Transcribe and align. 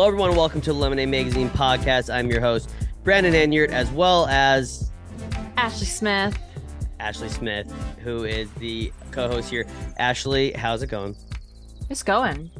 Hello, 0.00 0.08
everyone. 0.08 0.34
Welcome 0.34 0.62
to 0.62 0.72
the 0.72 0.78
Lemonade 0.78 1.10
Magazine 1.10 1.50
podcast. 1.50 2.08
I'm 2.10 2.30
your 2.30 2.40
host, 2.40 2.70
Brandon 3.04 3.34
Enyart, 3.34 3.68
as 3.68 3.90
well 3.90 4.26
as 4.28 4.90
Ashleigh 5.58 5.84
Smith. 5.84 6.38
Ashleigh 6.98 7.28
Smith, 7.28 7.70
who 7.98 8.24
is 8.24 8.50
the 8.52 8.94
co-host 9.10 9.50
here. 9.50 9.66
Ashleigh, 9.98 10.56
how's 10.56 10.82
it 10.82 10.86
going? 10.86 11.14
It's 11.90 12.02
going. 12.02 12.50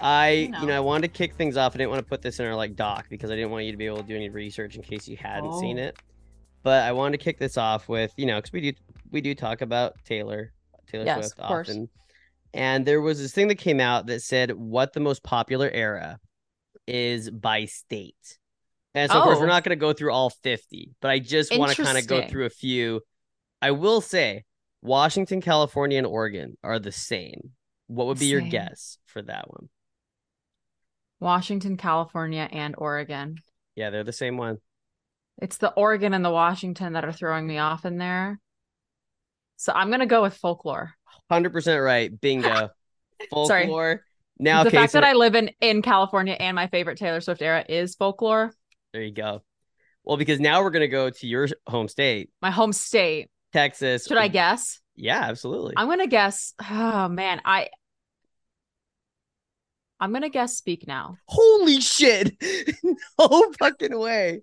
I, 0.00 0.30
You 0.30 0.40
you 0.40 0.48
know. 0.52 0.64
know, 0.68 0.76
I 0.78 0.80
wanted 0.80 1.12
to 1.12 1.18
kick 1.18 1.34
things 1.34 1.58
off. 1.58 1.74
I 1.74 1.76
didn't 1.76 1.90
want 1.90 2.00
to 2.00 2.08
put 2.08 2.22
this 2.22 2.40
in 2.40 2.46
our 2.46 2.56
like 2.56 2.76
doc 2.76 3.08
because 3.10 3.30
I 3.30 3.36
didn't 3.36 3.50
want 3.50 3.66
you 3.66 3.72
to 3.72 3.76
be 3.76 3.84
able 3.84 3.98
to 3.98 4.02
do 4.02 4.16
any 4.16 4.30
research 4.30 4.74
in 4.76 4.80
case 4.82 5.06
you 5.06 5.18
hadn't 5.18 5.50
oh. 5.52 5.60
seen 5.60 5.78
Oh. 5.78 5.82
it. 5.82 5.98
But 6.62 6.84
I 6.84 6.92
wanted 6.92 7.18
to 7.18 7.24
kick 7.24 7.38
this 7.38 7.58
off 7.58 7.90
with, 7.90 8.10
you 8.16 8.24
know, 8.24 8.36
because 8.36 8.54
we 8.54 8.62
do 8.62 8.72
we 9.10 9.20
do 9.20 9.34
talk 9.34 9.60
about 9.60 9.96
Taylor, 10.06 10.54
Taylor 10.90 11.04
Yes, 11.04 11.26
Swift 11.26 11.40
of 11.40 11.46
course. 11.46 11.68
often. 11.68 11.90
And 12.54 12.86
there 12.86 13.02
was 13.02 13.20
this 13.20 13.32
thing 13.34 13.48
that 13.48 13.56
came 13.56 13.80
out 13.80 14.06
that 14.06 14.22
said 14.22 14.52
what 14.52 14.94
the 14.94 15.00
most 15.00 15.22
popular 15.24 15.68
era 15.68 16.20
is 16.86 17.30
by 17.30 17.64
state. 17.66 18.38
And 18.94 19.10
so, 19.10 19.18
of 19.18 19.24
course, 19.24 19.38
we're 19.38 19.44
Oh. 19.44 19.48
not 19.48 19.64
going 19.64 19.76
to 19.76 19.80
go 19.80 19.92
through 19.92 20.12
all 20.12 20.30
50, 20.30 20.92
but 21.00 21.10
I 21.10 21.18
just 21.18 21.56
want 21.56 21.72
to 21.74 21.82
kind 21.82 21.98
of 21.98 22.06
go 22.06 22.26
through 22.28 22.44
a 22.46 22.50
few. 22.50 23.00
I 23.60 23.72
will 23.72 24.00
say 24.00 24.44
Washington, 24.82 25.40
California, 25.40 25.98
and 25.98 26.06
Oregon 26.06 26.56
are 26.62 26.78
the 26.78 26.92
same. 26.92 27.52
What 27.86 28.06
would 28.06 28.18
be 28.18 28.26
your 28.26 28.40
guess 28.40 28.98
for 29.06 29.22
that 29.22 29.50
one? 29.50 29.68
Washington, 31.20 31.76
California, 31.76 32.48
and 32.50 32.74
Oregon. 32.78 33.36
Yeah, 33.76 33.90
they're 33.90 34.04
the 34.04 34.12
same 34.12 34.36
one. 34.36 34.58
It's 35.40 35.56
the 35.56 35.72
Oregon 35.72 36.14
and 36.14 36.24
the 36.24 36.30
Washington 36.30 36.92
that 36.92 37.04
are 37.04 37.12
throwing 37.12 37.46
me 37.46 37.58
off 37.58 37.84
in 37.84 37.98
there. 37.98 38.38
So 39.56 39.72
I'm 39.72 39.90
gonna 39.90 40.06
go 40.06 40.22
with 40.22 40.36
folklore. 40.36 40.94
100% 41.30 41.84
right. 41.84 42.20
Bingo. 42.20 42.70
Sorry. 43.46 43.98
Now, 44.38 44.64
the 44.64 44.70
fact 44.70 44.92
so 44.92 45.00
that 45.00 45.06
I 45.06 45.12
live 45.12 45.34
in 45.34 45.50
in 45.60 45.82
California 45.82 46.34
and 46.34 46.54
my 46.54 46.66
favorite 46.66 46.98
Taylor 46.98 47.20
Swift 47.20 47.42
era 47.42 47.64
is 47.68 47.94
folklore. 47.94 48.52
there 48.92 49.02
you 49.02 49.12
go. 49.12 49.42
Well, 50.04 50.16
because 50.16 50.40
now 50.40 50.62
we're 50.62 50.70
going 50.70 50.82
to 50.82 50.88
go 50.88 51.08
to 51.08 51.26
your 51.26 51.48
home 51.66 51.88
state, 51.88 52.30
My 52.42 52.50
home 52.50 52.72
state. 52.72 53.30
Texas. 53.52 54.06
Should 54.06 54.18
I 54.18 54.28
mm. 54.28 54.32
guess? 54.32 54.80
Yeah, 54.96 55.20
absolutely. 55.20 55.74
I'm 55.76 55.88
gonna 55.88 56.06
guess. 56.06 56.54
Oh 56.60 57.08
man, 57.08 57.40
I. 57.44 57.68
I'm 60.00 60.12
gonna 60.12 60.28
guess. 60.28 60.56
Speak 60.56 60.86
now. 60.86 61.16
Holy 61.26 61.80
shit. 61.80 62.36
no 63.18 63.52
fucking 63.58 63.98
way. 63.98 64.40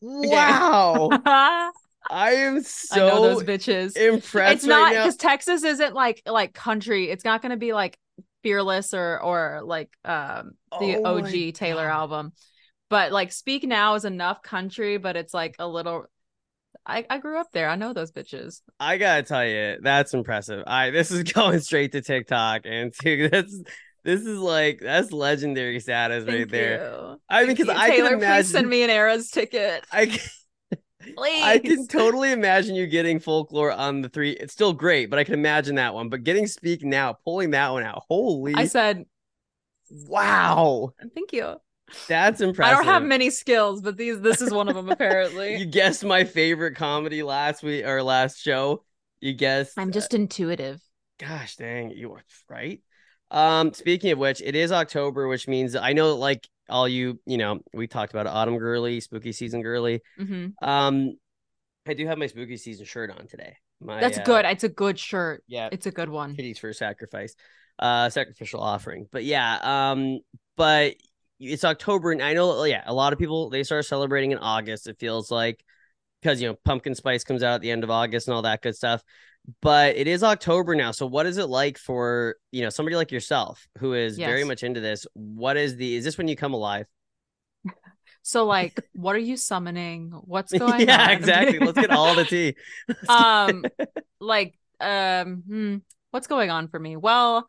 Wow. 0.00 1.10
I 1.26 1.70
am 2.10 2.12
I 2.12 2.32
am 2.32 2.54
know 2.54 2.60
so 2.62 3.22
those 3.22 3.42
bitches. 3.44 3.96
impressed 3.96 4.54
it's 4.54 4.64
not 4.64 4.84
right 4.84 4.94
now. 4.94 5.02
because 5.02 5.16
Texas 5.16 5.62
isn't 5.62 5.94
like 5.94 6.22
like 6.26 6.54
country. 6.54 7.10
It's 7.10 7.24
not 7.24 7.42
going 7.42 7.50
to 7.50 7.56
be 7.56 7.72
like 7.72 7.98
Fearless 8.42 8.94
or 8.94 9.20
or 9.20 9.60
like 9.64 9.90
um 10.04 10.52
the 10.78 10.98
Oh 10.98 11.04
OG 11.04 11.52
Taylor 11.52 11.88
God. 11.88 11.90
album. 11.90 12.32
But 12.88 13.12
like 13.12 13.32
Speak 13.32 13.64
Now 13.64 13.94
is 13.94 14.04
enough 14.04 14.42
country, 14.42 14.98
but 14.98 15.16
it's 15.16 15.34
like 15.34 15.56
a 15.58 15.68
little. 15.68 16.06
I 16.86 17.06
I 17.10 17.18
grew 17.18 17.38
up 17.38 17.48
there. 17.52 17.68
I 17.68 17.76
know 17.76 17.92
those 17.92 18.12
bitches. 18.12 18.62
I 18.78 18.96
gotta 18.96 19.22
tell 19.22 19.46
you, 19.46 19.78
that's 19.82 20.14
impressive. 20.14 20.64
I 20.66 20.90
this 20.90 21.10
is 21.10 21.22
going 21.32 21.60
straight 21.60 21.92
to 21.92 22.00
TikTok, 22.02 22.62
and 22.64 22.92
to 23.02 23.28
that's 23.28 23.62
this 24.04 24.22
is 24.22 24.38
like 24.38 24.80
that's 24.80 25.12
legendary 25.12 25.80
status 25.80 26.24
right 26.26 26.48
Thank 26.48 26.50
there. 26.50 26.82
you. 26.82 27.20
I 27.28 27.44
mean, 27.44 27.56
because 27.56 27.68
I 27.68 27.90
Taylor, 27.90 28.10
can 28.10 28.18
imagine. 28.18 28.20
please 28.22 28.50
send 28.50 28.68
me 28.68 28.82
an 28.82 28.90
Eras 28.90 29.30
ticket. 29.30 29.84
I 29.90 30.06
can, 30.06 30.18
Please. 31.00 31.42
I 31.42 31.58
can 31.58 31.86
totally 31.88 32.32
imagine 32.32 32.74
you 32.74 32.86
getting 32.86 33.20
folklore 33.20 33.72
on 33.72 34.02
the 34.02 34.08
three. 34.08 34.32
It's 34.32 34.52
still 34.52 34.72
great, 34.72 35.10
but 35.10 35.18
I 35.18 35.24
can 35.24 35.34
imagine 35.34 35.76
that 35.76 35.94
one. 35.94 36.08
But 36.08 36.24
getting 36.24 36.46
speak 36.46 36.84
now, 36.84 37.14
pulling 37.24 37.50
that 37.50 37.70
one 37.70 37.82
out. 37.82 38.04
Holy 38.08 38.54
I 38.54 38.66
said 38.66 39.06
wow, 39.90 40.92
thank 41.14 41.32
you. 41.32 41.56
that's 42.06 42.40
impressive. 42.40 42.72
I 42.72 42.76
don't 42.76 42.92
have 42.92 43.02
many 43.02 43.30
skills, 43.30 43.80
but 43.80 43.96
these 43.96 44.20
this 44.20 44.40
is 44.40 44.52
one 44.52 44.68
of 44.68 44.74
them 44.74 44.90
apparently. 44.90 45.56
You 45.58 45.66
guessed 45.66 46.04
my 46.04 46.24
favorite 46.24 46.76
comedy 46.76 47.22
last 47.22 47.62
week 47.62 47.84
or 47.84 48.02
last 48.02 48.40
show. 48.40 48.84
You 49.20 49.32
guessed. 49.34 49.74
I'm 49.76 49.92
just 49.92 50.14
intuitive. 50.14 50.80
Gosh 51.18 51.56
dang, 51.56 51.90
you 51.90 52.10
were 52.10 52.22
right. 52.48 52.80
Um, 53.30 53.72
speaking 53.72 54.10
of 54.10 54.18
which, 54.18 54.42
it 54.42 54.56
is 54.56 54.72
October, 54.72 55.28
which 55.28 55.46
means 55.46 55.76
I 55.76 55.92
know 55.92 56.16
like 56.16 56.48
all 56.70 56.88
you, 56.88 57.20
you 57.26 57.38
know, 57.38 57.60
we 57.72 57.86
talked 57.86 58.12
about 58.12 58.26
autumn 58.26 58.58
girly, 58.58 59.00
spooky 59.00 59.32
season 59.32 59.62
girly. 59.62 60.02
hmm 60.18 60.46
Um, 60.62 61.12
I 61.86 61.94
do 61.94 62.06
have 62.06 62.18
my 62.18 62.26
spooky 62.26 62.56
season 62.56 62.86
shirt 62.86 63.10
on 63.10 63.26
today. 63.26 63.56
My, 63.80 64.00
That's 64.00 64.18
uh, 64.18 64.22
good. 64.22 64.44
It's 64.44 64.64
a 64.64 64.68
good 64.68 64.98
shirt. 64.98 65.42
Yeah, 65.48 65.68
It's 65.72 65.86
a 65.86 65.90
good 65.90 66.08
one. 66.08 66.36
kitties 66.36 66.58
for 66.58 66.72
sacrifice, 66.72 67.34
uh, 67.78 68.10
sacrificial 68.10 68.60
offering. 68.60 69.08
But 69.10 69.24
yeah, 69.24 69.58
um, 69.62 70.20
but 70.56 70.94
it's 71.38 71.64
October, 71.64 72.12
and 72.12 72.22
I 72.22 72.34
know, 72.34 72.64
yeah, 72.64 72.82
a 72.86 72.92
lot 72.92 73.12
of 73.12 73.18
people 73.18 73.48
they 73.48 73.62
start 73.62 73.86
celebrating 73.86 74.32
in 74.32 74.38
August. 74.38 74.86
It 74.86 74.98
feels 74.98 75.30
like 75.30 75.64
because 76.20 76.40
you 76.40 76.48
know 76.48 76.56
pumpkin 76.64 76.94
spice 76.94 77.24
comes 77.24 77.42
out 77.42 77.54
at 77.54 77.60
the 77.62 77.70
end 77.70 77.82
of 77.84 77.90
August 77.90 78.28
and 78.28 78.34
all 78.34 78.42
that 78.42 78.62
good 78.62 78.76
stuff. 78.76 79.02
But 79.62 79.96
it 79.96 80.06
is 80.06 80.22
October 80.22 80.74
now, 80.74 80.90
so 80.92 81.06
what 81.06 81.26
is 81.26 81.36
it 81.38 81.46
like 81.46 81.78
for 81.78 82.36
you 82.52 82.62
know 82.62 82.70
somebody 82.70 82.94
like 82.96 83.10
yourself 83.10 83.66
who 83.78 83.94
is 83.94 84.16
very 84.16 84.44
much 84.44 84.62
into 84.62 84.80
this? 84.80 85.06
What 85.14 85.56
is 85.56 85.76
the 85.76 85.96
is 85.96 86.04
this 86.04 86.18
when 86.18 86.28
you 86.28 86.36
come 86.36 86.54
alive? 86.54 86.86
So 88.22 88.44
like, 88.44 88.78
what 88.92 89.16
are 89.16 89.20
you 89.20 89.36
summoning? 89.36 90.10
What's 90.24 90.52
going 90.58 90.72
on? 90.72 90.80
yeah, 90.80 91.10
exactly. 91.10 91.58
Let's 91.58 91.78
get 91.78 91.90
all 91.90 92.14
the 92.14 92.24
tea. 92.24 92.54
Um 93.08 93.64
like 94.20 94.58
um 94.80 95.42
hmm, 95.46 95.76
what's 96.10 96.26
going 96.26 96.50
on 96.50 96.68
for 96.68 96.78
me? 96.78 96.96
Well, 96.96 97.48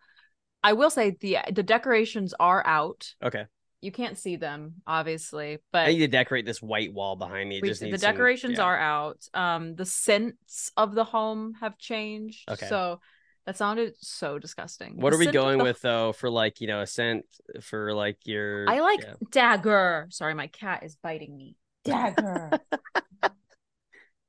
I 0.63 0.73
will 0.73 0.89
say 0.89 1.17
the 1.19 1.39
the 1.51 1.63
decorations 1.63 2.33
are 2.39 2.65
out. 2.65 3.13
okay, 3.23 3.45
You 3.81 3.91
can't 3.91 4.17
see 4.17 4.35
them 4.35 4.75
obviously, 4.85 5.57
But 5.71 5.87
I 5.87 5.91
need 5.91 5.99
to 5.99 6.07
decorate 6.07 6.45
this 6.45 6.61
white 6.61 6.93
wall 6.93 7.15
behind 7.15 7.49
me. 7.49 7.57
It 7.57 7.63
we- 7.63 7.69
just 7.69 7.81
the 7.81 7.87
needs 7.87 8.01
some- 8.01 8.11
decorations 8.11 8.57
yeah. 8.57 8.63
are 8.63 8.77
out. 8.79 9.27
Um 9.33 9.75
the 9.75 9.85
scents 9.85 10.71
of 10.77 10.93
the 10.95 11.03
home 11.03 11.53
have 11.59 11.77
changed. 11.77 12.49
Okay. 12.49 12.67
So 12.67 13.01
that 13.47 13.57
sounded 13.57 13.95
so 13.97 14.37
disgusting. 14.37 14.97
What 15.01 15.09
The 15.09 15.15
are 15.15 15.19
we 15.19 15.25
going 15.27 15.57
the- 15.57 15.63
with 15.63 15.81
though 15.81 16.13
for 16.13 16.29
like 16.29 16.61
you 16.61 16.67
know 16.67 16.81
a 16.81 16.87
scent 16.87 17.25
for 17.61 17.91
like 17.93 18.17
your? 18.25 18.69
I 18.69 18.81
like 18.81 19.01
yeah. 19.01 19.13
dagger. 19.31 20.07
Sorry, 20.11 20.35
my 20.35 20.47
cat 20.47 20.83
is 20.83 20.95
biting 20.95 21.35
me. 21.35 21.55
Dagger. 21.83 22.51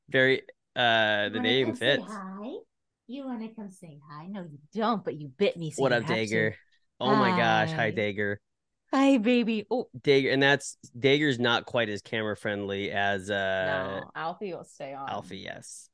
very 0.09 0.43
uh 0.77 1.29
the 1.29 1.33
Wanna 1.37 1.43
name 1.43 1.67
come 1.67 1.77
say 1.77 1.97
fits. 1.97 2.05
Hi? 2.09 2.51
You 3.09 3.27
want 3.27 3.43
to 3.43 3.49
come 3.55 3.71
say 3.71 3.99
hi? 4.11 4.27
No, 4.29 4.43
you 4.43 4.59
don't, 4.73 5.05
but 5.05 5.15
you 5.21 5.29
bit 5.29 5.57
me. 5.59 5.71
So 5.73 5.83
What 5.83 5.93
up, 5.93 6.03
have 6.05 6.09
to. 6.09 6.15
Dagger? 6.15 6.57
Oh 6.99 7.15
my 7.15 7.31
gosh, 7.31 7.71
hi 7.71 7.77
Hi. 7.77 7.91
Dagger. 7.91 8.41
Hi, 8.93 9.17
baby. 9.17 9.67
Oh 9.71 9.89
Dagger, 10.03 10.31
and 10.31 10.43
that's 10.43 10.77
Dagger's 10.99 11.39
not 11.39 11.65
quite 11.65 11.89
as 11.89 12.03
camera 12.03 12.37
friendly 12.37 12.91
as 12.91 13.31
uh 13.31 14.01
no, 14.01 14.11
Alfie 14.15 14.53
will 14.53 14.65
stay 14.65 14.93
on. 14.93 15.09
Alfie. 15.09 15.39
Yes, 15.39 15.89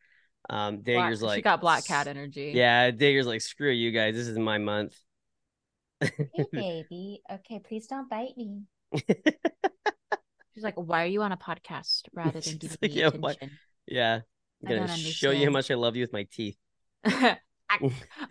um, 0.51 0.79
Black- 0.79 1.13
Dagger's 1.15 1.35
she 1.35 1.43
got 1.43 1.61
black 1.61 1.85
cat 1.85 2.09
energy. 2.09 2.53
Yeah, 2.55 2.91
Dagger's 2.91 3.27
like 3.27 3.41
screw 3.41 3.71
you 3.71 3.93
guys. 3.93 4.15
This 4.15 4.27
is 4.27 4.39
my 4.39 4.59
month. 4.59 4.97
Hey, 6.01 6.45
baby. 6.53 7.23
Okay, 7.31 7.61
please 7.61 7.87
don't 7.87 8.09
bite 8.09 8.37
me. 8.37 8.63
She's 10.55 10.65
like, 10.65 10.75
why 10.77 11.03
are 11.05 11.07
you 11.07 11.23
on 11.23 11.31
a 11.33 11.37
podcast 11.37 12.03
rather 12.13 12.41
than 12.41 12.43
She's 12.43 12.77
giving 12.77 12.79
like, 12.83 12.91
me 12.91 13.01
yeah, 13.01 13.09
why- 13.11 13.31
attention? 13.33 13.59
Yeah, 13.87 14.21
I 14.67 14.73
I'm 14.73 14.79
gonna 14.81 14.97
show 14.97 15.31
you 15.31 15.45
how 15.47 15.53
much 15.53 15.71
I 15.71 15.75
love 15.75 15.95
you 15.97 16.03
with 16.03 16.13
my 16.13 16.27
teeth. 16.33 16.57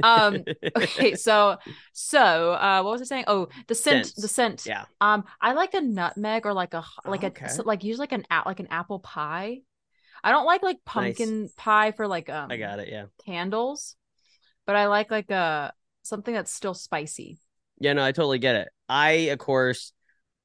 um 0.04 0.44
okay 0.78 1.16
so 1.16 1.58
so 1.94 2.52
uh 2.54 2.82
what 2.82 2.92
was 2.92 3.02
i 3.02 3.06
saying 3.06 3.24
oh 3.28 3.48
the 3.68 3.76
scent 3.76 4.14
the 4.18 4.28
scent 4.28 4.66
Yeah. 4.66 4.86
um 5.02 5.24
i 5.42 5.54
like 5.54 5.74
a 5.74 5.82
nutmeg 5.82 6.46
or 6.46 6.54
like 6.54 6.74
a 6.74 6.84
like 7.06 7.24
Okay. 7.24 7.48
a 7.48 7.62
like 7.64 7.84
use 7.84 8.00
like 8.00 8.12
an 8.12 8.26
like 8.46 8.60
an 8.60 8.68
apple 8.70 9.00
pie 9.00 9.60
i 10.24 10.32
don't 10.32 10.46
like 10.46 10.64
like 10.64 10.78
pumpkin 10.86 11.50
pie 11.58 11.92
for 11.92 12.08
like 12.08 12.30
um 12.30 12.50
I 12.52 12.58
got 12.58 12.80
it. 12.80 12.90
Yeah. 12.90 13.06
candles 13.26 13.96
but 14.66 14.76
i 14.76 14.88
like 14.88 15.12
like 15.12 15.32
a 15.32 15.74
something 16.04 16.34
that's 16.34 16.54
still 16.54 16.74
spicy 16.74 17.40
Yeah, 17.80 17.94
no, 17.94 18.04
I 18.04 18.12
totally 18.12 18.40
get 18.40 18.56
it. 18.56 18.70
I, 18.90 19.12
of 19.32 19.40
course, 19.40 19.94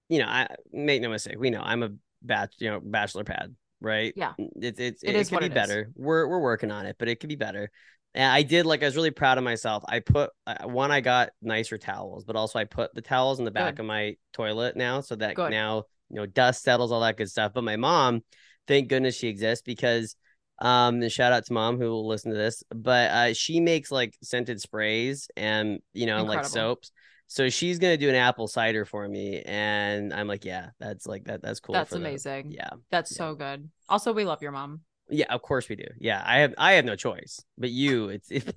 you 0.09 0.19
know, 0.21 0.27
I 0.27 0.49
make 0.73 1.03
no 1.03 1.11
mistake. 1.11 1.37
We 1.39 1.51
know 1.51 1.63
I'm 1.63 1.83
a 1.83 1.91
batch, 2.23 2.55
you 2.59 2.71
know, 2.71 2.81
bachelor 2.83 3.25
pad, 3.25 3.55
right? 3.81 4.15
Yeah. 4.15 4.35
It's 4.39 4.81
it's 4.81 5.03
It 5.05 5.15
it, 5.15 5.17
is 5.17 5.31
could 5.31 5.41
be 5.41 5.49
it 5.49 5.53
is. 5.53 5.55
better. 5.55 5.91
We're 5.97 6.27
we're 6.29 6.41
working 6.41 6.71
on 6.71 6.87
it, 6.87 6.97
but 6.99 7.09
it 7.09 7.21
could 7.21 7.29
be 7.29 7.37
better. 7.37 7.71
And 8.15 8.31
I 8.31 8.43
did 8.43 8.67
like 8.67 8.83
I 8.83 8.87
was 8.87 8.97
really 8.97 9.11
proud 9.11 9.39
of 9.39 9.45
myself. 9.45 9.83
I 9.89 10.01
put 10.01 10.31
uh, 10.47 10.67
one, 10.67 10.91
I 10.91 11.01
got 11.01 11.31
nicer 11.41 11.79
towels, 11.79 12.25
but 12.25 12.37
also 12.37 12.59
I 12.59 12.65
put 12.65 12.95
the 12.95 13.03
towels 13.03 13.39
in 13.39 13.45
the 13.45 13.51
back 13.51 13.77
Good. 13.77 13.81
of 13.81 13.87
my 13.87 14.17
toilet 14.33 14.77
now, 14.77 15.01
so 15.01 15.17
that 15.17 15.35
Good. 15.35 15.51
now 15.51 15.85
you 16.11 16.17
know 16.17 16.27
dust 16.27 16.63
settles, 16.63 16.93
all 16.93 17.01
that 17.01 17.17
good 17.17 17.31
stuff. 17.31 17.53
But 17.55 17.65
my 17.65 17.77
mom, 17.77 18.23
thank 18.67 18.89
goodness 18.89 19.17
she 19.17 19.29
exists 19.29 19.63
because 19.65 20.17
um 20.61 21.03
and 21.03 21.11
shout 21.11 21.33
out 21.33 21.45
to 21.47 21.53
mom 21.53 21.79
who 21.79 21.91
will 21.91 22.07
listen 22.07 22.31
to 22.31 22.37
this 22.37 22.63
but 22.71 23.11
uh 23.11 23.35
she 23.35 23.61
makes 23.61 23.91
like 23.91 24.17
scented 24.23 24.61
sprays 24.61 25.29
and 25.37 25.81
you 25.93 26.07
know 26.07 26.19
and, 26.19 26.29
like 26.29 26.45
soaps 26.45 26.93
so 27.27 27.49
she's 27.49 27.79
gonna 27.79 27.97
do 27.97 28.09
an 28.09 28.15
apple 28.15 28.47
cider 28.47 28.85
for 28.85 29.09
me 29.09 29.43
and 29.45 30.13
i'm 30.13 30.29
like 30.29 30.45
yeah 30.45 30.69
that's 30.79 31.07
like 31.07 31.25
that 31.25 31.43
that's 31.43 31.59
cool 31.59 31.73
that's 31.73 31.93
amazing 31.93 32.53
yeah 32.53 32.71
that's 32.91 33.11
yeah. 33.13 33.17
so 33.17 33.35
good 33.35 33.69
also 33.89 34.13
we 34.13 34.25
love 34.25 34.43
your 34.43 34.53
mom 34.53 34.81
yeah 35.13 35.27
of 35.31 35.43
course 35.43 35.69
we 35.69 35.77
do 35.77 35.85
yeah 35.99 36.23
i 36.27 36.39
have 36.39 36.55
i 36.59 36.73
have 36.73 36.85
no 36.85 36.97
choice 36.97 37.45
but 37.59 37.71
you 37.71 38.09
it's 38.09 38.31
it, 38.31 38.55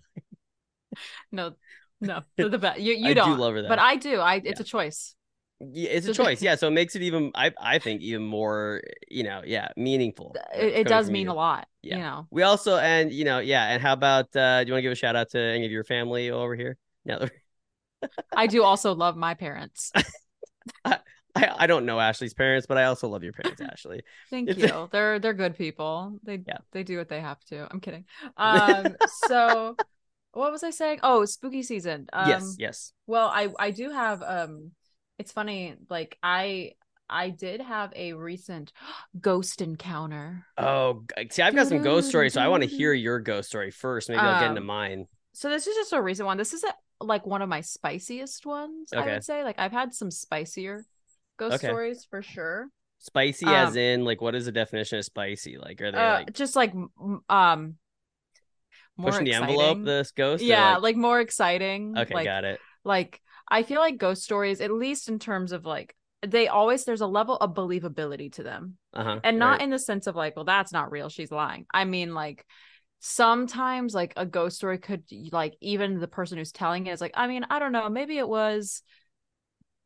no 1.31 1.53
no 2.01 2.23
the 2.37 2.57
best 2.57 2.79
you, 2.79 2.93
you 2.93 3.09
I 3.09 3.13
do 3.13 3.21
don't 3.21 3.39
love 3.39 3.53
her, 3.53 3.61
though. 3.61 3.69
but 3.69 3.79
i 3.79 3.95
do 3.95 4.19
i 4.19 4.35
it's 4.35 4.59
Yeah. 4.59 4.63
a 4.63 4.63
choice 4.63 5.15
Yeah, 5.61 5.89
it's 5.91 6.05
a 6.05 6.11
choice. 6.13 6.41
Yeah, 6.41 6.55
so 6.55 6.67
it 6.67 6.71
makes 6.71 6.95
it 6.95 7.01
even 7.01 7.31
I 7.33 7.51
I 7.59 7.79
think 7.79 8.01
even 8.01 8.23
more, 8.25 8.81
you 9.09 9.23
know, 9.23 9.41
yeah, 9.45 9.69
meaningful. 9.77 10.35
It, 10.53 10.73
it 10.81 10.87
does 10.87 11.09
mean 11.09 11.27
you. 11.27 11.31
a 11.31 11.33
lot. 11.33 11.67
Yeah. 11.81 11.95
You 11.95 12.03
know. 12.03 12.27
We 12.29 12.43
also 12.43 12.77
and 12.77 13.11
you 13.11 13.23
know, 13.23 13.39
yeah, 13.39 13.67
and 13.67 13.81
how 13.81 13.93
about 13.93 14.35
uh 14.35 14.63
do 14.63 14.67
you 14.67 14.73
want 14.73 14.79
to 14.79 14.81
give 14.81 14.91
a 14.91 14.95
shout 14.95 15.15
out 15.15 15.29
to 15.29 15.39
any 15.39 15.65
of 15.65 15.71
your 15.71 15.85
family 15.85 16.29
over 16.29 16.55
here? 16.55 16.77
No, 17.05 17.27
I 18.35 18.47
do 18.47 18.63
also 18.63 18.93
love 18.93 19.15
my 19.15 19.33
parents. 19.33 19.91
I, 20.85 20.99
I 21.57 21.67
don't 21.67 21.85
know 21.85 21.99
Ashleigh's 21.99 22.33
parents, 22.33 22.65
but 22.67 22.77
I 22.77 22.85
also 22.85 23.07
love 23.07 23.23
your 23.23 23.33
parents, 23.33 23.61
Ashleigh. 23.85 24.01
Thank 24.29 24.49
It's- 24.49 24.69
you. 24.69 24.89
They're 24.91 25.19
they're 25.19 25.33
good 25.33 25.57
people. 25.57 26.19
They 26.23 26.41
Yeah. 26.47 26.57
they 26.71 26.83
do 26.83 26.97
what 26.97 27.09
they 27.09 27.21
have 27.21 27.43
to. 27.45 27.67
I'm 27.69 27.79
kidding. 27.79 28.05
Um 28.37 28.95
so 29.27 29.75
what 30.31 30.51
was 30.51 30.63
I 30.63 30.69
saying? 30.71 30.99
Oh, 31.03 31.25
spooky 31.25 31.63
season. 31.63 32.07
Um 32.13 32.29
yes, 32.29 32.55
yes. 32.59 32.93
well, 33.07 33.27
I 33.27 33.49
I 33.59 33.71
do 33.71 33.89
have 33.91 34.21
um 34.23 34.71
it's 35.17 35.31
funny 35.31 35.75
like 35.89 36.17
I 36.23 36.73
I 37.09 37.29
did 37.29 37.61
have 37.61 37.93
a 37.95 38.13
recent 38.13 38.71
ghost 39.21 39.61
encounter. 39.61 40.45
Oh, 40.57 41.03
see, 41.31 41.41
I've 41.43 41.55
got 41.55 41.67
some 41.67 41.83
ghost 41.83 42.09
stories, 42.09 42.33
so 42.33 42.41
I 42.41 42.47
want 42.47 42.63
to 42.63 42.69
hear 42.69 42.93
your 42.93 43.19
ghost 43.19 43.49
story 43.49 43.71
first. 43.71 44.09
Maybe 44.09 44.19
I'll 44.19 44.39
get 44.41 44.49
into 44.49 44.61
Um, 44.61 44.67
mine. 44.67 45.07
So 45.33 45.49
this 45.49 45.67
is 45.67 45.75
just 45.75 45.93
a 45.93 46.01
recent 46.01 46.25
one. 46.25 46.37
This 46.37 46.53
is 46.53 46.63
a, 46.63 46.73
like 47.03 47.25
one 47.27 47.41
of 47.41 47.49
my 47.49 47.61
spiciest 47.61 48.45
ones, 48.45 48.91
I 48.93 49.05
would 49.05 49.23
say. 49.23 49.43
Like 49.43 49.59
I've 49.59 49.71
had 49.73 49.93
some 49.93 50.09
spicier 50.09 50.85
ghost 51.37 51.55
Okay. 51.55 51.67
stories 51.67 52.05
for 52.09 52.21
sure. 52.21 52.67
Spicy, 52.99 53.45
as 53.53 53.69
um, 53.69 53.77
in, 53.77 54.03
like, 54.03 54.21
what 54.21 54.35
is 54.35 54.45
the 54.45 54.51
definition 54.51 54.97
of 54.97 55.05
spicy? 55.05 55.57
Like, 55.57 55.79
are 55.81 55.91
they 55.91 55.99
Uh 55.99 56.11
like 56.11 56.33
just 56.33 56.55
like 56.55 56.73
um 57.29 57.75
more 58.97 59.11
pushing 59.11 59.25
the 59.25 59.33
envelope? 59.33 59.83
This 59.83 60.11
ghost? 60.11 60.43
yeah 60.43 60.71
like- 60.73 60.83
like, 60.83 60.95
more 60.95 61.19
exciting 61.19 61.95
okay, 61.97 62.13
like 62.13 62.25
got 62.25 62.43
it. 62.45 62.59
like 62.83 63.21
i 63.49 63.63
feel 63.63 63.79
like 63.79 63.97
ghost 63.97 64.23
stories 64.23 64.61
at 64.61 64.71
least 64.71 65.07
in 65.09 65.19
terms 65.19 65.51
of 65.51 65.65
like 65.65 65.95
they 66.25 66.47
always 66.47 66.85
there's 66.85 67.01
a 67.01 67.07
level 67.07 67.37
of 67.37 67.53
believability 67.53 68.31
to 68.33 68.43
them 68.43 68.77
Uh 68.93 69.03
huh. 69.03 69.19
and 69.23 69.37
not 69.39 69.61
in 69.61 69.69
the 69.69 69.79
sense 69.79 70.07
of 70.07 70.15
like 70.15 70.35
well 70.35 70.45
that's 70.45 70.73
not 70.73 70.91
real 70.91 71.09
she's 71.09 71.31
lying 71.31 71.65
i 71.73 71.85
mean 71.85 72.13
like 72.13 72.45
sometimes 72.99 73.93
like 73.93 74.13
a 74.17 74.25
ghost 74.25 74.57
story 74.57 74.77
could 74.79 75.03
like 75.31 75.55
even 75.61 75.99
the 75.99 76.07
person 76.07 76.37
who's 76.37 76.51
telling 76.51 76.87
it 76.87 76.91
is 76.91 77.01
like 77.01 77.11
i 77.15 77.27
mean 77.27 77.45
i 77.49 77.59
don't 77.59 77.71
know 77.71 77.87
maybe 77.89 78.17
it 78.17 78.27
was 78.27 78.81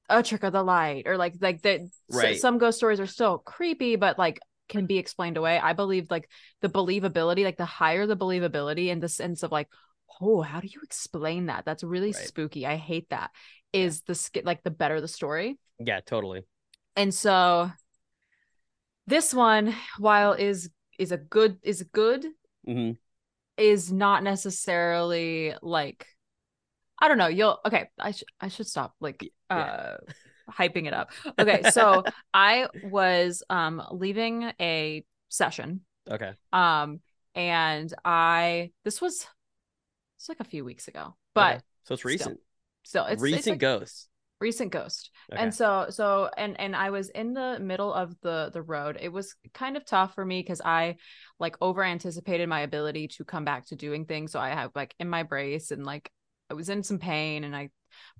a 0.09 0.23
trick 0.23 0.43
of 0.43 0.53
the 0.53 0.63
light 0.63 1.03
or 1.07 1.17
like 1.17 1.35
like 1.41 1.61
that 1.61 1.81
Right. 2.09 2.37
some 2.39 2.57
ghost 2.57 2.77
stories 2.77 2.99
are 2.99 3.07
still 3.07 3.37
creepy 3.37 3.95
but 3.95 4.17
like 4.17 4.39
can 4.67 4.85
be 4.85 4.97
explained 4.97 5.37
away 5.37 5.59
i 5.59 5.73
believe 5.73 6.07
like 6.09 6.29
the 6.61 6.69
believability 6.69 7.43
like 7.43 7.57
the 7.57 7.65
higher 7.65 8.05
the 8.05 8.17
believability 8.17 8.87
in 8.89 8.99
the 8.99 9.09
sense 9.09 9.43
of 9.43 9.51
like 9.51 9.67
oh 10.21 10.41
how 10.41 10.59
do 10.59 10.67
you 10.67 10.81
explain 10.83 11.47
that 11.47 11.65
that's 11.65 11.83
really 11.83 12.11
Right. 12.11 12.15
spooky 12.27 12.65
i 12.65 12.75
hate 12.75 13.09
that 13.09 13.31
is 13.73 14.01
the 14.01 14.15
sk- 14.15 14.43
like 14.43 14.63
the 14.63 14.71
better 14.71 14.99
the 15.01 15.07
story 15.07 15.57
yeah, 15.79 16.01
totally. 16.01 16.43
and 16.97 17.13
so 17.13 17.71
this 19.07 19.33
one 19.33 19.73
while 19.97 20.33
is 20.33 20.69
is 20.97 21.11
a 21.11 21.17
good 21.17 21.57
is 21.63 21.83
good 21.93 22.25
hmm 22.65 22.91
is 23.57 23.91
not 23.91 24.23
necessarily 24.23 25.53
like 25.61 26.07
i 27.01 27.07
don't 27.07 27.17
know 27.17 27.27
you'll 27.27 27.59
okay 27.65 27.89
i 27.99 28.11
should 28.11 28.27
i 28.41 28.47
should 28.47 28.67
stop 28.67 28.93
like 28.99 29.31
Yeah. 29.49 29.57
uh 29.57 29.97
hyping 30.51 30.87
it 30.87 30.93
up 30.93 31.11
okay 31.39 31.63
so 31.63 32.03
i 32.33 32.67
was 32.81 33.43
um 33.49 33.81
leaving 33.91 34.51
a 34.59 35.03
session 35.29 35.81
Okay. 36.09 36.31
um 36.53 36.99
and 37.35 37.93
i 38.03 38.71
this 38.83 39.01
was 39.01 39.27
it's 40.17 40.29
like 40.29 40.39
a 40.39 40.43
few 40.43 40.65
weeks 40.65 40.87
ago 40.87 41.15
but 41.33 41.55
Okay. 41.55 41.61
so 41.83 41.93
it's 41.93 42.01
still, 42.01 42.11
recent. 42.11 42.39
still 42.83 43.05
it's 43.05 43.21
recent 43.21 43.39
it's 43.39 43.47
like 43.47 43.59
ghosts. 43.59 44.07
recent 44.41 44.71
ghost 44.71 45.11
Okay. 45.31 45.41
and 45.43 45.53
so 45.53 45.87
so 45.89 46.29
and 46.37 46.59
and 46.59 46.75
i 46.75 46.89
was 46.89 47.09
in 47.09 47.33
the 47.33 47.59
middle 47.59 47.93
of 47.93 48.15
the 48.21 48.49
the 48.53 48.61
road 48.61 48.97
it 48.99 49.09
was 49.09 49.35
kind 49.53 49.77
of 49.77 49.85
tough 49.85 50.15
for 50.15 50.25
me 50.25 50.41
because 50.41 50.61
i 50.65 50.95
like 51.39 51.55
over 51.61 51.83
anticipated 51.83 52.49
my 52.49 52.61
ability 52.61 53.07
to 53.07 53.23
come 53.23 53.45
back 53.45 53.65
to 53.67 53.75
doing 53.75 54.05
things 54.05 54.31
so 54.31 54.39
i 54.39 54.49
have 54.49 54.71
like 54.75 54.95
in 54.99 55.07
my 55.09 55.23
brace 55.23 55.71
and 55.71 55.85
like 55.85 56.11
i 56.49 56.53
was 56.53 56.69
in 56.69 56.83
some 56.83 56.99
pain 56.99 57.43
and 57.43 57.55
i 57.55 57.69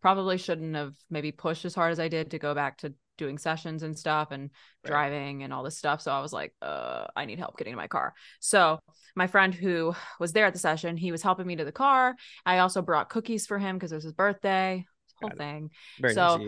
probably 0.01 0.37
shouldn't 0.37 0.75
have 0.75 0.95
maybe 1.09 1.31
pushed 1.31 1.65
as 1.65 1.75
hard 1.75 1.91
as 1.91 1.99
i 1.99 2.07
did 2.07 2.31
to 2.31 2.39
go 2.39 2.53
back 2.53 2.77
to 2.77 2.93
doing 3.17 3.37
sessions 3.37 3.83
and 3.83 3.97
stuff 3.99 4.31
and 4.31 4.49
Right. 4.83 4.91
driving 4.91 5.43
and 5.43 5.51
all 5.53 5.61
this 5.63 5.77
stuff 5.77 6.01
so 6.01 6.11
i 6.11 6.21
was 6.21 6.31
like 6.31 6.53
uh 6.61 7.05
i 7.15 7.25
need 7.25 7.37
help 7.37 7.57
getting 7.57 7.73
to 7.73 7.77
my 7.77 7.87
car 7.87 8.13
so 8.39 8.79
my 9.15 9.27
friend 9.27 9.53
who 9.53 9.93
was 10.19 10.31
there 10.31 10.45
at 10.45 10.53
the 10.53 10.59
session 10.59 10.95
he 10.95 11.11
was 11.11 11.21
helping 11.21 11.45
me 11.45 11.57
to 11.57 11.65
the 11.65 11.71
car 11.71 12.15
i 12.45 12.59
also 12.59 12.81
brought 12.81 13.09
cookies 13.09 13.45
for 13.45 13.59
him 13.59 13.75
because 13.75 13.91
it 13.91 13.95
was 13.95 14.05
his 14.05 14.13
birthday 14.13 14.85
whole 15.19 15.29
Got 15.29 15.37
thing 15.37 15.69
Very 15.99 16.13
so-. 16.13 16.39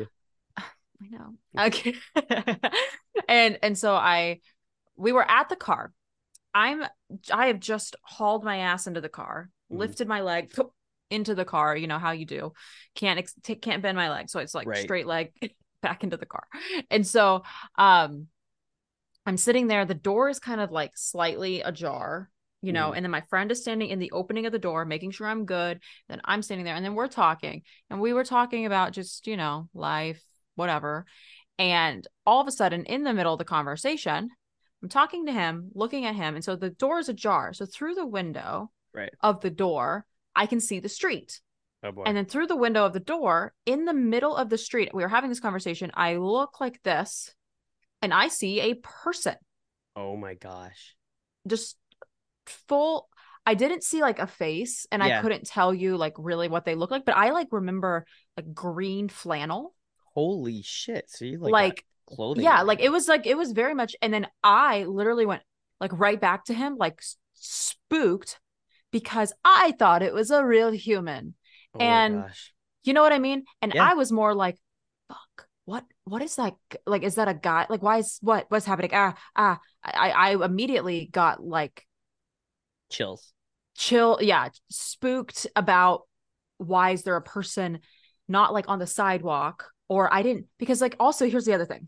I 0.57 1.07
know. 1.09 1.33
Okay. 1.59 1.95
and 3.27 3.57
and 3.63 3.77
so 3.77 3.93
I 3.93 4.39
we 4.95 5.11
were 5.11 5.29
at 5.29 5.49
the 5.49 5.55
car. 5.55 5.91
I'm 6.53 6.83
I 7.33 7.47
have 7.47 7.59
just 7.59 7.95
hauled 8.03 8.43
my 8.43 8.57
ass 8.57 8.87
into 8.87 9.01
the 9.01 9.09
car, 9.09 9.49
Mhm. 9.71 9.77
lifted 9.79 10.07
my 10.07 10.21
leg 10.21 10.53
into 11.11 11.35
the 11.35 11.45
car, 11.45 11.75
you 11.75 11.87
know 11.87 11.99
how 11.99 12.11
you 12.11 12.25
do. 12.25 12.53
Can't 12.95 13.19
ex- 13.19 13.35
t- 13.43 13.55
can't 13.55 13.81
bend 13.83 13.95
my 13.97 14.09
leg, 14.09 14.29
so 14.29 14.39
it's 14.39 14.55
like 14.55 14.67
Right. 14.67 14.83
straight 14.83 15.07
leg 15.07 15.31
back 15.81 16.03
into 16.03 16.17
the 16.17 16.25
car. 16.25 16.43
And 16.89 17.05
so 17.05 17.43
um 17.77 18.27
I'm 19.25 19.37
sitting 19.37 19.67
there, 19.67 19.85
the 19.85 19.93
door 19.93 20.29
is 20.29 20.39
kind 20.39 20.61
of 20.61 20.71
like 20.71 20.91
slightly 20.95 21.61
ajar, 21.61 22.29
you 22.63 22.73
know, 22.73 22.89
Mhm. 22.91 22.95
and 22.97 23.05
then 23.05 23.11
my 23.11 23.21
friend 23.21 23.51
is 23.51 23.61
standing 23.61 23.89
in 23.89 23.99
the 23.99 24.11
opening 24.11 24.45
of 24.47 24.51
the 24.51 24.59
door 24.59 24.83
making 24.83 25.11
sure 25.11 25.27
I'm 25.27 25.45
good. 25.45 25.79
Then 26.09 26.21
I'm 26.25 26.41
standing 26.41 26.65
there 26.65 26.75
and 26.75 26.83
then 26.83 26.95
we're 26.95 27.07
talking 27.07 27.61
and 27.89 28.01
we 28.01 28.13
were 28.13 28.23
talking 28.23 28.65
about 28.65 28.93
just, 28.93 29.27
you 29.27 29.37
know, 29.37 29.69
life, 29.73 30.21
whatever. 30.55 31.05
And 31.59 32.07
all 32.25 32.41
of 32.41 32.47
a 32.47 32.51
sudden, 32.51 32.85
in 32.85 33.03
the 33.03 33.13
middle 33.13 33.33
of 33.33 33.37
the 33.39 33.45
conversation, 33.45 34.29
I'm 34.81 34.89
talking 34.89 35.27
to 35.27 35.31
him, 35.31 35.69
looking 35.75 36.05
at 36.07 36.15
him. 36.15 36.33
And 36.33 36.43
so 36.43 36.55
the 36.55 36.71
door 36.71 36.97
is 36.97 37.07
ajar. 37.09 37.53
So 37.53 37.67
through 37.67 37.93
the 37.93 38.05
window 38.05 38.71
Right. 38.93 39.13
of 39.21 39.41
the 39.41 39.51
door, 39.51 40.07
I 40.35 40.45
can 40.45 40.59
see 40.59 40.79
the 40.79 40.89
street. 40.89 41.41
Oh. 41.83 42.03
And 42.05 42.15
then 42.15 42.25
through 42.25 42.47
the 42.47 42.55
window 42.55 42.85
of 42.85 42.93
the 42.93 42.99
door, 42.99 43.53
in 43.65 43.85
the 43.85 43.93
middle 43.93 44.35
of 44.35 44.49
the 44.49 44.57
street, 44.57 44.91
we 44.93 45.01
were 45.03 45.09
having 45.09 45.29
this 45.29 45.39
conversation. 45.39 45.91
I 45.95 46.17
look 46.17 46.61
like 46.61 46.81
this 46.83 47.33
and 48.01 48.13
I 48.13 48.27
see 48.27 48.61
a 48.61 48.75
person 48.75 49.35
oh 49.95 50.15
my 50.15 50.35
gosh. 50.35 50.95
just 51.47 51.77
full. 52.45 53.09
I 53.45 53.55
didn't 53.55 53.83
see 53.83 54.01
like 54.01 54.19
a 54.19 54.27
face 54.27 54.85
and 54.91 55.01
Yeah. 55.03 55.19
I 55.19 55.21
couldn't 55.21 55.47
tell 55.47 55.73
you 55.73 55.97
like 55.97 56.13
really 56.17 56.47
what 56.47 56.65
they 56.65 56.75
look 56.75 56.91
like, 56.91 57.05
but 57.05 57.17
I 57.17 57.31
like 57.31 57.47
remember 57.51 58.05
like 58.37 58.53
green 58.53 59.09
flannel. 59.09 59.73
Holy 60.13 60.61
shit. 60.61 61.09
So 61.09 61.25
you 61.25 61.39
like, 61.39 61.51
Like, 61.51 61.85
clothing. 62.05 62.43
yeah 62.43 62.61
like 62.61 62.81
it 62.81 62.91
was 62.91 63.07
like 63.07 63.25
it 63.25 63.37
was 63.37 63.53
very 63.53 63.73
much 63.73 63.95
and 64.01 64.13
then 64.13 64.27
i 64.43 64.83
literally 64.83 65.25
went 65.25 65.41
like 65.79 65.97
right 65.97 66.19
back 66.19 66.43
to 66.43 66.53
him 66.53 66.75
like 66.77 67.01
spooked 67.35 68.37
because 68.91 69.33
i 69.45 69.73
thought 69.79 70.01
it 70.03 70.13
was 70.13 70.31
a 70.31 70.45
real 70.45 70.71
human 70.71 71.33
Oh 71.73 71.79
and- 71.79 72.21
gosh. 72.23 72.53
you 72.83 72.93
know 72.93 73.01
what 73.01 73.13
i 73.13 73.19
mean 73.19 73.43
and 73.61 73.73
Yeah. 73.73 73.89
i 73.89 73.93
was 73.93 74.11
more 74.11 74.33
like 74.35 74.57
fuck 75.07 75.47
what 75.65 75.85
what 76.05 76.21
is 76.21 76.35
that 76.35 76.55
like 76.85 77.03
is 77.03 77.15
that 77.15 77.27
a 77.27 77.33
guy 77.33 77.65
like 77.69 77.81
why 77.83 77.97
is 77.99 78.17
what 78.21 78.45
what's 78.49 78.65
happening 78.65 78.91
ah 78.93 79.15
ah 79.35 79.59
i 79.83 80.09
i 80.11 80.45
immediately 80.45 81.07
got 81.11 81.41
like 81.43 81.85
Chills. 82.89 83.31
chill 83.75 84.17
yeah 84.21 84.49
spooked 84.69 85.47
about 85.55 86.01
why 86.57 86.91
is 86.91 87.03
there 87.03 87.15
a 87.15 87.21
person 87.21 87.79
not 88.27 88.53
like 88.53 88.67
on 88.67 88.79
the 88.79 88.87
sidewalk 88.87 89.69
or 89.87 90.13
i 90.13 90.21
didn't 90.23 90.47
because 90.59 90.81
like 90.81 90.95
also 90.99 91.29
here's 91.29 91.45
the 91.45 91.53
other 91.53 91.65
thing 91.65 91.87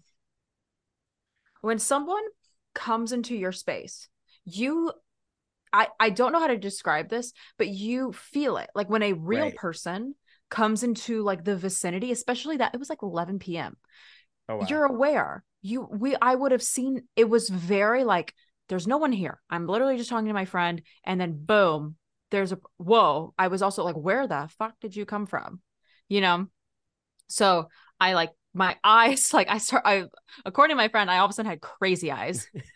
when 1.61 1.79
someone 1.79 2.23
comes 2.73 3.11
into 3.11 3.35
your 3.35 3.51
space 3.51 4.07
you 4.45 4.91
i 5.73 5.87
i 5.99 6.09
don't 6.09 6.31
know 6.31 6.39
how 6.39 6.47
to 6.47 6.57
describe 6.57 7.09
this 7.09 7.33
but 7.57 7.67
you 7.67 8.13
feel 8.13 8.57
it. 8.57 8.69
Like 8.75 8.89
when 8.89 9.03
a 9.03 9.13
real 9.13 9.49
Right. 9.49 9.55
person 9.55 10.15
comes 10.49 10.83
into 10.83 11.23
like 11.23 11.43
the 11.43 11.55
vicinity 11.57 12.11
especially 12.11 12.57
that 12.57 12.73
it 12.73 12.77
was 12.79 12.89
like 12.89 13.01
11 13.03 13.39
p.m 13.39 13.75
Oh 14.49 14.55
wow. 14.57 14.67
you're 14.67 14.85
aware. 14.85 15.43
You 15.61 15.87
we 15.89 16.15
i 16.21 16.35
would 16.35 16.51
have 16.51 16.63
seen 16.63 17.03
it 17.15 17.29
was 17.29 17.49
very 17.49 18.03
like 18.03 18.33
there's 18.69 18.87
no 18.87 18.97
one 18.97 19.11
here. 19.11 19.41
I'm 19.49 19.67
literally 19.67 19.97
just 19.97 20.09
talking 20.09 20.27
to 20.27 20.33
my 20.33 20.45
friend 20.45 20.81
and 21.03 21.19
then 21.19 21.33
boom 21.45 21.95
there's 22.31 22.51
a 22.51 22.59
whoa 22.77 23.33
i 23.37 23.47
was 23.47 23.61
also 23.61 23.83
like 23.83 23.95
where 23.95 24.27
the 24.27 24.49
fuck 24.57 24.79
did 24.81 24.95
you 24.95 25.05
come 25.05 25.25
from? 25.25 25.61
You 26.09 26.21
know? 26.21 26.47
So 27.29 27.69
i 27.99 28.13
like 28.13 28.31
my 28.53 28.77
eyes 28.83 29.33
like 29.33 29.49
i 29.49 29.57
start 29.57 29.83
i 29.85 30.05
according 30.45 30.75
to 30.75 30.77
my 30.81 30.87
friend 30.89 31.09
i 31.09 31.17
all 31.17 31.25
of 31.25 31.31
a 31.31 31.33
sudden 31.33 31.49
had 31.49 31.61
crazy 31.61 32.11
eyes 32.11 32.47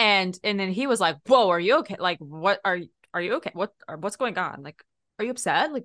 and 0.00 0.38
and 0.44 0.58
then 0.60 0.70
he 0.70 0.88
was 0.88 1.00
like 1.00 1.18
whoa 1.28 1.50
are 1.50 1.60
you 1.60 1.78
okay? 1.80 1.96
Like 2.00 2.18
what 2.20 2.60
are 2.64 2.80
are 3.14 3.22
you 3.22 3.34
okay? 3.36 3.52
What 3.54 3.74
or 3.88 3.98
what's 3.98 4.16
going 4.16 4.38
on? 4.38 4.64
Like 4.64 4.82
are 5.20 5.24
you 5.26 5.32
upset? 5.32 5.72
Like 5.72 5.84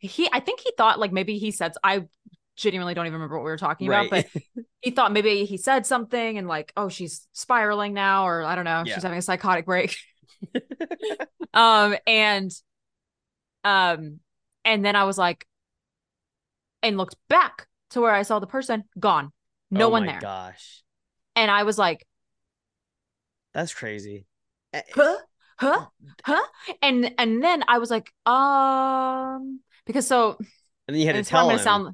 he 0.00 0.28
i 0.32 0.40
think 0.40 0.60
he 0.60 0.72
thought 0.76 1.00
like 1.00 1.12
maybe 1.12 1.38
he 1.38 1.50
said 1.50 1.72
i 1.84 2.04
genuinely 2.56 2.94
don't 2.94 3.06
even 3.06 3.14
remember 3.14 3.36
what 3.36 3.44
we 3.44 3.50
were 3.50 3.58
talking 3.58 3.88
about 3.88 4.10
but 4.10 4.26
he 4.82 4.90
thought 4.92 5.12
maybe 5.12 5.44
he 5.46 5.56
said 5.56 5.86
something 5.86 6.38
and 6.38 6.48
like 6.48 6.72
oh 6.76 6.88
she's 6.88 7.26
spiraling 7.32 7.94
now 7.94 8.26
or 8.26 8.44
i 8.44 8.54
don't 8.54 8.64
know 8.66 8.84
Yeah. 8.86 8.94
she's 8.94 9.02
having 9.02 9.18
a 9.18 9.22
psychotic 9.22 9.66
break. 9.66 9.96
Um 11.54 11.96
and 12.06 12.50
um 13.64 14.20
and 14.64 14.84
then 14.84 14.96
i 14.96 15.04
was 15.04 15.18
like 15.18 15.46
and 16.82 16.96
looked 16.96 17.16
back 17.28 17.66
to 17.90 18.00
where 18.00 18.12
i 18.12 18.22
saw 18.22 18.38
the 18.38 18.46
person 18.46 18.84
gone. 18.98 19.32
No 19.70 19.86
Oh 19.86 19.90
one 19.90 20.02
my 20.02 20.12
there. 20.12 20.20
Gosh, 20.20 20.82
And 21.36 21.50
I 21.50 21.64
was 21.64 21.78
like, 21.78 22.06
that's 23.54 23.72
crazy. 23.74 24.26
Eh, 24.72 24.82
huh? 24.94 25.16
Huh? 25.58 25.86
Huh? 26.24 26.42
And 26.82 27.14
and 27.18 27.42
then 27.42 27.64
I 27.68 27.78
was 27.78 27.90
like, 27.90 28.12
um, 28.26 29.60
because 29.86 30.06
so 30.06 30.36
And 30.88 30.94
then 30.94 30.96
you 30.96 31.06
had 31.06 31.12
to 31.14 31.22
tell 31.24 31.48
him. 31.48 31.58
sound 31.58 31.84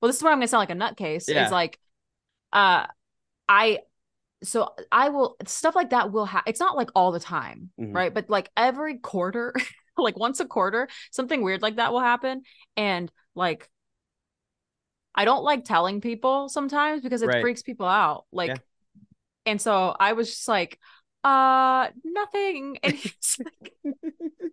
well, 0.00 0.08
this 0.08 0.16
is 0.16 0.22
where 0.22 0.32
I'm 0.32 0.38
gonna 0.38 0.48
sound 0.48 0.60
like 0.60 0.70
a 0.70 0.74
nutcase. 0.74 1.28
Yeah. 1.28 1.46
Is 1.46 1.52
like 1.52 1.78
uh 2.52 2.86
I 3.48 3.80
so 4.44 4.74
I 4.92 5.08
will 5.08 5.36
stuff 5.46 5.74
like 5.74 5.90
that 5.90 6.12
will 6.12 6.26
have 6.26 6.44
it's 6.46 6.60
not 6.60 6.76
like 6.76 6.90
all 6.94 7.12
the 7.12 7.20
time, 7.20 7.70
Mhm. 7.80 7.94
right? 7.94 8.14
But 8.14 8.30
like 8.30 8.50
every 8.56 8.98
quarter, 8.98 9.52
like 9.98 10.16
once 10.16 10.38
a 10.40 10.46
quarter, 10.46 10.88
something 11.10 11.42
weird 11.42 11.62
like 11.62 11.76
that 11.76 11.92
will 11.92 12.00
happen. 12.00 12.42
And 12.76 13.10
like 13.34 13.68
I 15.14 15.24
don't 15.24 15.42
like 15.42 15.64
telling 15.64 16.00
people 16.00 16.48
sometimes 16.48 17.02
because 17.02 17.22
it 17.22 17.26
Right. 17.26 17.40
freaks 17.42 17.62
people 17.62 17.86
out. 17.86 18.26
Like 18.30 18.48
Yeah. 18.50 18.56
and 19.46 19.60
so 19.60 19.96
I 19.98 20.12
was 20.12 20.28
just 20.28 20.48
like, 20.48 20.78
uh 21.24 21.88
nothing. 22.04 22.78
And 22.82 22.94
he's 22.94 23.38
like, 23.44 23.74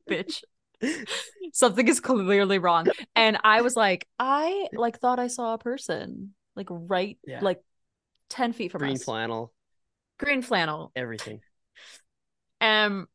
bitch 0.10 0.44
something 1.54 1.88
is 1.88 2.00
clearly 2.02 2.60
wrong 2.60 2.88
and 3.16 3.38
i 3.44 3.62
was 3.62 3.76
like 3.76 4.06
i 4.20 4.68
like 4.74 5.00
thought 5.00 5.20
i 5.20 5.28
saw 5.28 5.54
a 5.54 5.58
person 5.58 6.34
like 6.56 6.68
right 6.70 7.18
Yeah. 7.26 7.40
like 7.42 7.62
10 8.30 8.52
feet 8.54 8.72
from 8.72 8.80
Green 8.80 8.96
us 8.96 9.04
flannel, 9.04 9.54
green 10.20 10.42
flannel 10.42 10.92
everything. 10.96 11.42
um 12.62 13.08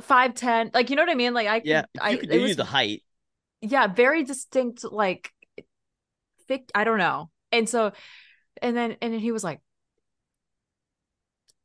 510 0.00 0.70
like 0.74 0.90
you 0.90 0.96
know 0.96 1.02
what 1.02 1.10
i 1.10 1.14
mean 1.14 1.34
like 1.34 1.48
i 1.48 1.62
Yeah, 1.64 1.84
I, 2.00 2.10
you 2.10 2.22
do 2.26 2.42
was 2.42 2.56
the 2.56 2.64
height. 2.64 3.02
yeah 3.60 3.86
very 3.86 4.22
distinct 4.22 4.84
like 4.84 5.30
thick 6.48 6.70
i 6.74 6.84
don't 6.84 6.98
know 6.98 7.30
and 7.50 7.68
so 7.68 7.92
and 8.62 8.76
then 8.76 8.96
and 9.00 9.12
then 9.14 9.20
he 9.20 9.32
was 9.32 9.42
like 9.42 9.60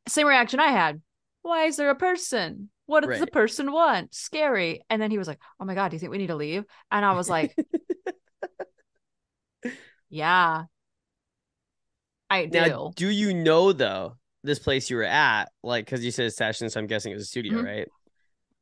same 0.07 0.27
reaction 0.27 0.59
i 0.59 0.67
had 0.67 1.01
why 1.45 1.65
is 1.65 1.77
there 1.77 1.89
a 1.91 1.95
person 1.95 2.69
what 2.87 3.03
does 3.07 3.19
the 3.19 3.27
person 3.27 3.71
want 3.71 4.13
scary 4.13 4.81
and 4.89 5.01
then 5.01 5.11
he 5.11 5.17
was 5.17 5.27
like 5.27 5.39
oh 5.59 5.65
my 5.65 5.75
god 5.75 5.89
do 5.89 5.95
you 5.95 5.99
think 5.99 6.11
we 6.11 6.17
need 6.17 6.27
to 6.27 6.35
leave 6.35 6.65
and 6.91 7.05
i 7.05 7.13
was 7.13 7.29
like 7.29 7.55
yeah 10.09 10.63
i 12.29 12.45
do 12.45 12.59
Now, 12.59 12.91
do 12.95 13.09
you 13.09 13.33
know 13.33 13.73
though 13.73 14.17
this 14.43 14.59
place 14.59 14.91
you 14.91 14.97
were 14.97 15.03
at? 15.03 15.45
Like, 15.63 15.85
because 15.85 16.05
you 16.05 16.11
said 16.11 16.31
session, 16.31 16.69
so 16.69 16.79
I'm 16.79 16.85
guessing 16.85 17.11
it 17.11 17.15
was 17.15 17.23
a 17.23 17.27
studio, 17.27 17.53
Mhm. 17.59 17.65
right? 17.65 17.87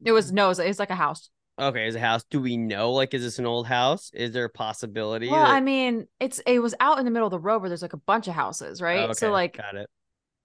it 0.06 0.12
was 0.14 0.32
no 0.32 0.46
it 0.46 0.50
was, 0.50 0.60
it 0.60 0.80
like 0.80 0.90
a 0.90 0.96
house 0.96 1.30
Okay, 1.60 1.86
it's 1.88 1.96
a 1.96 2.00
house. 2.00 2.24
Do 2.32 2.42
we 2.42 2.58
know? 2.58 2.94
Like, 2.94 3.14
is 3.14 3.22
this 3.22 3.38
an 3.38 3.46
old 3.46 3.68
house? 3.68 4.10
Is 4.14 4.32
there 4.32 4.46
a 4.46 4.50
possibility? 4.50 5.30
well 5.30 5.44
that- 5.46 5.52
i 5.54 5.60
mean 5.62 6.08
it's 6.20 6.40
it 6.48 6.60
was 6.60 6.74
out 6.80 7.00
in 7.00 7.06
the 7.06 7.12
middle 7.12 7.28
of 7.28 7.32
the 7.32 7.40
road 7.40 7.60
where 7.60 7.70
there's 7.70 7.82
like 7.82 7.94
a 7.94 7.98
bunch 7.98 8.28
of 8.28 8.34
houses 8.34 8.82
right 8.82 9.10
Oh, 9.10 9.14
so 9.14 9.30
like 9.32 9.58
got 9.58 9.76
it. 9.76 9.90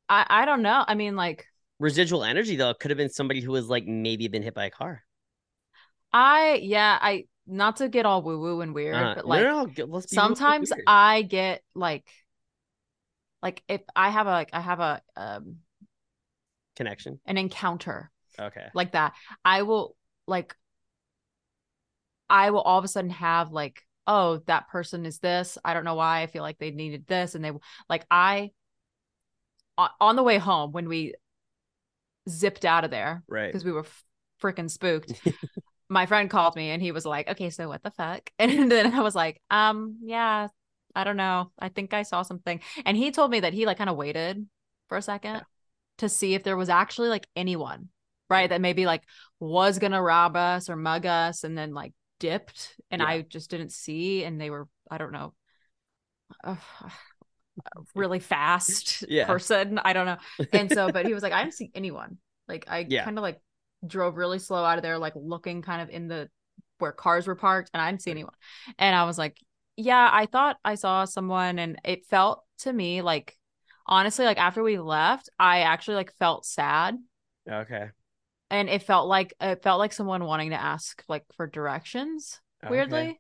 i 0.09 0.26
i 0.28 0.45
don't 0.45 0.62
know 0.62 0.85
i 0.87 0.95
mean 0.95 1.14
like 1.16 1.47
Residual 1.78 2.25
energy 2.25 2.56
though 2.56 2.75
could 2.75 2.90
have 2.90 2.99
been 2.99 3.08
somebody 3.11 3.40
who 3.40 3.52
was 3.52 3.68
like 3.68 3.87
maybe 3.87 4.28
been 4.28 4.42
hit 4.42 4.54
by 4.54 4.64
a 4.66 4.70
car. 4.70 5.04
i 6.12 6.58
yeah 6.62 6.99
i 7.00 7.25
not 7.47 7.76
to 7.76 7.88
get 7.88 8.06
all 8.06 8.23
woo 8.23 8.38
woo 8.40 8.61
and 8.61 8.75
weird 8.75 8.94
Uh, 8.97 9.14
but 9.16 9.26
like 9.26 9.42
no, 9.42 9.64
no, 9.64 9.73
g- 9.73 9.82
let's 9.85 10.06
be 10.06 10.16
a 10.16 10.20
little 10.20 10.35
bit 10.35 10.38
sometimes 10.38 10.73
i 10.87 11.23
get 11.23 11.62
like 11.75 12.08
like 13.42 13.62
if 13.68 13.80
i 13.94 14.08
have 14.11 14.26
a 14.26 14.30
like 14.30 14.50
i 14.52 14.61
have 14.61 14.80
a 14.80 15.02
um 15.16 15.56
connection. 16.76 17.20
an 17.26 17.37
encounter 17.38 18.11
Okay. 18.40 18.66
like 18.75 18.92
that 18.92 19.14
i 19.44 19.62
will 19.62 19.97
like 20.26 20.54
i 22.30 22.50
will 22.50 22.61
all 22.61 22.78
of 22.78 22.85
a 22.85 22.88
sudden 22.88 23.11
have 23.11 23.50
like 23.50 23.82
oh 24.06 24.38
that 24.47 24.68
person 24.68 25.04
is 25.06 25.18
this 25.18 25.58
i 25.64 25.75
don't 25.75 25.85
know 25.85 25.97
why 25.97 26.23
i 26.23 26.26
feel 26.26 26.42
like 26.42 26.58
they 26.58 26.70
needed 26.70 27.06
this 27.06 27.35
and 27.35 27.44
they 27.44 27.50
like 27.88 28.06
i 28.11 28.50
on 30.00 30.16
the 30.16 30.23
way 30.23 30.38
home 30.38 30.73
when 30.73 30.88
we 30.88 31.14
zipped 32.28 32.64
out 32.64 32.85
of 32.85 32.90
there 32.90 33.23
Right. 33.28 33.47
because 33.47 33.64
we 33.64 33.73
were 33.73 33.87
freaking 34.42 34.70
spooked. 34.70 35.12
My 35.88 36.06
friend 36.06 36.28
called 36.28 36.54
me 36.54 36.70
and 36.70 36.82
he 36.82 36.92
was 36.92 37.06
like 37.06 37.28
okay 37.30 37.50
so 37.50 37.68
what 37.68 37.82
the 37.82 37.90
fuck? 37.90 38.30
And 38.38 38.70
then 38.70 38.92
i 38.94 39.00
was 39.00 39.14
like 39.14 39.40
um 39.50 39.99
yeah 40.02 40.49
i 40.94 41.04
don't 41.04 41.16
know. 41.16 41.50
I 41.58 41.68
think 41.70 41.94
i 41.94 42.02
saw 42.02 42.23
something. 42.23 42.61
And 42.85 42.97
he 42.97 43.11
told 43.11 43.30
me 43.30 43.40
that 43.40 43.54
he 43.54 43.66
like 43.66 43.78
kind 43.78 43.90
of 43.90 43.97
waited 43.97 44.47
for 44.88 44.97
a 44.99 45.02
second 45.02 45.35
Yeah. 45.37 45.42
to 45.99 46.08
see 46.08 46.35
if 46.35 46.42
there 46.44 46.56
was 46.56 46.68
actually 46.68 47.08
like 47.08 47.26
anyone 47.37 47.88
right 48.30 48.50
that 48.50 48.61
maybe 48.61 48.85
like 48.87 49.02
was 49.40 49.78
gonna 49.78 50.02
rob 50.02 50.37
us 50.37 50.68
or 50.68 50.76
mug 50.76 51.06
us 51.06 51.44
and 51.44 51.56
then 51.56 51.73
like 51.73 51.92
dipped 52.20 52.75
and 52.90 53.00
Yeah. 53.00 53.08
i 53.08 53.23
just 53.23 53.49
didn't 53.50 53.73
see 53.73 54.25
and 54.25 54.40
they 54.40 54.50
were 54.50 54.68
i 54.90 54.99
don't 54.99 55.12
know. 55.12 55.32
Uh, 56.44 56.56
really 57.94 58.18
fast 58.20 59.04
Yeah. 59.08 59.26
person 59.26 59.78
i 59.84 59.92
don't 59.92 60.06
know 60.06 60.16
and 60.52 60.70
so 60.72 60.88
but 60.90 61.04
he 61.04 61.14
was 61.14 61.22
like 61.22 61.32
i 61.32 61.42
didn't 61.42 61.54
see 61.54 61.70
anyone 61.74 62.18
like 62.48 62.64
i 62.68 62.84
Yeah. 62.86 63.04
kind 63.04 63.18
of 63.18 63.22
like 63.22 63.40
drove 63.86 64.16
really 64.16 64.38
slow 64.38 64.64
out 64.64 64.78
of 64.78 64.82
there 64.82 64.98
like 64.98 65.12
looking 65.16 65.62
kind 65.62 65.82
of 65.82 65.90
in 65.90 66.08
the 66.08 66.28
where 66.78 66.92
cars 66.92 67.26
were 67.26 67.34
parked 67.34 67.70
and 67.74 67.80
i 67.82 67.90
didn't 67.90 68.02
see 68.02 68.10
anyone 68.10 68.34
and 68.78 68.94
i 68.94 69.04
was 69.04 69.18
like 69.18 69.36
yeah 69.76 70.08
i 70.12 70.26
thought 70.26 70.56
i 70.64 70.74
saw 70.74 71.04
someone 71.04 71.58
and 71.58 71.78
it 71.84 72.06
felt 72.06 72.42
to 72.58 72.72
me 72.72 73.02
like 73.02 73.36
honestly 73.86 74.24
like 74.24 74.38
after 74.38 74.62
we 74.62 74.78
left 74.78 75.28
i 75.38 75.60
actually 75.60 75.94
like 75.96 76.12
felt 76.18 76.44
sad 76.44 76.96
Okay. 77.48 77.90
and 78.50 78.68
it 78.68 78.82
felt 78.82 79.08
like 79.08 79.34
it 79.40 79.62
felt 79.62 79.78
like 79.78 79.92
someone 79.92 80.24
wanting 80.24 80.50
to 80.50 80.60
ask 80.60 81.02
like 81.08 81.24
for 81.36 81.46
directions 81.46 82.40
Okay. 82.64 83.10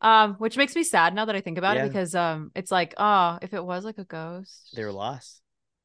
Um 0.00 0.34
which 0.34 0.56
makes 0.56 0.74
me 0.76 0.82
sad 0.84 1.14
now 1.14 1.24
that 1.24 1.34
i 1.36 1.40
think 1.40 1.58
about 1.58 1.76
Yeah. 1.76 1.84
it 1.84 1.88
because 1.88 2.14
um 2.14 2.50
it's 2.54 2.70
like 2.70 2.94
oh 2.98 3.38
if 3.42 3.52
it 3.54 3.64
was 3.64 3.84
like 3.84 3.98
a 3.98 4.04
ghost 4.04 4.72
They 4.76 4.84
were 4.84 4.92
lost. 4.92 5.40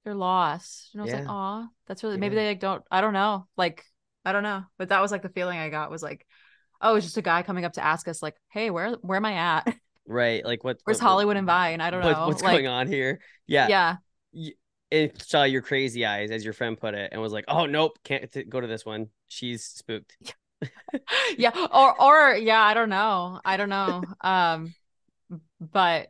they're 0.06 0.14
lost 0.16 0.90
and 0.94 1.02
i 1.02 1.06
was 1.06 1.14
like 1.14 1.24
Yeah. 1.24 1.30
oh 1.32 1.68
that's 1.88 2.04
really 2.04 2.18
maybe 2.18 2.36
they 2.36 2.48
like 2.48 2.60
don't 2.60 2.84
i 2.92 3.02
don't 3.02 3.14
know 3.14 3.48
like 3.58 3.84
i 4.26 4.32
don't 4.32 4.44
know 4.44 4.64
but 4.78 4.90
that 4.90 5.02
was 5.02 5.12
like 5.12 5.22
the 5.24 5.30
feeling 5.30 5.58
i 5.60 5.70
got 5.70 5.90
was 5.92 6.04
like 6.04 6.26
oh 6.82 6.96
it's 6.96 7.06
just 7.06 7.18
a 7.18 7.22
guy 7.22 7.44
coming 7.44 7.66
up 7.66 7.74
to 7.74 7.84
ask 7.84 8.08
us 8.08 8.22
like 8.22 8.36
hey 8.50 8.70
where 8.70 8.92
where 9.02 9.18
am 9.18 9.26
i 9.26 9.34
at 9.34 9.76
Right. 10.06 10.44
Like 10.44 10.66
what? 10.66 10.80
where's 10.84 10.98
what- 11.00 11.06
what- 11.06 11.10
hollywood 11.12 11.38
and 11.38 11.48
vine 11.48 11.80
i 11.80 11.90
don't 11.90 12.04
what- 12.04 12.12
know 12.12 12.28
what's 12.28 12.44
like 12.44 12.52
going 12.54 12.68
on 12.68 12.88
here? 12.88 13.20
Yeah. 13.48 13.96
yeah 14.34 14.50
It 14.92 15.22
saw 15.24 15.44
your 15.44 15.62
crazy 15.64 16.06
eyes, 16.06 16.30
as 16.30 16.44
your 16.44 16.54
friend 16.54 16.78
put 16.78 16.94
it, 16.94 17.10
and 17.12 17.20
was 17.20 17.32
like, 17.34 17.46
"Oh 17.48 17.66
nope, 17.66 17.98
can't 18.04 18.32
t- 18.32 18.44
go 18.44 18.62
to 18.62 18.68
this 18.68 18.86
one. 18.86 19.08
She's 19.28 19.64
spooked." 19.66 20.16
yeah 21.38 21.52
or 21.72 22.02
or 22.02 22.36
yeah 22.36 22.62
i 22.62 22.74
don't 22.74 22.90
know 22.90 23.40
i 23.46 23.58
don't 23.58 23.70
know 23.70 24.04
um 24.22 24.74
but 25.60 26.10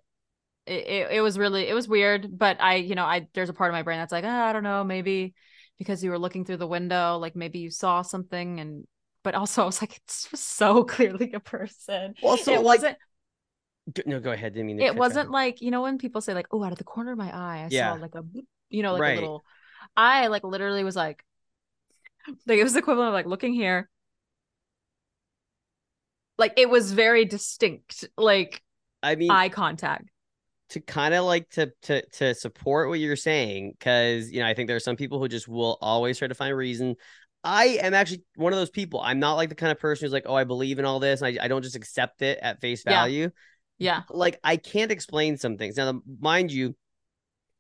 it, 0.66 0.88
it, 0.88 1.12
it 1.14 1.22
was 1.22 1.38
really 1.38 1.68
it 1.68 1.74
was 1.74 1.88
weird 1.88 2.38
but 2.38 2.62
i 2.62 2.76
you 2.76 2.96
know 2.96 3.06
i 3.06 3.28
there's 3.34 3.50
a 3.50 3.54
part 3.54 3.70
of 3.70 3.74
my 3.74 3.82
brain 3.84 4.00
that's 4.00 4.12
like 4.12 4.24
"Ah, 4.26 4.48
i 4.48 4.54
don't 4.54 4.64
know 4.64 4.84
maybe 4.84 5.34
because 5.78 6.04
you 6.04 6.10
were 6.10 6.20
looking 6.20 6.46
through 6.46 6.58
the 6.58 6.68
window 6.68 7.18
like 7.18 7.36
maybe 7.36 7.60
you 7.60 7.70
saw 7.70 8.02
something 8.02 8.60
and 8.60 8.86
but 9.24 9.36
also 9.36 9.64
i 9.64 9.66
was 9.66 9.82
like 9.82 9.96
it's 9.98 10.28
so 10.40 10.84
clearly 10.94 11.32
a 11.34 11.40
person 11.40 12.14
Also, 12.22 12.52
it 12.54 12.58
like- 12.58 12.66
wasn't 12.66 12.98
No, 14.06 14.22
go 14.22 14.32
ahead. 14.32 14.54
Didn't 14.54 14.68
mean 14.68 14.80
it 14.80 14.96
wasn't 14.96 15.28
off. 15.28 15.34
like 15.34 15.62
you 15.62 15.70
know 15.72 15.82
when 15.82 15.98
people 15.98 16.22
say 16.22 16.34
like 16.34 16.48
oh 16.52 16.64
out 16.64 16.72
of 16.72 16.78
the 16.78 16.86
corner 16.86 17.12
of 17.12 17.18
my 17.18 17.30
eye 17.36 17.64
i 17.66 17.68
Yeah. 17.70 17.94
saw 17.94 18.02
like 18.02 18.16
a 18.16 18.24
you 18.70 18.82
know 18.84 18.94
like 18.94 19.02
Right. 19.02 19.18
a 19.18 19.22
little 19.22 19.44
i 19.98 20.28
like 20.28 20.44
literally 20.46 20.84
was 20.86 20.96
like 20.96 21.24
like 22.48 22.58
it 22.60 22.64
was 22.64 22.74
the 22.74 22.80
equivalent 22.80 23.10
of 23.10 23.14
like 23.14 23.26
looking 23.26 23.54
here 23.54 23.90
like 26.38 26.54
it 26.58 26.70
was 26.70 26.92
very 26.92 27.26
distinct 27.26 28.06
like 28.18 28.62
I 29.02 29.16
mean, 29.16 29.32
eye 29.32 29.50
contact 29.50 30.10
to 30.70 30.80
kind 30.80 31.14
of 31.14 31.26
like 31.26 31.50
to 31.52 31.72
to 31.84 32.04
to 32.12 32.34
support 32.34 32.90
what 32.90 33.00
you're 33.00 33.16
saying 33.16 33.74
because 33.78 34.32
you 34.32 34.40
know 34.40 34.48
I 34.48 34.54
think 34.54 34.68
there 34.68 34.76
are 34.76 34.82
some 34.82 34.96
people 34.96 35.20
who 35.20 35.28
just 35.28 35.48
will 35.48 35.78
always 35.82 36.18
try 36.18 36.28
to 36.28 36.36
find 36.36 36.52
a 36.52 36.56
reason. 36.56 36.96
I 37.44 37.80
am 37.82 37.94
actually 37.94 38.24
one 38.36 38.54
of 38.54 38.60
those 38.60 38.70
people. 38.70 39.02
I'm 39.02 39.20
not 39.20 39.36
like 39.36 39.50
the 39.50 39.56
kind 39.56 39.72
of 39.72 39.80
person 39.80 40.06
who's 40.06 40.14
like, 40.14 40.24
oh, 40.26 40.34
I 40.34 40.46
believe 40.46 40.80
in 40.80 40.86
all 40.86 41.00
this, 41.00 41.22
and 41.22 41.38
I, 41.40 41.44
I 41.44 41.48
don't 41.48 41.62
just 41.62 41.76
accept 41.76 42.22
it 42.22 42.40
at 42.42 42.62
face 42.62 42.84
Yeah. 42.86 42.92
value. 42.94 43.30
yeah 43.78 44.04
Like 44.10 44.40
I 44.44 44.58
can't 44.58 44.92
explain 44.92 45.38
some 45.38 45.58
things. 45.58 45.76
Now, 45.76 46.02
mind 46.20 46.52
you, 46.52 46.76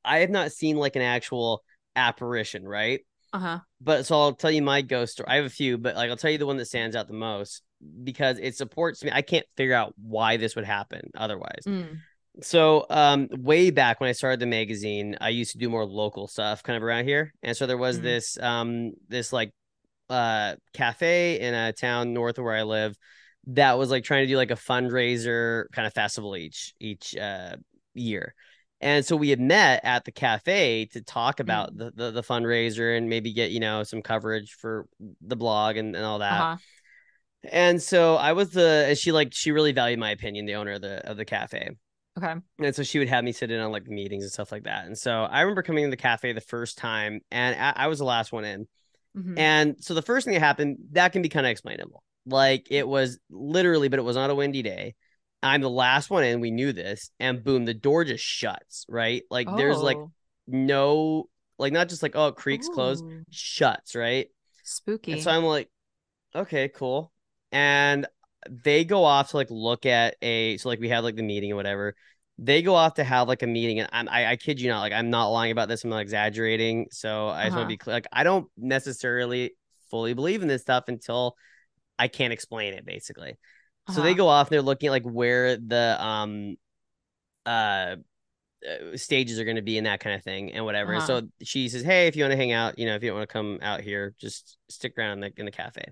I 0.05 0.19
have 0.19 0.29
not 0.29 0.51
seen 0.51 0.77
like 0.77 0.95
an 0.95 1.01
actual 1.01 1.63
apparition, 1.95 2.67
right? 2.67 3.01
uh-huh 3.33 3.59
But 3.81 4.05
so 4.05 4.19
I'll 4.19 4.33
tell 4.33 4.51
you 4.51 4.61
my 4.61 4.81
ghost 4.81 5.13
story. 5.13 5.27
I 5.29 5.35
have 5.35 5.45
a 5.45 5.49
few, 5.49 5.77
but 5.77 5.95
like 5.95 6.09
I'll 6.09 6.17
tell 6.17 6.31
you 6.31 6.37
the 6.37 6.45
one 6.47 6.57
that 6.57 6.65
stands 6.65 6.95
out 6.95 7.07
the 7.07 7.13
most 7.13 7.61
because 8.03 8.39
it 8.39 8.55
supports 8.55 9.03
me. 9.03 9.11
I 9.13 9.21
can't 9.21 9.45
figure 9.57 9.75
out 9.75 9.93
why 9.97 10.37
this 10.37 10.55
would 10.55 10.65
happen 10.65 11.09
otherwise. 11.15 11.63
Mm. 11.67 11.97
So, 12.41 12.85
um, 12.89 13.27
way 13.31 13.69
back 13.69 13.99
when 13.99 14.09
I 14.09 14.13
started 14.13 14.39
the 14.39 14.47
magazine, 14.47 15.17
I 15.21 15.29
used 15.29 15.51
to 15.51 15.59
do 15.59 15.69
more 15.69 15.85
local 15.85 16.27
stuff 16.27 16.63
kind 16.63 16.75
of 16.77 16.83
around 16.83 17.05
here. 17.05 17.31
And 17.43 17.55
so 17.55 17.67
there 17.67 17.77
was 17.77 17.99
Mhm. 17.99 18.03
this, 18.03 18.39
um, 18.39 18.91
this 19.07 19.31
like, 19.31 19.51
uh, 20.09 20.55
cafe 20.73 21.39
in 21.39 21.53
a 21.53 21.73
town 21.73 22.13
north 22.13 22.37
of 22.39 22.43
where 22.43 22.55
I 22.55 22.63
live 22.63 22.95
that 23.47 23.77
was 23.77 23.91
like 23.91 24.03
trying 24.03 24.23
to 24.23 24.27
do 24.27 24.37
like 24.37 24.51
a 24.51 24.55
fundraiser 24.55 25.65
kind 25.73 25.85
of 25.85 25.93
festival 25.93 26.35
each, 26.35 26.73
each, 26.79 27.15
uh, 27.15 27.55
year. 27.93 28.33
And 28.81 29.05
so 29.05 29.15
we 29.15 29.29
had 29.29 29.39
met 29.39 29.81
at 29.85 30.03
the 30.03 30.11
cafe 30.11 30.85
to 30.87 31.01
talk 31.01 31.39
about 31.39 31.77
the, 31.77 31.91
the, 31.95 32.11
the 32.11 32.21
fundraiser 32.23 32.97
and 32.97 33.07
maybe 33.09 33.31
get, 33.31 33.51
you 33.51 33.59
know, 33.59 33.83
some 33.83 34.01
coverage 34.01 34.53
for 34.59 34.87
the 35.21 35.35
blog 35.35 35.77
and, 35.77 35.95
and 35.95 36.03
all 36.03 36.19
that. 36.19 36.41
uh-huh 36.41 36.57
And 37.51 37.81
so 37.81 38.15
I 38.15 38.33
was 38.33 38.51
the 38.51 38.85
and 38.89 38.97
she 38.97 39.11
like 39.11 39.33
she 39.33 39.51
really 39.51 39.71
valued 39.71 39.99
my 39.99 40.11
opinion, 40.11 40.45
the 40.45 40.55
owner 40.55 40.73
of 40.73 40.81
the 40.81 41.09
of 41.09 41.17
the 41.17 41.25
cafe. 41.25 41.69
Okay. 42.17 42.35
And 42.59 42.75
so 42.75 42.83
she 42.83 42.99
would 42.99 43.09
have 43.09 43.23
me 43.23 43.31
sit 43.31 43.51
in 43.51 43.59
on 43.59 43.71
like 43.71 43.87
meetings 43.87 44.23
and 44.23 44.31
stuff 44.31 44.51
like 44.51 44.63
that. 44.63 44.85
And 44.85 44.97
so 44.97 45.23
I 45.23 45.41
remember 45.41 45.63
coming 45.63 45.83
in 45.83 45.89
the 45.89 45.97
cafe 45.97 46.31
the 46.33 46.41
first 46.41 46.77
time 46.77 47.21
and 47.31 47.55
I, 47.59 47.85
I 47.85 47.87
was 47.87 47.99
the 47.99 48.05
last 48.05 48.31
one 48.31 48.45
in. 48.45 48.67
Mhm. 49.17 49.37
And 49.37 49.75
so 49.83 49.93
the 49.93 50.01
first 50.01 50.25
thing 50.25 50.33
that 50.35 50.39
happened, 50.39 50.77
that 50.91 51.11
can 51.11 51.21
be 51.21 51.29
kind 51.29 51.45
of 51.45 51.49
explainable. 51.51 52.03
Like 52.25 52.67
it 52.69 52.87
was 52.87 53.19
literally, 53.29 53.87
but 53.89 53.99
it 53.99 54.03
was 54.03 54.15
on 54.17 54.29
a 54.29 54.35
windy 54.35 54.61
day. 54.61 54.95
I'm 55.41 55.61
the 55.61 55.69
last 55.69 56.09
one 56.09 56.23
in. 56.23 56.39
We 56.39 56.51
knew 56.51 56.71
this. 56.71 57.09
And 57.19 57.43
boom, 57.43 57.65
the 57.65 57.73
door 57.73 58.05
just 58.05 58.23
shuts, 58.23 58.85
right? 58.87 59.23
Like 59.29 59.47
there's 59.57 59.79
like 59.79 59.97
Oh. 59.97 60.11
no, 60.47 61.29
like 61.57 61.73
not 61.73 61.89
just 61.89 62.03
like, 62.03 62.15
oh, 62.15 62.27
it 62.27 62.35
creaks 62.35 62.67
closed, 62.69 63.03
shuts, 63.29 63.95
right? 63.95 64.27
Spooky. 64.63 65.13
And 65.13 65.21
so 65.21 65.31
I'm 65.31 65.43
like, 65.43 65.69
okay, 66.35 66.69
cool. 66.69 67.11
And 67.53 68.07
they 68.49 68.85
go 68.85 69.05
off 69.05 69.31
to 69.31 69.37
like 69.37 69.49
look 69.51 69.85
at 69.87 70.17
a 70.23 70.57
so 70.57 70.69
like 70.69 70.81
we 70.81 70.89
had 70.89 71.01
like 71.05 71.15
the 71.17 71.23
meeting 71.23 71.53
or 71.53 71.57
whatever. 71.57 71.95
They 72.39 72.63
go 72.63 72.75
off 72.75 72.95
to 72.95 73.05
have 73.05 73.27
like 73.29 73.43
a 73.43 73.47
meeting, 73.47 73.79
and 73.81 73.89
I'm 73.93 74.09
I, 74.09 74.31
I 74.31 74.37
kid 74.37 74.61
you 74.61 74.69
not, 74.69 74.81
like 74.81 74.93
I'm 74.93 75.11
not 75.11 75.27
lying 75.29 75.51
about 75.53 75.69
this. 75.69 75.85
I'm 75.85 75.91
not 75.91 75.99
exaggerating. 76.01 76.87
So 76.91 77.29
I 77.29 77.45
just 77.47 77.55
want 77.57 77.63
Uh-huh. 77.63 77.67
to 77.67 77.73
be 77.73 77.77
clear. 77.77 77.95
Like 77.95 78.07
I 78.13 78.23
don't 78.25 78.49
necessarily 78.57 79.55
fully 79.91 80.13
believe 80.15 80.41
in 80.43 80.49
this 80.49 80.63
stuff 80.63 80.85
until 80.89 81.37
I 81.99 82.07
can't 82.09 82.33
explain 82.33 82.73
it, 82.75 82.85
basically. 82.85 83.37
So 83.87 84.01
they 84.01 84.11
Uh-huh. 84.11 84.17
go 84.17 84.27
off 84.29 84.47
and 84.49 84.55
they're 84.55 84.61
looking 84.63 84.87
at 84.89 84.91
like 84.93 85.05
where 85.05 85.57
the 85.57 85.97
um 86.03 86.57
uh 87.45 87.97
uh, 88.67 88.97
stages 88.97 89.39
are 89.39 89.43
going 89.45 89.57
to 89.57 89.61
be 89.61 89.77
and 89.77 89.87
that 89.87 89.99
kind 89.99 90.15
of 90.15 90.23
thing 90.23 90.53
and 90.53 90.65
whatever. 90.65 90.93
Uh-huh. 90.95 91.01
so 91.01 91.21
she 91.43 91.69
says, 91.69 91.83
"Hey, 91.83 92.07
if 92.07 92.15
you 92.15 92.23
want 92.23 92.31
to 92.31 92.37
hang 92.37 92.51
out, 92.53 92.79
you 92.79 92.85
know, 92.85 92.95
if 92.95 93.03
you 93.03 93.09
don't 93.09 93.17
want 93.19 93.29
to 93.29 93.33
come 93.33 93.59
out 93.61 93.81
here, 93.81 94.15
just 94.19 94.57
stick 94.69 94.93
around 94.97 95.13
in 95.13 95.19
the 95.21 95.33
in 95.41 95.45
the 95.45 95.51
cafe." 95.51 95.85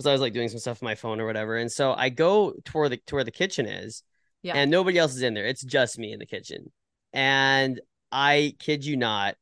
So 0.00 0.10
I 0.10 0.12
was 0.12 0.20
like 0.20 0.32
doing 0.32 0.48
some 0.48 0.60
stuff 0.60 0.82
on 0.82 0.86
my 0.86 0.94
phone 0.94 1.20
or 1.20 1.26
whatever, 1.26 1.56
and 1.56 1.70
so 1.70 1.92
I 1.92 2.08
go 2.10 2.52
to 2.52 2.72
where 2.72 2.88
the 2.88 2.98
to 3.06 3.14
where 3.16 3.24
the 3.24 3.30
kitchen 3.30 3.66
is, 3.66 4.02
Yeah. 4.42 4.54
and 4.56 4.70
nobody 4.70 4.98
else 4.98 5.14
is 5.14 5.22
in 5.22 5.34
there. 5.34 5.46
It's 5.46 5.62
just 5.64 5.98
me 5.98 6.12
in 6.12 6.18
the 6.20 6.26
kitchen, 6.26 6.70
and 7.12 7.80
I 8.12 8.54
kid 8.58 8.84
you 8.84 8.96
not, 8.96 9.36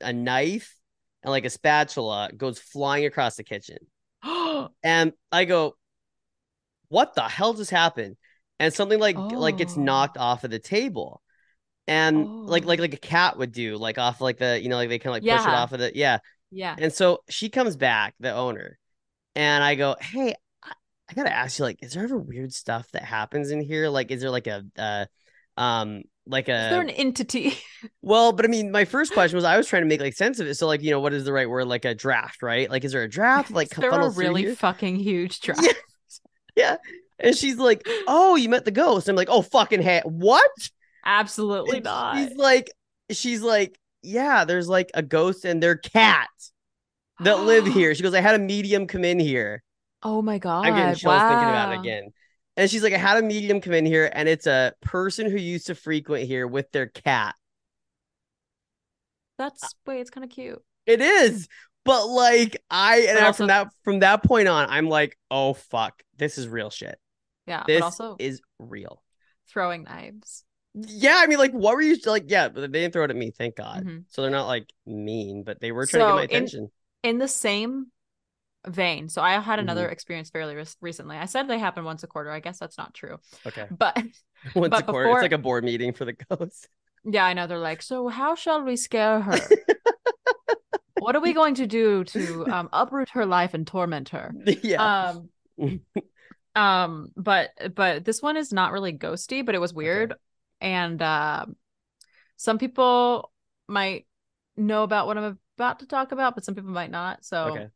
a 0.00 0.12
knife 0.12 0.74
and 1.22 1.30
like 1.30 1.44
a 1.44 1.50
spatula 1.50 2.30
goes 2.36 2.58
flying 2.58 3.06
across 3.06 3.36
the 3.36 3.44
kitchen. 3.44 3.78
And 4.82 5.12
I 5.32 5.44
go, 5.46 5.76
what 6.88 7.14
the 7.14 7.22
hell 7.22 7.54
just 7.54 7.70
happened? 7.70 8.16
And 8.60 8.72
something 8.72 8.98
like 8.98 9.16
like 9.16 9.56
gets 9.58 9.76
Oh. 9.76 9.80
knocked 9.80 10.16
off 10.18 10.44
of 10.44 10.50
the 10.50 10.58
table. 10.58 11.22
And 11.86 12.46
like 12.46 12.64
oh. 12.64 12.66
like 12.68 12.78
Oh. 12.78 12.82
like 12.82 12.94
a 12.94 12.98
cat 12.98 13.36
would 13.38 13.52
do, 13.52 13.76
like 13.76 13.98
off 13.98 14.20
like 14.20 14.38
the, 14.38 14.60
you 14.60 14.68
know, 14.68 14.76
like 14.76 14.88
they 14.88 14.98
kind 14.98 15.16
of 15.16 15.22
like 15.22 15.38
push 15.38 15.46
it 15.46 15.54
off 15.54 15.72
of 15.72 15.80
the 15.80 15.92
yeah. 15.94 16.18
yeah. 16.50 16.74
And 16.78 16.92
so 16.92 17.20
she 17.28 17.48
comes 17.48 17.76
back, 17.76 18.14
the 18.20 18.32
owner, 18.32 18.78
and 19.34 19.64
I 19.64 19.74
go, 19.74 19.96
Hey, 20.00 20.34
I, 20.62 20.72
I 21.10 21.14
gotta 21.14 21.32
ask 21.32 21.58
you, 21.58 21.64
like, 21.64 21.82
is 21.82 21.94
there 21.94 22.04
ever 22.04 22.18
weird 22.18 22.52
stuff 22.52 22.90
that 22.92 23.02
happens 23.02 23.50
in 23.50 23.60
here? 23.60 23.88
Like, 23.88 24.10
is 24.10 24.20
there 24.20 24.30
like 24.30 24.46
a 24.46 24.64
uh 24.78 25.06
um 25.56 26.02
like 26.26 26.48
a 26.48 26.64
Is 26.64 26.70
there 26.70 26.80
an 26.80 26.90
entity? 26.90 27.58
well, 28.02 28.32
but 28.32 28.44
I 28.44 28.48
mean, 28.48 28.70
my 28.70 28.84
first 28.84 29.12
question 29.12 29.36
was 29.36 29.44
I 29.44 29.56
was 29.56 29.66
trying 29.66 29.82
to 29.82 29.88
make 29.88 30.00
like 30.00 30.14
sense 30.14 30.40
of 30.40 30.46
it. 30.46 30.54
So, 30.54 30.66
like, 30.66 30.82
you 30.82 30.90
know, 30.90 31.00
what 31.00 31.12
is 31.12 31.24
the 31.24 31.32
right 31.32 31.48
word? 31.48 31.66
Like 31.66 31.84
a 31.84 31.94
draft, 31.94 32.42
right? 32.42 32.70
Like, 32.70 32.84
is 32.84 32.92
there 32.92 33.02
a 33.02 33.08
draft? 33.08 33.50
Like, 33.50 33.70
Is 33.72 33.78
there 33.78 33.90
a 33.90 34.10
really 34.10 34.54
fucking 34.54 34.96
huge 34.96 35.40
draft? 35.40 35.62
Yeah. 36.56 36.76
yeah. 36.76 36.76
And 37.18 37.36
she's 37.36 37.56
like, 37.56 37.86
"Oh, 38.06 38.36
you 38.36 38.48
met 38.48 38.64
the 38.64 38.70
ghost." 38.70 39.08
I'm 39.08 39.16
like, 39.16 39.28
"Oh, 39.28 39.42
fucking 39.42 39.82
hey, 39.82 40.02
what?" 40.04 40.70
Absolutely 41.04 41.76
And 41.78 41.84
not. 41.84 42.16
She's 42.16 42.36
like, 42.36 42.70
she's 43.10 43.42
like, 43.42 43.78
"Yeah, 44.02 44.44
there's 44.44 44.68
like 44.68 44.90
a 44.94 45.02
ghost 45.02 45.44
and 45.44 45.62
their 45.62 45.76
cat 45.76 46.28
that 47.20 47.40
live 47.40 47.66
here." 47.66 47.94
She 47.94 48.02
goes, 48.02 48.14
"I 48.14 48.20
had 48.20 48.34
a 48.34 48.38
medium 48.38 48.86
come 48.86 49.04
in 49.04 49.18
here." 49.18 49.62
Oh 50.02 50.20
my 50.22 50.38
god. 50.38 50.66
I'm 50.66 50.74
getting 50.74 50.94
chills 50.96 51.14
thinking 51.20 51.48
about 51.48 51.72
it 51.72 51.80
again. 51.80 52.12
And 52.56 52.70
she's 52.70 52.82
like, 52.82 52.92
"I 52.92 52.98
had 52.98 53.16
a 53.16 53.22
medium 53.26 53.60
come 53.60 53.72
in 53.72 53.86
here, 53.86 54.08
and 54.12 54.28
it's 54.28 54.46
a 54.46 54.74
person 54.80 55.30
who 55.30 55.36
used 55.38 55.66
to 55.68 55.74
frequent 55.74 56.26
here 56.26 56.46
with 56.46 56.70
their 56.72 56.86
cat." 56.86 57.34
That's 59.38 59.74
wait, 59.86 60.00
it's 60.00 60.10
kind 60.10 60.24
of 60.24 60.30
cute. 60.30 60.62
It 60.86 61.00
is. 61.00 61.48
But 61.84 62.06
like 62.06 62.62
I 62.70 63.00
and 63.08 63.18
also- 63.18 63.36
from 63.38 63.46
that 63.48 63.68
from 63.82 63.98
that 64.00 64.22
point 64.22 64.48
on, 64.48 64.68
I'm 64.70 64.88
like, 64.88 65.18
oh 65.30 65.54
fuck, 65.54 66.02
this 66.16 66.38
is 66.38 66.48
real 66.48 66.70
shit. 66.70 66.98
Yeah, 67.46 67.62
This 67.66 67.80
but 67.80 67.84
also 67.84 68.16
is 68.18 68.40
real. 68.58 69.02
throwing 69.48 69.82
knives. 69.82 70.44
Yeah, 70.74 71.16
I 71.18 71.26
mean, 71.26 71.38
like, 71.38 71.52
what 71.52 71.74
were 71.74 71.82
you 71.82 71.96
like? 72.06 72.24
Yeah, 72.28 72.48
but 72.48 72.72
they 72.72 72.80
didn't 72.80 72.94
throw 72.94 73.04
it 73.04 73.10
at 73.10 73.16
me, 73.16 73.30
thank 73.30 73.56
God. 73.56 73.84
Mhm. 73.84 74.04
So 74.08 74.22
they're 74.22 74.30
not 74.30 74.46
like 74.46 74.72
mean, 74.86 75.42
but 75.44 75.60
they 75.60 75.70
were 75.72 75.86
trying 75.86 76.04
to 76.04 76.08
get 76.08 76.14
my 76.14 76.22
attention. 76.22 76.64
In 76.64 76.70
the 77.18 77.28
same 77.28 77.88
vein, 78.66 79.08
so 79.08 79.22
I 79.22 79.38
had 79.40 79.58
another 79.60 79.88
Mm-hmm. 79.88 79.92
experience 79.92 80.30
fairly 80.30 80.56
re- 80.56 80.64
recently. 80.80 81.16
I 81.18 81.26
said 81.26 81.48
they 81.48 81.58
happen 81.58 81.84
once 81.84 82.02
a 82.02 82.06
quarter. 82.08 82.30
I 82.30 82.40
guess 82.40 82.58
that's 82.58 82.78
not 82.78 82.94
true, 82.94 83.18
Okay, 83.46 83.68
but 83.70 83.98
once 84.54 84.78
but 84.78 84.80
a 84.80 84.84
quarter, 84.84 85.08
before- 85.08 85.12
it's 85.12 85.22
like 85.22 85.32
a 85.32 85.38
board 85.38 85.64
meeting 85.64 85.92
for 85.92 86.04
the 86.04 86.14
ghosts. 86.14 86.68
yeah, 87.04 87.24
I 87.24 87.34
know 87.34 87.46
they're 87.46 87.58
like, 87.58 87.82
so 87.82 88.08
how 88.08 88.34
shall 88.34 88.62
we 88.62 88.76
scare 88.76 89.20
her? 89.20 89.56
what 90.98 91.16
are 91.16 91.20
we 91.20 91.32
going 91.32 91.54
to 91.56 91.66
do 91.66 92.04
to 92.04 92.46
um, 92.48 92.68
uproot 92.72 93.10
her 93.10 93.26
life 93.26 93.54
and 93.54 93.66
torment 93.66 94.10
her? 94.10 94.36
yeah, 94.62 94.78
Um, 94.78 95.30
um, 96.54 97.10
but 97.16 97.50
but 97.74 98.04
this 98.04 98.22
one 98.22 98.36
is 98.36 98.52
not 98.52 98.72
really 98.72 98.92
ghosty, 98.92 99.44
but 99.44 99.54
it 99.54 99.60
was 99.60 99.74
weird, 99.74 100.14
and 100.60 101.00
um, 101.02 101.56
some 102.36 102.58
people 102.58 103.32
might 103.68 104.06
know 104.56 104.84
about 104.84 105.06
what 105.06 105.18
I'm 105.18 105.38
about 105.56 105.80
to 105.80 105.86
talk 105.86 106.12
about, 106.12 106.34
but 106.34 106.44
some 106.44 106.54
people 106.54 106.70
might 106.70 106.90
not. 106.90 107.24
So, 107.24 107.50
okay, 107.50 107.68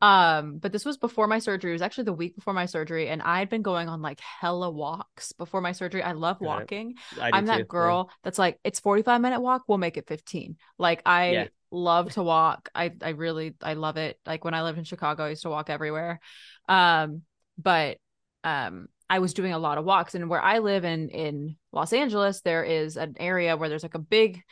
um, 0.00 0.58
but 0.58 0.72
this 0.72 0.84
was 0.84 0.96
before 0.96 1.26
my 1.26 1.38
surgery. 1.38 1.70
It 1.70 1.74
was 1.74 1.82
actually 1.82 2.04
the 2.04 2.12
week 2.12 2.34
before 2.36 2.54
my 2.54 2.66
surgery, 2.66 3.08
and 3.08 3.22
I'd 3.22 3.48
been 3.48 3.62
going 3.62 3.88
on 3.88 4.02
like 4.02 4.20
hella 4.20 4.70
walks 4.70 5.32
before 5.32 5.60
my 5.60 5.72
surgery. 5.72 6.02
I 6.02 6.12
love 6.12 6.40
walking. 6.40 6.94
I 7.20 7.30
I'm 7.30 7.44
too, 7.44 7.46
that 7.46 7.58
yeah. 7.58 7.64
girl 7.68 8.10
that's 8.22 8.38
like, 8.38 8.58
it's 8.64 8.80
45 8.80 9.20
minute 9.20 9.40
walk, 9.40 9.64
we'll 9.68 9.78
make 9.78 9.96
it 9.96 10.08
15. 10.08 10.56
Like 10.78 11.02
I 11.06 11.32
Yeah. 11.32 11.44
love 11.70 12.12
to 12.14 12.22
walk. 12.22 12.68
I 12.74 12.92
I 13.02 13.10
really 13.10 13.54
I 13.62 13.74
love 13.74 13.96
it. 13.96 14.18
Like 14.26 14.44
when 14.44 14.54
I 14.54 14.62
lived 14.62 14.78
in 14.78 14.84
Chicago, 14.84 15.24
I 15.24 15.30
used 15.30 15.42
to 15.42 15.50
walk 15.50 15.70
everywhere. 15.70 16.20
Um, 16.68 17.22
but 17.58 17.98
um 18.44 18.88
I 19.08 19.20
was 19.20 19.34
doing 19.34 19.52
a 19.52 19.58
lot 19.58 19.78
of 19.78 19.84
walks 19.84 20.14
and 20.14 20.28
where 20.28 20.42
I 20.42 20.58
live 20.58 20.84
in 20.84 21.08
in 21.10 21.56
Los 21.72 21.92
Angeles, 21.92 22.40
there 22.40 22.64
is 22.64 22.96
an 22.96 23.16
area 23.20 23.56
where 23.56 23.68
there's 23.68 23.82
like 23.84 23.94
a 23.94 24.00
big 24.00 24.42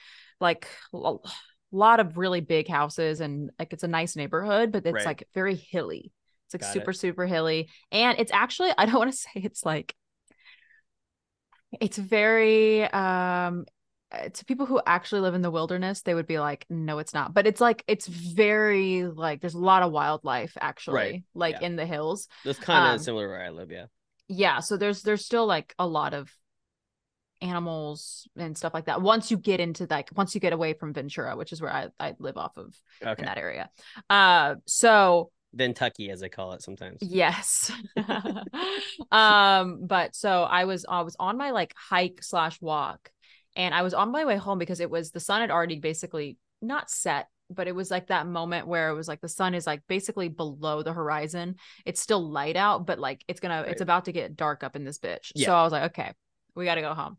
like 0.40 0.68
lot 1.76 2.00
of 2.00 2.16
really 2.18 2.40
big 2.40 2.68
houses 2.68 3.20
and 3.20 3.50
like 3.58 3.72
it's 3.72 3.84
a 3.84 3.88
nice 3.88 4.16
neighborhood, 4.16 4.72
but 4.72 4.86
it's 4.86 4.94
Right. 4.94 5.06
like 5.06 5.28
very 5.34 5.54
hilly. 5.56 6.12
It's 6.46 6.54
like 6.54 6.60
Got 6.60 6.70
it. 6.70 6.72
super 6.72 6.92
super 6.92 7.26
hilly 7.26 7.68
and 7.90 8.18
it's 8.18 8.32
actually 8.32 8.70
I 8.78 8.86
don't 8.86 8.98
want 8.98 9.10
to 9.12 9.16
say 9.16 9.30
it's 9.36 9.64
like 9.64 9.94
it's 11.80 11.98
very 11.98 12.84
um 12.84 13.64
uh, 14.12 14.28
to 14.28 14.44
people 14.44 14.66
who 14.66 14.80
actually 14.86 15.22
live 15.22 15.34
in 15.34 15.42
the 15.42 15.50
wilderness 15.50 16.02
they 16.02 16.14
would 16.14 16.26
be 16.26 16.38
like 16.38 16.66
no 16.70 16.98
it's 16.98 17.14
not 17.14 17.34
but 17.34 17.46
it's 17.46 17.60
like 17.60 17.82
it's 17.88 18.06
very 18.06 19.04
like 19.04 19.40
there's 19.40 19.54
a 19.54 19.58
lot 19.58 19.82
of 19.82 19.90
wildlife 19.90 20.56
actually 20.60 21.24
like 21.34 21.56
yeah. 21.60 21.66
in 21.66 21.76
the 21.76 21.86
hills 21.86 22.28
That's 22.44 22.58
kind 22.58 22.86
of 22.86 22.92
um, 22.92 22.98
similar 22.98 23.28
where 23.28 23.42
I 23.42 23.48
live. 23.48 23.72
Yeah, 23.72 23.86
yeah 24.28 24.60
so 24.60 24.76
there's 24.76 25.02
there's 25.02 25.24
still 25.24 25.46
like 25.46 25.74
a 25.78 25.86
lot 25.86 26.14
of 26.14 26.30
animals 27.44 28.26
and 28.36 28.56
stuff 28.56 28.72
like 28.74 28.86
that 28.86 29.02
once 29.02 29.30
you 29.30 29.36
get 29.36 29.60
into 29.60 29.86
like 29.90 30.08
once 30.16 30.34
you 30.34 30.40
get 30.40 30.52
away 30.52 30.72
from 30.72 30.92
ventura 30.92 31.36
which 31.36 31.52
is 31.52 31.60
where 31.60 31.72
i, 31.72 31.88
I 32.00 32.14
live 32.18 32.36
off 32.36 32.56
of 32.56 32.74
in 33.00 33.24
that 33.24 33.38
area 33.38 33.70
uh 34.10 34.54
so 34.66 35.30
Kentucky, 35.56 36.10
as 36.10 36.22
I 36.22 36.28
call 36.28 36.52
it 36.52 36.62
sometimes. 36.62 36.98
Yes. 37.00 37.70
um, 39.12 39.86
but 39.86 40.14
so 40.14 40.42
I 40.42 40.64
was 40.64 40.84
I 40.88 41.02
was 41.02 41.16
on 41.18 41.36
my 41.36 41.50
like 41.50 41.74
hike 41.76 42.22
slash 42.22 42.60
walk 42.60 43.10
and 43.56 43.74
I 43.74 43.82
was 43.82 43.94
on 43.94 44.10
my 44.10 44.24
way 44.24 44.36
home 44.36 44.58
because 44.58 44.80
it 44.80 44.90
was 44.90 45.10
the 45.10 45.20
sun 45.20 45.40
had 45.40 45.50
already 45.50 45.78
basically 45.78 46.38
not 46.60 46.90
set, 46.90 47.28
but 47.50 47.68
it 47.68 47.74
was 47.74 47.90
like 47.90 48.08
that 48.08 48.26
moment 48.26 48.66
where 48.66 48.90
it 48.90 48.94
was 48.94 49.08
like 49.08 49.20
the 49.20 49.28
sun 49.28 49.54
is 49.54 49.66
like 49.66 49.82
basically 49.88 50.28
below 50.28 50.82
the 50.82 50.92
horizon. 50.92 51.56
It's 51.84 52.00
still 52.00 52.28
light 52.30 52.56
out, 52.56 52.86
but 52.86 52.98
like 52.98 53.24
it's 53.28 53.40
gonna 53.40 53.64
it's 53.66 53.80
about 53.80 54.06
to 54.06 54.12
get 54.12 54.36
dark 54.36 54.64
up 54.64 54.76
in 54.76 54.84
this 54.84 54.98
bitch. 54.98 55.32
Yeah. 55.34 55.46
So 55.46 55.54
I 55.54 55.62
was 55.62 55.72
like, 55.72 55.90
okay, 55.92 56.12
we 56.54 56.64
gotta 56.64 56.80
go 56.80 56.94
home. 56.94 57.16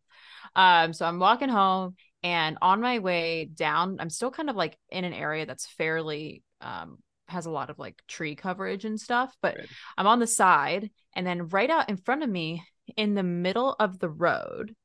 Um, 0.55 0.93
so 0.93 1.05
I'm 1.05 1.19
walking 1.19 1.49
home 1.49 1.95
and 2.23 2.57
on 2.61 2.81
my 2.81 2.99
way 2.99 3.45
down, 3.45 3.97
I'm 3.99 4.09
still 4.09 4.31
kind 4.31 4.49
of 4.49 4.55
like 4.55 4.77
in 4.89 5.03
an 5.05 5.13
area 5.13 5.45
that's 5.45 5.65
fairly 5.67 6.43
um 6.61 6.97
has 7.27 7.45
a 7.47 7.51
lot 7.51 7.69
of 7.71 7.79
like 7.79 8.01
tree 8.07 8.35
coverage 8.35 8.85
and 8.85 8.99
stuff, 8.99 9.35
but 9.41 9.57
Right. 9.57 9.69
I'm 9.97 10.07
on 10.07 10.19
the 10.19 10.27
side 10.27 10.91
and 11.13 11.25
then 11.25 11.47
right 11.49 11.69
out 11.69 11.89
in 11.89 11.97
front 11.97 12.23
of 12.23 12.29
me 12.29 12.63
in 12.97 13.15
the 13.15 13.23
middle 13.23 13.75
of 13.79 13.97
the 13.99 14.09
road, 14.09 14.75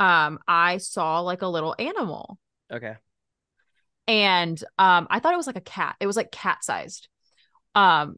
um, 0.00 0.38
I 0.48 0.78
saw 0.78 1.20
like 1.20 1.42
a 1.42 1.48
little 1.48 1.74
animal 1.78 2.38
Okay, 2.70 2.96
and 4.06 4.62
um 4.78 5.06
I 5.10 5.20
thought 5.20 5.32
it 5.32 5.38
was 5.38 5.46
like 5.46 5.56
a 5.56 5.60
cat. 5.60 5.96
It 6.00 6.06
was 6.06 6.16
like 6.16 6.30
cat 6.30 6.64
sized. 6.64 7.08
Um 7.74 8.16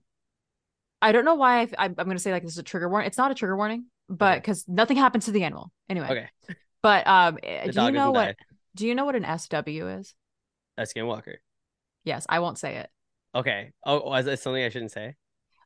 I 1.02 1.12
don't 1.12 1.24
know 1.24 1.34
why 1.34 1.60
I, 1.62 1.68
I'm, 1.78 1.94
I'm 1.98 2.06
gonna 2.06 2.18
say 2.18 2.32
like 2.32 2.42
this 2.42 2.52
is 2.52 2.58
a 2.58 2.62
trigger 2.62 2.88
warning. 2.88 3.06
It's 3.06 3.18
not 3.18 3.30
a 3.30 3.34
trigger 3.34 3.56
warning, 3.56 3.86
but 4.08 4.36
Okay. 4.36 4.40
because 4.42 4.66
nothing 4.68 4.96
happens 4.96 5.26
to 5.26 5.32
the 5.32 5.44
animal 5.44 5.70
anyway. 5.88 6.12
okay. 6.12 6.30
But 6.82 7.06
um, 7.06 7.38
eh, 7.42 7.66
The 7.66 7.72
do 7.72 7.82
you 7.82 7.90
know 7.92 8.10
what? 8.10 8.24
die. 8.26 8.34
Do 8.74 8.86
you 8.86 8.94
know 8.94 9.04
what 9.04 9.16
an 9.16 9.24
SW 9.24 9.68
is? 9.98 10.14
A 10.76 10.82
skinwalker. 10.82 11.36
Yes, 12.04 12.26
I 12.28 12.38
won't 12.40 12.58
say 12.58 12.76
it. 12.76 12.90
Okay. 13.34 13.72
Oh, 13.84 14.14
is 14.14 14.26
that 14.26 14.38
something 14.40 14.62
I 14.62 14.68
shouldn't 14.68 14.92
say? 14.92 15.14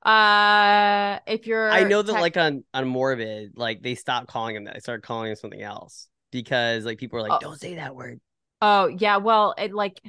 Uh, 0.03 1.19
if 1.27 1.47
you're, 1.47 1.71
I 1.71 1.85
know 1.85 2.03
that 2.03 2.13
tech- 2.13 2.21
like 2.21 2.37
on 2.37 2.65
on 2.73 2.89
Morbid, 2.89 3.53
like 3.57 3.83
they 3.83 3.95
stopped 3.95 4.29
calling 4.29 4.57
him 4.57 4.65
that. 4.65 4.75
They 4.75 4.81
started 4.81 5.03
calling 5.03 5.31
him 5.31 5.37
something 5.37 5.61
else 5.61 6.09
because 6.33 6.85
like 6.85 6.99
people 6.99 7.19
are 7.19 7.23
like, 7.23 7.33
Oh. 7.33 7.39
don't 7.41 7.61
say 7.61 7.75
that 7.75 7.95
word. 7.95 8.21
Oh 8.63 8.87
yeah, 8.87 9.19
well, 9.19 9.55
it 9.59 9.75
like 9.75 10.01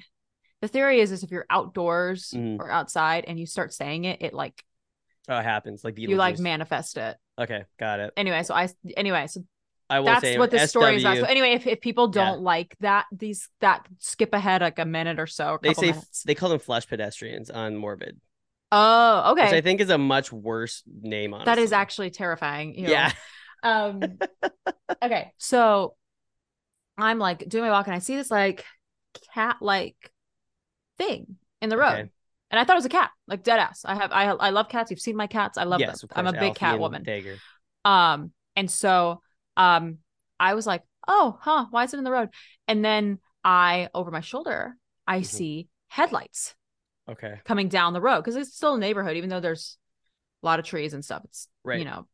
the 0.61 0.67
theory 0.67 1.01
is 1.01 1.11
is 1.11 1.23
if 1.23 1.31
you're 1.31 1.45
outdoors 1.49 2.31
Mhm. 2.35 2.59
or 2.59 2.71
outside 2.71 3.25
and 3.27 3.37
you 3.39 3.45
start 3.45 3.73
saying 3.73 4.05
it, 4.05 4.21
it 4.21 4.33
like 4.33 4.63
Oh, 5.27 5.37
it 5.37 5.43
happens. 5.43 5.83
Like 5.83 5.99
you 5.99 6.15
like 6.15 6.39
manifest 6.39 6.97
it. 6.97 7.17
Okay, 7.37 7.63
got 7.77 7.99
it. 7.99 8.13
Anyway, 8.15 8.43
so 8.43 8.53
I 8.53 8.69
anyway, 8.95 9.27
so 9.27 9.43
I 9.91 9.99
will 9.99 10.05
that's 10.05 10.21
say 10.21 10.37
what 10.39 10.51
this 10.51 10.69
story 10.69 10.95
is 10.95 11.03
about. 11.03 11.17
So 11.17 11.23
anyway, 11.25 11.51
if, 11.51 11.67
if 11.67 11.81
people 11.81 12.07
don't 12.07 12.41
like 12.41 12.77
that, 12.79 13.07
these 13.11 13.49
that 13.59 13.85
skip 13.99 14.33
ahead 14.33 14.61
like 14.61 14.79
a 14.79 14.85
minute 14.85 15.19
or 15.19 15.27
so. 15.27 15.59
They 15.61 15.73
say 15.73 15.87
minutes. 15.87 16.23
they 16.23 16.33
call 16.33 16.49
them 16.49 16.59
flesh 16.59 16.87
pedestrians 16.87 17.49
on 17.49 17.75
Morbid, 17.75 18.19
Oh, 18.71 19.31
okay. 19.33 19.43
which 19.43 19.53
I 19.53 19.61
think 19.61 19.81
is 19.81 19.89
a 19.89 19.97
much 19.97 20.31
worse 20.31 20.81
name. 20.87 21.33
Honestly, 21.33 21.51
That 21.51 21.59
is 21.59 21.73
actually 21.73 22.09
terrifying. 22.09 22.75
Ew. 22.75 22.87
yeah. 22.87 23.11
Um 23.63 24.01
okay. 25.03 25.33
So 25.37 25.95
I'm 26.97 27.19
like 27.19 27.47
doing 27.47 27.63
my 27.63 27.69
walk 27.69 27.85
and 27.85 27.95
I 27.95 27.99
see 27.99 28.15
this 28.15 28.31
like 28.31 28.65
cat 29.35 29.57
like 29.61 29.95
thing 30.97 31.37
in 31.61 31.69
the 31.69 31.77
road. 31.77 31.91
Okay. 31.91 32.09
And 32.49 32.59
I 32.59 32.63
thought 32.63 32.73
it 32.73 32.79
was 32.79 32.85
a 32.85 32.89
cat, 32.89 33.11
like 33.27 33.43
dead 33.43 33.59
ass. 33.59 33.85
I 33.85 33.93
have 33.93 34.11
I 34.11 34.23
I 34.29 34.49
love 34.49 34.67
cats. 34.67 34.89
You've 34.89 34.99
seen 34.99 35.15
my 35.15 35.27
cats. 35.27 35.59
I 35.59 35.65
love 35.65 35.79
yes, 35.79 36.01
them. 36.01 36.09
I'm 36.15 36.25
a 36.25 36.31
big 36.31 36.41
Alfie 36.41 36.59
cat 36.59 36.79
woman. 36.79 37.03
Dagger. 37.03 37.37
Um, 37.85 38.31
and 38.55 38.69
so 38.69 39.21
um 39.57 39.99
I 40.39 40.55
was 40.55 40.65
like, 40.65 40.83
oh, 41.07 41.37
huh, 41.39 41.67
why 41.69 41.83
is 41.83 41.93
it 41.93 41.97
in 41.97 42.03
the 42.03 42.11
road? 42.11 42.29
And 42.67 42.83
then 42.83 43.19
I 43.43 43.89
over 43.93 44.11
my 44.11 44.21
shoulder, 44.21 44.75
I 45.07 45.21
Mhm. 45.21 45.25
see 45.25 45.67
headlights 45.87 46.55
Okay, 47.09 47.39
coming 47.45 47.67
down 47.67 47.93
the 47.93 48.01
road 48.01 48.21
because 48.21 48.35
it's 48.35 48.55
still 48.55 48.75
a 48.75 48.79
neighborhood, 48.79 49.17
even 49.17 49.29
though 49.29 49.39
there's 49.39 49.77
a 50.43 50.45
lot 50.45 50.59
of 50.59 50.65
trees 50.65 50.93
and 50.93 51.03
stuff. 51.03 51.23
It's 51.25 51.47
Right. 51.63 51.79
you 51.79 51.85
know, 51.85 52.07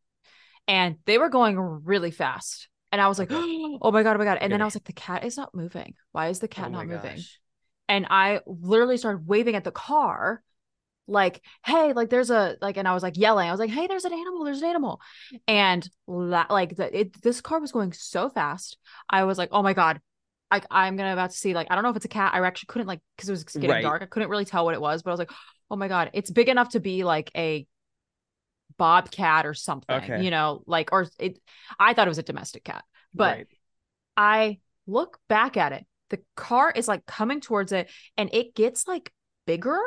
and 0.68 0.98
they 1.06 1.18
were 1.18 1.30
going 1.30 1.58
really 1.58 2.12
fast. 2.12 2.68
And 2.92 3.02
I 3.02 3.08
was 3.08 3.20
like, 3.20 3.32
Okay. 3.32 3.38
oh 3.82 3.92
my 3.92 4.04
God, 4.04 4.16
oh 4.16 4.20
my 4.20 4.26
God. 4.26 4.38
And 4.42 4.52
then 4.52 4.62
I 4.62 4.66
was 4.66 4.76
like, 4.76 4.86
the 4.86 4.94
cat 4.94 5.26
is 5.26 5.38
not 5.38 5.56
moving. 5.56 5.96
Why 6.12 6.28
is 6.30 6.40
the 6.40 6.48
cat 6.48 6.70
Oh 6.70 6.72
not 6.72 6.88
moving? 6.88 7.14
gosh. 7.14 7.40
And 7.90 8.08
I 8.10 8.42
literally 8.46 8.98
started 8.98 9.28
waving 9.28 9.56
at 9.56 9.64
the 9.64 9.72
car, 9.72 10.42
like, 11.08 11.42
hey, 11.66 11.94
like 11.94 12.10
there's 12.10 12.30
a 12.30 12.58
like, 12.62 12.78
and 12.78 12.88
I 12.88 12.94
was 12.94 13.04
like 13.04 13.18
yelling. 13.18 13.48
I 13.48 13.52
was 13.52 13.60
like, 13.60 13.70
hey, 13.70 13.88
there's 13.88 14.06
an 14.06 14.14
animal, 14.14 14.44
there's 14.44 14.62
an 14.62 14.70
animal. 14.70 15.02
And 15.48 15.88
that 16.08 16.50
like 16.52 16.76
the, 16.76 17.00
it, 17.00 17.22
this 17.22 17.42
car 17.42 17.60
was 17.60 17.72
going 17.72 17.94
so 17.94 18.30
fast. 18.30 18.78
I 19.10 19.24
was 19.24 19.38
like, 19.38 19.50
oh 19.52 19.64
my 19.64 19.74
God. 19.74 20.00
Like 20.50 20.66
I'm 20.72 20.96
gonna 20.96 21.12
about 21.12 21.32
to 21.32 21.36
see 21.38 21.54
like 21.54 21.68
I 21.70 21.76
don't 21.76 21.84
know 21.84 21.90
if 21.90 21.98
it's 21.98 22.06
a 22.06 22.10
cat. 22.10 22.34
I 22.34 22.46
actually 22.46 22.68
couldn't 22.68 22.88
like 22.88 23.02
because 23.16 23.28
it 23.28 23.34
was 23.34 23.44
getting 23.44 23.70
Right. 23.70 23.84
dark. 23.84 24.02
I 24.02 24.06
couldn't 24.06 24.30
really 24.30 24.46
tell 24.46 24.64
what 24.64 24.76
it 24.76 24.82
was, 24.82 25.04
but 25.04 25.10
I 25.10 25.14
was 25.14 25.20
like, 25.20 25.32
oh 25.70 25.76
my 25.76 25.90
god, 25.90 26.12
it's 26.14 26.32
big 26.32 26.48
enough 26.48 26.70
to 26.70 26.80
be 26.80 27.04
like 27.04 27.32
a 27.36 27.68
bobcat 28.78 29.46
or 29.46 29.54
something, 29.54 29.96
Okay. 29.96 30.24
you 30.24 30.32
know, 30.32 30.64
like 30.66 30.90
or 30.92 31.08
it. 31.20 31.40
I 31.80 31.94
thought 31.94 32.08
it 32.08 32.10
was 32.10 32.18
a 32.18 32.24
domestic 32.24 32.64
cat, 32.64 32.84
but 33.14 33.36
Right. 33.36 33.48
I 34.16 34.60
look 34.86 35.20
back 35.28 35.58
at 35.58 35.74
it. 35.74 35.86
The 36.10 36.20
car 36.36 36.72
is 36.72 36.88
like 36.88 37.06
coming 37.06 37.42
towards 37.42 37.72
it 37.72 37.90
and 38.18 38.30
it 38.34 38.56
gets 38.56 38.88
like 38.88 39.12
bigger 39.46 39.80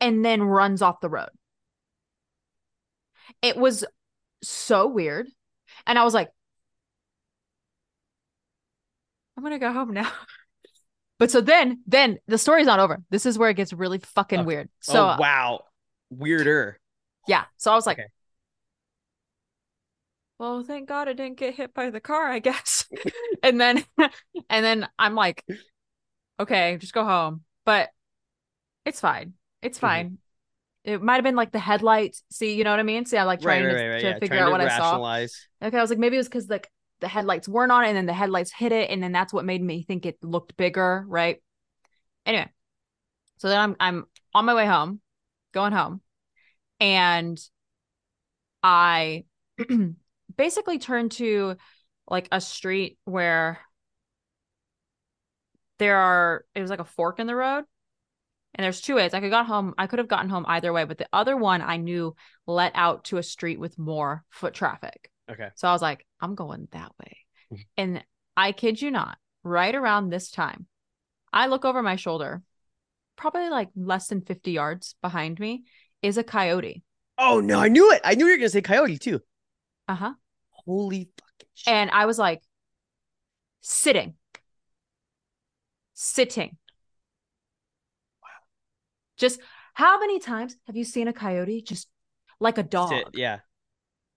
and 0.00 0.24
then 0.24 0.42
runs 0.42 0.82
off 0.82 1.00
the 1.00 1.08
road. 1.10 1.30
It 3.42 3.56
was 3.56 3.84
so 4.42 4.86
weird. 4.88 5.28
And 5.86 5.98
I 5.98 6.04
was 6.04 6.14
like, 6.14 6.30
I'm 9.36 9.42
going 9.42 9.52
to 9.52 9.58
go 9.58 9.72
home 9.72 9.92
now. 9.92 10.10
But 11.18 11.32
so 11.32 11.40
then, 11.40 11.80
then 11.84 12.18
the 12.28 12.38
story's 12.38 12.66
not 12.66 12.78
over. 12.78 13.02
This 13.10 13.26
is 13.26 13.36
where 13.36 13.50
it 13.50 13.54
gets 13.54 13.72
really 13.72 13.98
fucking 13.98 14.38
Okay. 14.38 14.46
weird. 14.46 14.68
Oh, 14.86 14.92
so 14.92 15.02
oh 15.02 15.14
wow, 15.18 15.64
weirder. 16.10 16.78
yeah. 17.26 17.44
So 17.56 17.72
I 17.72 17.74
was 17.74 17.86
like, 17.86 17.98
Okay. 17.98 18.06
well, 20.38 20.62
thank 20.62 20.88
God 20.88 21.08
I 21.08 21.12
didn't 21.14 21.38
get 21.38 21.54
hit 21.56 21.74
by 21.74 21.90
the 21.90 22.00
car, 22.00 22.28
I 22.28 22.38
guess. 22.38 22.86
and 23.42 23.60
then, 23.60 23.84
and 23.98 24.64
then 24.64 24.88
I'm 24.98 25.14
like, 25.14 25.44
okay, 26.40 26.76
just 26.78 26.92
go 26.94 27.04
home. 27.04 27.44
But 27.64 27.90
it's 28.84 29.00
fine. 29.00 29.34
It's 29.62 29.78
Mhm. 29.78 29.80
fine. 29.80 30.18
It 30.84 31.02
might 31.02 31.16
have 31.16 31.24
been 31.24 31.36
like 31.36 31.52
the 31.52 31.58
headlights. 31.58 32.22
See, 32.30 32.54
you 32.54 32.64
know 32.64 32.70
what 32.70 32.80
I 32.80 32.84
mean? 32.84 33.04
See, 33.06 33.16
I 33.18 33.24
like 33.24 33.40
trying 33.40 33.62
right, 33.62 33.74
to, 33.76 33.76
right, 33.76 33.88
right. 33.88 34.00
to 34.00 34.06
Yeah, 34.06 34.18
figure 34.20 34.38
trying 34.38 34.44
out 34.44 34.52
what 34.52 34.60
I 34.60 34.68
saw. 34.68 35.18
Okay, 35.62 35.76
I 35.78 35.80
was 35.80 35.90
like, 35.90 35.98
maybe 35.98 36.16
it 36.16 36.20
was 36.20 36.28
because 36.28 36.48
like 36.48 36.70
the 37.00 37.08
headlights 37.08 37.48
weren't 37.48 37.72
on 37.72 37.84
and 37.84 37.96
then 37.96 38.06
the 38.06 38.12
headlights 38.14 38.52
hit 38.52 38.72
it, 38.72 38.90
and 38.90 39.02
then 39.02 39.12
that's 39.12 39.32
what 39.32 39.44
made 39.44 39.62
me 39.62 39.82
think 39.82 40.06
it 40.06 40.22
looked 40.22 40.56
bigger, 40.56 41.04
right? 41.08 41.42
Anyway, 42.26 42.48
so 43.38 43.48
then 43.48 43.60
I'm 43.60 43.76
I'm 43.80 44.06
on 44.34 44.44
my 44.46 44.54
way 44.54 44.66
home, 44.66 45.00
going 45.52 45.72
home, 45.72 46.00
and 46.80 47.38
I 48.62 49.24
basically 50.36 50.78
turned 50.78 51.12
to 51.12 51.56
like 52.08 52.28
a 52.32 52.40
street 52.40 52.98
where 53.04 53.60
there 55.78 55.96
are 55.96 56.44
it 56.54 56.60
was 56.60 56.70
like 56.70 56.80
a 56.80 56.84
fork 56.84 57.18
in 57.18 57.26
the 57.26 57.36
road. 57.36 57.64
And 58.54 58.64
there's 58.64 58.80
two 58.80 58.96
ways. 58.96 59.14
I 59.14 59.20
could 59.20 59.30
got 59.30 59.46
home. 59.46 59.74
I 59.78 59.86
could 59.86 59.98
have 59.98 60.08
gotten 60.08 60.30
home 60.30 60.44
either 60.48 60.72
way, 60.72 60.84
but 60.84 60.98
the 60.98 61.08
other 61.12 61.36
one 61.36 61.62
I 61.62 61.76
knew 61.76 62.16
let 62.46 62.72
out 62.74 63.04
to 63.04 63.18
a 63.18 63.22
street 63.22 63.60
with 63.60 63.78
more 63.78 64.24
foot 64.30 64.54
traffic. 64.54 65.10
Okay. 65.30 65.48
So 65.54 65.68
I 65.68 65.72
was 65.72 65.82
like, 65.82 66.06
I'm 66.20 66.34
going 66.34 66.68
that 66.72 66.92
way. 67.00 67.16
Mhm. 67.52 67.66
and 67.76 68.04
I 68.36 68.52
kid 68.52 68.80
you 68.80 68.90
not, 68.90 69.16
right 69.42 69.74
around 69.74 70.10
this 70.10 70.30
time, 70.30 70.66
I 71.32 71.46
look 71.46 71.64
over 71.64 71.82
my 71.82 71.96
shoulder, 71.96 72.42
probably 73.16 73.48
like 73.48 73.68
less 73.74 74.08
than 74.08 74.20
50 74.22 74.52
yards 74.52 74.94
behind 75.02 75.38
me 75.40 75.64
is 76.02 76.18
a 76.18 76.24
coyote. 76.24 76.82
Oh 77.16 77.40
no, 77.40 77.58
I 77.58 77.68
knew 77.68 77.90
it. 77.92 78.00
I 78.04 78.14
knew 78.14 78.26
you 78.26 78.32
were 78.32 78.36
gonna 78.38 78.48
say 78.50 78.60
coyote 78.62 78.98
too. 78.98 79.20
Uh 79.88 79.94
huh. 79.94 80.12
Holy 80.50 81.08
fucking 81.18 81.48
shit. 81.54 81.72
And 81.72 81.90
I 81.90 82.06
was 82.06 82.18
like, 82.18 82.42
sitting, 83.60 84.14
sitting. 85.94 86.56
Just 89.18 89.40
how 89.74 89.98
many 90.00 90.18
times 90.18 90.56
have 90.66 90.76
you 90.76 90.84
seen 90.84 91.08
a 91.08 91.12
coyote 91.12 91.62
just 91.62 91.88
like 92.40 92.58
a 92.58 92.62
dog, 92.62 92.90
Sit- 92.90 93.08
yeah. 93.14 93.40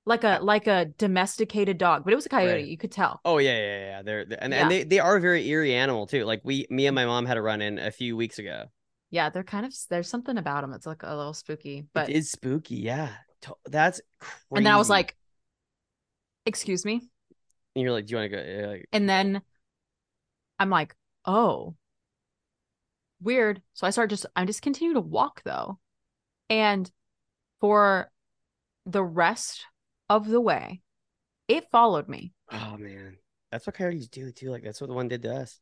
like 0.05 0.23
a 0.23 0.39
like 0.41 0.67
a 0.67 0.85
domesticated 0.97 1.77
dog? 1.77 2.03
But 2.03 2.13
it 2.13 2.15
was 2.15 2.25
a 2.25 2.29
coyote. 2.29 2.53
Right. 2.53 2.65
You 2.65 2.77
could 2.77 2.91
tell. 2.91 3.19
Oh 3.25 3.37
yeah, 3.39 3.57
yeah, 3.57 3.79
yeah. 3.79 4.01
They're, 4.03 4.25
they're- 4.25 4.39
and, 4.41 4.53
Yeah. 4.53 4.61
and 4.61 4.71
they 4.71 4.83
they 4.83 4.99
are 4.99 5.17
a 5.17 5.21
very 5.21 5.47
eerie 5.47 5.73
animal 5.75 6.07
too. 6.07 6.23
Like 6.25 6.41
we, 6.43 6.67
me 6.69 6.87
and 6.87 6.95
my 6.95 7.05
mom 7.05 7.25
had 7.25 7.37
a 7.37 7.41
run 7.41 7.61
in 7.61 7.79
a 7.79 7.91
few 7.91 8.15
weeks 8.15 8.39
ago. 8.39 8.65
Yeah, 9.09 9.29
they're 9.29 9.43
kind 9.43 9.65
of 9.65 9.73
there's 9.89 10.07
something 10.07 10.37
about 10.37 10.61
them. 10.61 10.71
It's 10.73 10.85
like 10.85 11.03
a 11.03 11.15
little 11.15 11.33
spooky, 11.33 11.85
but 11.93 12.09
it 12.09 12.15
is 12.15 12.31
spooky. 12.31 12.75
Yeah, 12.75 13.09
that's 13.65 13.99
crazy. 14.19 14.41
and 14.55 14.65
then 14.65 14.73
I 14.73 14.77
was 14.77 14.89
like, 14.89 15.17
"Excuse 16.45 16.85
me," 16.85 17.01
and 17.75 17.83
you're 17.83 17.91
like, 17.91 18.05
do 18.05 18.11
you 18.11 18.17
want 18.19 18.31
to 18.31 18.37
go? 18.37 18.67
Like, 18.69 18.87
and 18.93 19.09
then 19.09 19.41
I'm 20.59 20.69
like, 20.69 20.95
"Oh, 21.25 21.75
weird." 23.21 23.61
So 23.73 23.87
I 23.87 23.91
start 23.91 24.09
just 24.09 24.25
I 24.35 24.45
just 24.45 24.61
continue 24.61 24.93
to 24.93 25.01
walk 25.01 25.41
though, 25.43 25.79
and 26.49 26.91
for 27.59 28.11
the 28.85 29.03
rest 29.03 29.65
of 30.09 30.27
the 30.27 30.41
way, 30.41 30.81
it 31.47 31.69
followed 31.71 32.09
me. 32.09 32.33
oh 32.51 32.77
man, 32.77 33.17
that's 33.51 33.65
what 33.67 33.75
coyotes 33.75 34.07
do 34.07 34.31
too. 34.31 34.49
Like 34.49 34.63
that's 34.63 34.81
what 34.81 34.87
the 34.87 34.93
one 34.95 35.07
did 35.07 35.21
to 35.23 35.35
us. 35.35 35.59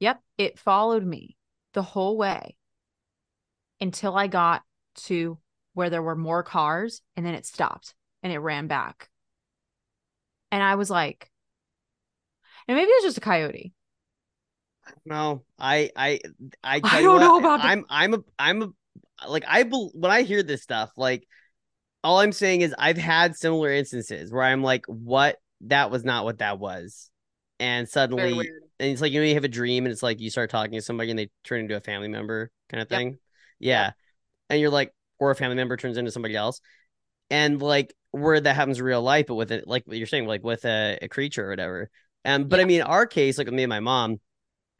Yep, 0.00 0.22
it 0.36 0.58
followed 0.58 1.04
me 1.04 1.36
the 1.74 1.82
whole 1.82 2.16
way 2.16 2.56
until 3.80 4.16
I 4.16 4.26
got 4.26 4.62
to 4.94 5.38
where 5.74 5.90
there 5.90 6.02
were 6.02 6.16
more 6.16 6.42
cars 6.42 7.02
and 7.16 7.24
then 7.24 7.34
it 7.34 7.46
stopped 7.46 7.94
and 8.22 8.32
it 8.32 8.38
ran 8.38 8.66
back. 8.66 9.08
And 10.50 10.62
I 10.62 10.74
was 10.74 10.90
like, 10.90 11.30
and 12.66 12.76
maybe 12.76 12.90
it 12.90 12.96
was 12.96 13.04
just 13.04 13.18
a 13.18 13.20
coyote. 13.22 13.72
No, 15.04 15.42
I, 15.58 15.90
I, 15.96 16.20
I, 16.62 16.84
I 16.90 17.02
don't 17.02 17.20
know 17.20 17.36
about 17.38 17.62
the- 17.62 17.68
I'm, 17.68 17.84
I'm 17.88 18.14
a, 18.14 18.18
I'm 18.38 18.62
a, 18.62 18.68
like 19.28 19.44
I, 19.48 19.62
bel 19.64 19.90
when 19.94 20.10
I 20.10 20.22
hear 20.22 20.42
this 20.42 20.62
stuff, 20.62 20.90
like 20.96 21.26
all 22.04 22.20
I'm 22.20 22.32
saying 22.32 22.62
is 22.62 22.74
I've 22.78 22.98
had 22.98 23.36
similar 23.36 23.72
instances 23.72 24.32
where 24.32 24.44
I'm 24.44 24.62
like, 24.62 24.86
what? 24.86 25.38
That 25.62 25.90
was 25.90 26.04
not 26.04 26.24
what 26.24 26.38
that 26.38 26.58
was, 26.60 27.10
and 27.60 27.88
suddenly, 27.88 28.54
and 28.78 28.90
it's 28.92 29.00
like 29.02 29.12
you 29.12 29.20
know 29.20 29.26
you 29.26 29.34
have 29.34 29.44
a 29.44 29.48
dream 29.48 29.86
and 29.86 29.92
it's 29.92 30.02
like 30.04 30.20
you 30.20 30.30
start 30.30 30.50
talking 30.50 30.72
to 30.74 30.82
somebody 30.82 31.10
and 31.10 31.18
they 31.18 31.30
turn 31.44 31.60
into 31.60 31.76
a 31.76 31.80
family 31.80 32.08
member 32.08 32.50
kind 32.70 32.82
of 32.82 32.88
Yep. 32.88 32.98
thing. 32.98 33.18
Yeah. 33.58 33.92
And 34.50 34.60
you're 34.60 34.70
like, 34.70 34.92
or 35.18 35.30
a 35.32 35.36
family 35.36 35.56
member 35.56 35.76
turns 35.76 35.98
into 35.98 36.12
somebody 36.12 36.36
else. 36.36 36.60
And 37.30 37.60
like 37.60 37.94
where 38.10 38.40
that 38.40 38.56
happens 38.56 38.78
in 38.78 38.84
real 38.84 39.02
life, 39.02 39.26
but 39.26 39.34
with 39.34 39.52
it, 39.52 39.66
like 39.66 39.86
what 39.86 39.96
you're 39.98 40.06
saying, 40.06 40.26
like 40.26 40.42
with 40.42 40.64
a, 40.64 40.98
a 41.02 41.08
creature 41.08 41.46
or 41.46 41.50
whatever. 41.50 41.90
And 42.24 42.48
but 42.48 42.60
I 42.60 42.64
Yeah. 42.64 42.66
mean, 42.66 42.82
our 42.82 43.06
case, 43.06 43.38
like 43.38 43.46
with 43.46 43.54
me 43.54 43.64
and 43.64 43.70
my 43.70 43.80
mom, 43.80 44.20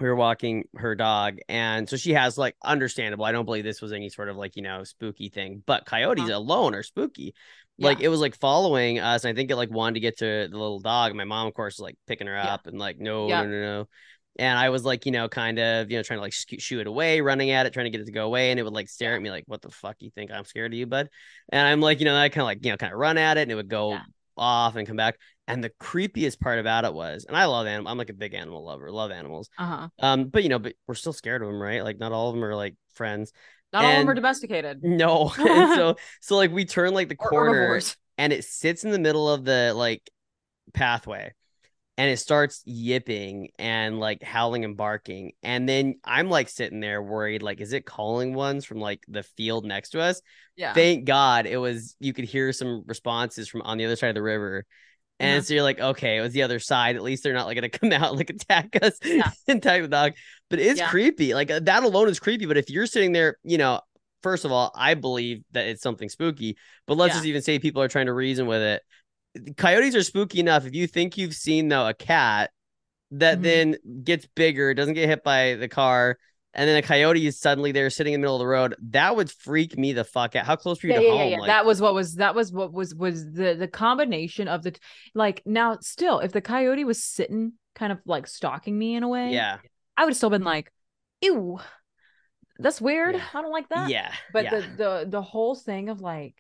we 0.01 0.07
were 0.09 0.17
walking 0.17 0.65
her 0.77 0.95
dog, 0.95 1.39
and 1.49 1.89
so 1.89 1.97
she 1.97 2.15
has 2.15 2.39
like 2.39 2.57
understandable. 2.65 3.25
I 3.25 3.33
don't 3.33 3.45
believe 3.45 3.65
this 3.65 3.81
was 3.83 3.93
any 3.93 4.09
sort 4.09 4.29
of 4.29 4.37
like 4.37 4.57
you 4.57 4.63
know 4.63 4.85
spooky 4.85 5.29
thing, 5.29 5.63
but 5.67 5.87
coyotes 5.87 6.25
Uh-huh. 6.25 6.37
alone 6.39 6.75
are 6.75 6.83
spooky. 6.83 7.35
Like 7.81 8.01
it 8.01 8.09
was 8.09 8.21
like 8.21 8.37
following 8.37 8.99
us, 8.99 9.25
and 9.25 9.33
I 9.33 9.35
think 9.37 9.51
it 9.51 9.57
like 9.57 9.71
wanted 9.71 9.95
to 9.95 10.01
get 10.01 10.19
to 10.19 10.49
the 10.51 10.59
little 10.59 10.81
dog. 10.81 11.15
My 11.15 11.25
mom, 11.25 11.47
of 11.47 11.55
course, 11.55 11.77
was 11.79 11.85
like 11.85 11.97
picking 12.09 12.27
her 12.27 12.35
Yeah. 12.35 12.55
up 12.55 12.67
and 12.67 12.79
like, 12.79 12.99
no, 12.99 13.29
Yeah. 13.29 13.43
no, 13.43 13.49
no, 13.49 13.61
no. 13.61 13.89
and 14.41 14.57
I 14.59 14.71
was 14.71 14.85
like, 14.85 15.05
you 15.07 15.11
know, 15.13 15.29
kind 15.29 15.59
of, 15.59 15.91
you 15.91 15.97
know, 15.97 16.03
trying 16.03 16.19
to 16.19 16.23
like 16.23 16.33
sh- 16.33 16.47
shoo 16.59 16.79
it 16.81 16.87
away, 16.87 17.21
running 17.21 17.51
at 17.51 17.67
it, 17.67 17.73
trying 17.73 17.87
to 17.87 17.91
get 17.91 18.01
it 18.01 18.07
to 18.07 18.13
go 18.13 18.25
away, 18.27 18.51
and 18.51 18.61
it 18.61 18.63
would 18.63 18.73
like 18.73 18.89
stare 18.89 19.15
at 19.17 19.23
me 19.23 19.31
like, 19.31 19.45
"What 19.47 19.63
the 19.63 19.71
fuck 19.71 19.97
you 20.01 20.11
think 20.11 20.31
I'm 20.31 20.45
scared 20.45 20.73
of 20.73 20.79
you, 20.79 20.87
bud?" 20.87 21.09
And 21.51 21.67
I'm 21.67 21.81
like, 21.81 21.99
you 22.01 22.05
know, 22.05 22.17
I 22.17 22.29
kind 22.29 22.43
of 22.43 22.47
like, 22.47 22.65
you 22.65 22.71
know, 22.71 22.77
kind 22.77 22.93
of 22.93 22.99
run 23.01 23.19
at 23.19 23.37
it, 23.37 23.43
and 23.43 23.51
it 23.53 23.57
would 23.57 23.69
go 23.69 23.93
Yeah. 23.93 24.03
off 24.37 24.77
and 24.77 24.87
come 24.87 24.97
back. 24.97 25.19
And 25.49 25.65
the 25.65 25.71
creepiest 25.81 26.39
part 26.41 26.59
about 26.59 26.85
it 26.85 26.95
was, 26.95 27.25
and 27.25 27.37
I 27.37 27.47
love 27.47 27.67
animals. 27.67 27.91
I'm 27.91 27.99
like 27.99 28.11
a 28.11 28.15
big 28.15 28.35
animal 28.35 28.65
lover, 28.65 28.91
love 28.91 29.11
animals. 29.11 29.49
Uh-huh. 29.59 29.89
Um, 29.99 30.25
but 30.29 30.43
you 30.43 30.49
know, 30.49 30.59
but 30.59 30.75
we're 30.87 30.95
still 30.95 31.13
scared 31.13 31.43
of 31.43 31.49
them, 31.49 31.61
right? 31.61 31.83
Like 31.83 31.99
not 31.99 32.13
all 32.13 32.29
of 32.29 32.35
them 32.35 32.45
are 32.45 32.55
like 32.55 32.77
friends. 32.95 33.33
Not 33.73 33.85
all 33.85 33.91
of 33.91 33.97
them 33.99 34.09
are 34.11 34.15
domesticated. 34.15 34.83
No, 34.83 35.33
and 35.39 35.75
so 35.75 35.97
so 36.21 36.37
like 36.37 36.53
we 36.53 36.65
turn 36.65 36.95
like 36.95 37.09
the 37.09 37.17
Or 37.19 37.29
corner 37.29 37.53
herbivores. 37.55 37.97
and 38.17 38.33
it 38.33 38.45
sits 38.45 38.85
in 38.85 38.91
the 38.91 38.99
middle 38.99 39.29
of 39.29 39.45
the 39.45 39.73
like 39.75 40.09
pathway 40.75 41.33
and 41.97 42.11
it 42.11 42.19
starts 42.19 42.63
yipping 42.65 43.49
and 43.59 43.99
like 43.99 44.23
howling 44.23 44.65
and 44.65 44.77
barking 44.77 45.33
and 45.43 45.69
then 45.69 45.95
i'm 46.05 46.29
like 46.29 46.49
sitting 46.49 46.81
there 46.81 47.03
worried 47.03 47.43
like 47.43 47.61
is 47.61 47.73
it 47.73 47.87
calling 47.87 48.35
ones 48.35 48.65
from 48.65 48.79
like 48.79 49.03
the 49.09 49.23
field 49.23 49.65
next 49.65 49.91
to 49.91 50.01
us 50.01 50.21
Yeah. 50.57 50.75
thank 50.75 51.07
god 51.07 51.47
it 51.47 51.57
was 51.57 51.97
you 52.01 52.13
could 52.13 52.27
hear 52.27 52.53
some 52.53 52.85
responses 52.87 53.49
from 53.49 53.63
on 53.63 53.79
the 53.79 53.87
other 53.87 53.97
side 53.97 54.11
of 54.11 54.15
the 54.15 54.23
river 54.23 54.67
and 55.21 55.43
Mhm. 55.43 55.47
so 55.47 55.55
you're 55.55 55.63
like 55.63 55.81
okay 55.81 56.17
it 56.19 56.21
was 56.21 56.33
the 56.33 56.43
other 56.43 56.59
side 56.59 56.97
at 56.97 57.03
least 57.03 57.23
they're 57.23 57.33
not 57.35 57.47
like 57.47 57.57
gonna 57.57 57.69
come 57.69 57.93
out 57.93 58.11
and 58.11 58.17
like 58.19 58.31
attack 58.31 58.77
us 58.83 58.99
Yeah. 59.05 59.31
and 59.49 59.59
attack 59.59 59.83
the 59.83 59.89
dog 59.89 60.13
but 60.51 60.59
it's 60.61 60.79
Yeah. 60.81 60.89
creepy 60.89 61.35
like 61.35 61.51
uh, 61.51 61.61
that 61.61 61.83
alone 61.83 62.09
is 62.09 62.21
creepy 62.21 62.47
but 62.47 62.57
if 62.57 62.71
you're 62.71 62.87
sitting 62.87 63.13
there 63.13 63.37
you 63.43 63.59
know 63.59 63.81
first 64.23 64.45
of 64.45 64.53
all 64.53 64.73
i 64.75 64.95
believe 64.95 65.43
that 65.53 65.67
it's 65.67 65.83
something 65.83 66.09
spooky 66.09 66.57
but 66.87 66.97
let's 66.97 67.11
Yeah. 67.11 67.19
just 67.19 67.27
even 67.27 67.43
say 67.43 67.59
people 67.59 67.83
are 67.83 67.89
trying 67.89 68.07
to 68.07 68.13
reason 68.13 68.47
with 68.47 68.63
it 68.63 68.83
coyotes 69.57 69.95
are 69.95 70.03
spooky 70.03 70.41
enough 70.41 70.67
if 70.67 70.75
you 70.75 70.87
think 70.87 71.17
you've 71.17 71.35
seen 71.35 71.69
though 71.69 71.87
a 71.87 71.95
cat 71.95 72.51
that 73.13 73.39
Mhm. 73.39 73.43
then 73.43 73.77
gets 74.05 74.27
bigger 74.35 74.75
doesn't 74.75 74.95
get 74.95 75.09
hit 75.09 75.23
by 75.25 75.55
the 75.55 75.69
car 75.69 76.19
and 76.59 76.69
then 76.69 76.77
a 76.77 76.83
coyote 76.83 77.25
is 77.25 77.39
suddenly 77.39 77.71
there 77.71 77.89
sitting 77.89 78.15
in 78.15 78.21
the 78.21 78.25
middle 78.25 78.35
of 78.35 78.41
the 78.41 78.47
road. 78.49 78.75
That 78.91 79.15
would 79.15 79.31
freak 79.31 79.79
me 79.79 79.93
the 79.93 80.03
fuck 80.03 80.35
out. 80.35 80.45
How 80.45 80.57
close 80.57 80.83
were 80.83 80.89
you 80.89 80.95
yeah, 80.95 81.01
to 81.01 81.05
yeah, 81.05 81.11
home? 81.13 81.21
yeah, 81.21 81.27
yeah. 81.27 81.39
Like, 81.39 81.47
that 81.47 81.65
was 81.65 81.81
what 81.81 81.95
was 81.95 82.17
that 82.17 82.35
was 82.35 82.53
what 82.53 82.73
was 82.73 82.97
was 82.97 83.25
the 83.31 83.55
the 83.55 83.69
combination 83.69 84.49
of 84.49 84.65
the 84.65 84.77
like 85.15 85.41
now 85.47 85.79
still 85.81 86.19
if 86.19 86.33
the 86.33 86.41
coyote 86.41 86.83
was 86.83 87.01
sitting 87.01 87.53
kind 87.77 87.93
of 87.93 88.01
like 88.07 88.27
stalking 88.27 88.77
me 88.77 88.97
in 88.97 89.05
a 89.05 89.09
way 89.09 89.33
yeah. 89.33 89.59
I 89.97 90.03
would 90.03 90.11
have 90.11 90.17
still 90.17 90.31
been 90.31 90.43
like 90.43 90.73
ew 91.21 91.61
that's 92.59 92.81
weird. 92.81 93.15
Yeah. 93.15 93.25
i 93.35 93.41
don't 93.41 93.53
like 93.53 93.69
that. 93.69 93.89
Yeah 93.89 94.13
but 94.33 94.45
yeah. 94.45 94.51
the 94.51 94.61
the 94.77 95.07
the 95.11 95.23
whole 95.23 95.55
thing 95.55 95.91
of 95.91 96.01
like 96.01 96.35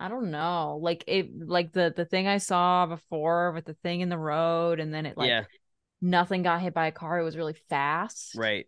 i 0.00 0.08
don't 0.08 0.32
know. 0.32 0.80
Like 0.82 1.04
it 1.06 1.30
like 1.46 1.72
the 1.72 1.92
the 1.96 2.04
thing 2.04 2.26
i 2.26 2.38
saw 2.38 2.86
before 2.86 3.52
with 3.52 3.64
the 3.64 3.74
thing 3.74 4.00
in 4.00 4.08
the 4.08 4.18
road 4.18 4.80
and 4.80 4.92
then 4.92 5.06
it 5.06 5.16
like 5.16 5.28
yeah 5.28 5.44
nothing 6.00 6.42
got 6.42 6.60
hit 6.60 6.74
by 6.74 6.86
a 6.86 6.92
car 6.92 7.18
it 7.18 7.24
was 7.24 7.36
really 7.36 7.56
fast 7.68 8.36
right 8.36 8.66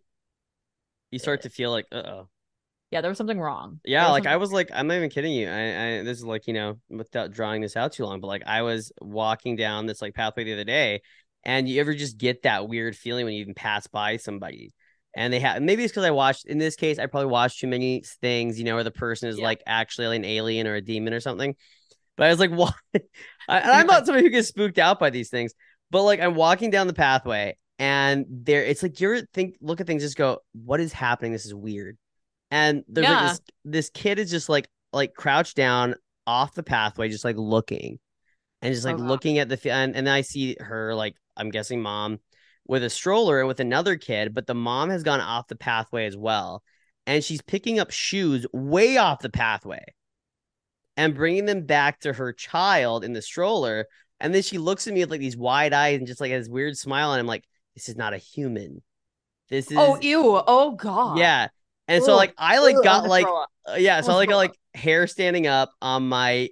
you 1.11 1.19
start 1.19 1.41
eh. 1.41 1.43
to 1.43 1.49
feel 1.49 1.71
like 1.71 1.85
uh-oh 1.91 2.27
yeah 2.91 3.01
there 3.01 3.09
was 3.09 3.17
something 3.17 3.39
wrong 3.39 3.79
Yeah, 3.83 4.09
like 4.09 4.25
I 4.25 4.37
was 4.37 4.51
like, 4.51 4.69
I'm 4.73 4.87
not 4.87 4.95
even 4.97 5.09
kidding 5.09 5.33
you. 5.33 5.49
I, 5.49 5.99
I 5.99 6.03
this 6.03 6.17
is 6.17 6.23
like, 6.25 6.47
you 6.47 6.53
know, 6.53 6.79
without 6.89 7.31
drawing 7.31 7.61
this 7.61 7.75
out 7.75 7.93
too 7.93 8.05
long, 8.05 8.19
but 8.21 8.27
like 8.27 8.43
I 8.45 8.61
was 8.61 8.91
walking 9.01 9.55
down 9.55 9.85
this 9.85 10.01
like 10.01 10.13
pathway 10.13 10.43
the 10.43 10.53
other 10.53 10.63
day, 10.63 11.01
and 11.43 11.67
you 11.67 11.79
ever 11.81 11.93
just 11.93 12.17
get 12.17 12.43
that 12.43 12.67
weird 12.67 12.95
feeling 12.95 13.25
when 13.25 13.33
you 13.33 13.41
even 13.41 13.55
pass 13.55 13.87
by 13.87 14.17
somebody, 14.17 14.73
and 15.15 15.33
they 15.33 15.39
have 15.39 15.61
maybe 15.61 15.83
it's 15.83 15.91
because 15.91 16.05
I 16.05 16.11
watched 16.11 16.45
in 16.45 16.57
this 16.59 16.75
case 16.75 16.99
I 16.99 17.07
probably 17.07 17.31
watched 17.31 17.59
too 17.59 17.67
many 17.67 18.03
things, 18.21 18.59
you 18.59 18.65
know, 18.65 18.75
where 18.75 18.83
the 18.83 18.91
person 18.91 19.29
is 19.29 19.37
Yeah. 19.37 19.45
like 19.45 19.63
actually 19.65 20.15
an 20.15 20.25
alien 20.25 20.67
or 20.67 20.75
a 20.75 20.81
demon 20.81 21.13
or 21.13 21.19
something. 21.19 21.55
But 22.17 22.27
I 22.27 22.29
was 22.29 22.39
like, 22.39 22.51
what? 22.55 22.75
I, 23.47 23.59
and 23.59 23.71
I'm 23.71 23.87
not 23.87 24.05
somebody 24.05 24.25
who 24.25 24.31
gets 24.31 24.49
spooked 24.49 24.77
out 24.77 24.99
by 24.99 25.09
these 25.09 25.29
things, 25.29 25.53
but 25.91 26.03
like 26.03 26.19
I'm 26.21 26.35
walking 26.35 26.71
down 26.71 26.87
the 26.87 26.93
pathway, 26.93 27.57
and 27.79 28.25
there 28.29 28.63
it's 28.63 28.83
like 28.83 28.99
you're 28.99 29.21
think 29.33 29.57
look 29.61 29.81
at 29.81 29.87
things, 29.87 30.03
just 30.03 30.17
go, 30.17 30.39
what 30.53 30.79
is 30.79 30.93
happening? 30.93 31.31
This 31.33 31.45
is 31.45 31.53
weird. 31.53 31.97
And 32.51 32.83
there's 32.87 33.07
Yeah. 33.07 33.21
like 33.21 33.21
this 33.31 33.41
this 33.65 33.89
kid 33.91 34.19
is 34.19 34.31
just 34.31 34.49
like 34.49 34.69
like 34.93 35.13
crouched 35.15 35.55
down 35.55 35.95
off 36.27 36.53
the 36.55 36.63
pathway, 36.63 37.09
just 37.09 37.25
like 37.25 37.37
looking, 37.37 37.99
and 38.61 38.73
just 38.73 38.85
oh, 38.85 38.89
like 38.89 38.99
Oh, 38.99 39.03
looking 39.07 39.39
at 39.39 39.49
the 39.49 39.71
and, 39.71 39.95
and 39.95 40.07
then 40.07 40.13
I 40.13 40.21
see 40.21 40.57
her 40.59 40.95
like 40.95 41.15
I'm 41.37 41.49
guessing 41.51 41.81
mom 41.81 42.19
with 42.67 42.83
a 42.83 42.89
stroller 42.89 43.39
and 43.39 43.47
with 43.47 43.59
another 43.59 43.97
kid, 43.97 44.33
but 44.33 44.47
the 44.47 44.55
mom 44.55 44.89
has 44.89 45.03
gone 45.03 45.21
off 45.21 45.47
the 45.47 45.55
pathway 45.55 46.05
as 46.05 46.17
well, 46.17 46.63
and 47.07 47.23
she's 47.23 47.41
picking 47.41 47.79
up 47.79 47.91
shoes 47.91 48.45
way 48.53 48.97
off 48.97 49.21
the 49.21 49.29
pathway, 49.29 49.83
and 50.97 51.15
bringing 51.15 51.45
them 51.45 51.65
back 51.65 51.99
to 52.01 52.13
her 52.13 52.33
child 52.33 53.03
in 53.03 53.13
the 53.13 53.21
stroller, 53.21 53.85
and 54.21 54.33
then 54.33 54.41
she 54.41 54.57
looks 54.57 54.87
at 54.87 54.93
me 54.93 55.01
with 55.01 55.11
like 55.11 55.19
these 55.19 55.35
wide 55.35 55.73
eyes 55.73 55.97
and 55.97 56.07
just 56.07 56.21
like 56.21 56.31
has 56.31 56.45
this 56.45 56.51
weird 56.51 56.77
smile, 56.77 57.11
and 57.11 57.19
I'm 57.19 57.27
like, 57.27 57.43
this 57.75 57.89
is 57.89 57.95
not 57.95 58.13
a 58.13 58.17
human. 58.17 58.81
This 59.49 59.69
is 59.69 59.77
oh 59.77 59.99
ew 59.99 60.41
oh 60.47 60.71
god 60.71 61.17
yeah. 61.17 61.49
And 61.87 62.01
so 62.03 62.15
like 62.15 62.33
I 62.37 62.59
like 62.59 62.77
Ugh, 62.77 62.83
got 62.83 63.09
like 63.09 63.27
uh, 63.27 63.75
yeah, 63.77 63.99
so 63.99 64.13
I 64.13 64.15
like 64.15 64.29
got 64.29 64.37
like 64.37 64.57
hair 64.73 65.07
standing 65.07 65.47
up 65.47 65.71
on 65.81 66.07
my 66.07 66.49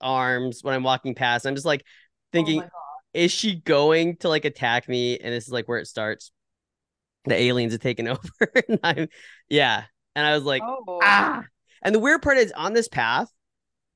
arms 0.00 0.60
when 0.62 0.74
I'm 0.74 0.82
walking 0.82 1.14
past. 1.14 1.44
I'm 1.44 1.54
just 1.54 1.66
like 1.66 1.84
thinking, 2.32 2.62
Oh 2.62 2.68
is 3.14 3.30
she 3.30 3.56
going 3.56 4.16
to 4.18 4.28
like 4.28 4.44
attack 4.44 4.88
me? 4.88 5.18
And 5.18 5.32
this 5.32 5.46
is 5.46 5.52
like 5.52 5.68
where 5.68 5.78
it 5.78 5.86
starts. 5.86 6.32
The 7.24 7.34
aliens 7.34 7.72
have 7.72 7.80
taken 7.80 8.08
over, 8.08 8.52
and 8.68 8.78
I'm 8.82 9.08
yeah. 9.48 9.84
And 10.14 10.26
I 10.26 10.34
was 10.34 10.44
like, 10.44 10.62
oh. 10.64 11.00
ah. 11.02 11.42
And 11.82 11.94
the 11.94 11.98
weird 11.98 12.22
part 12.22 12.36
is 12.36 12.52
on 12.52 12.74
this 12.74 12.88
path, 12.88 13.28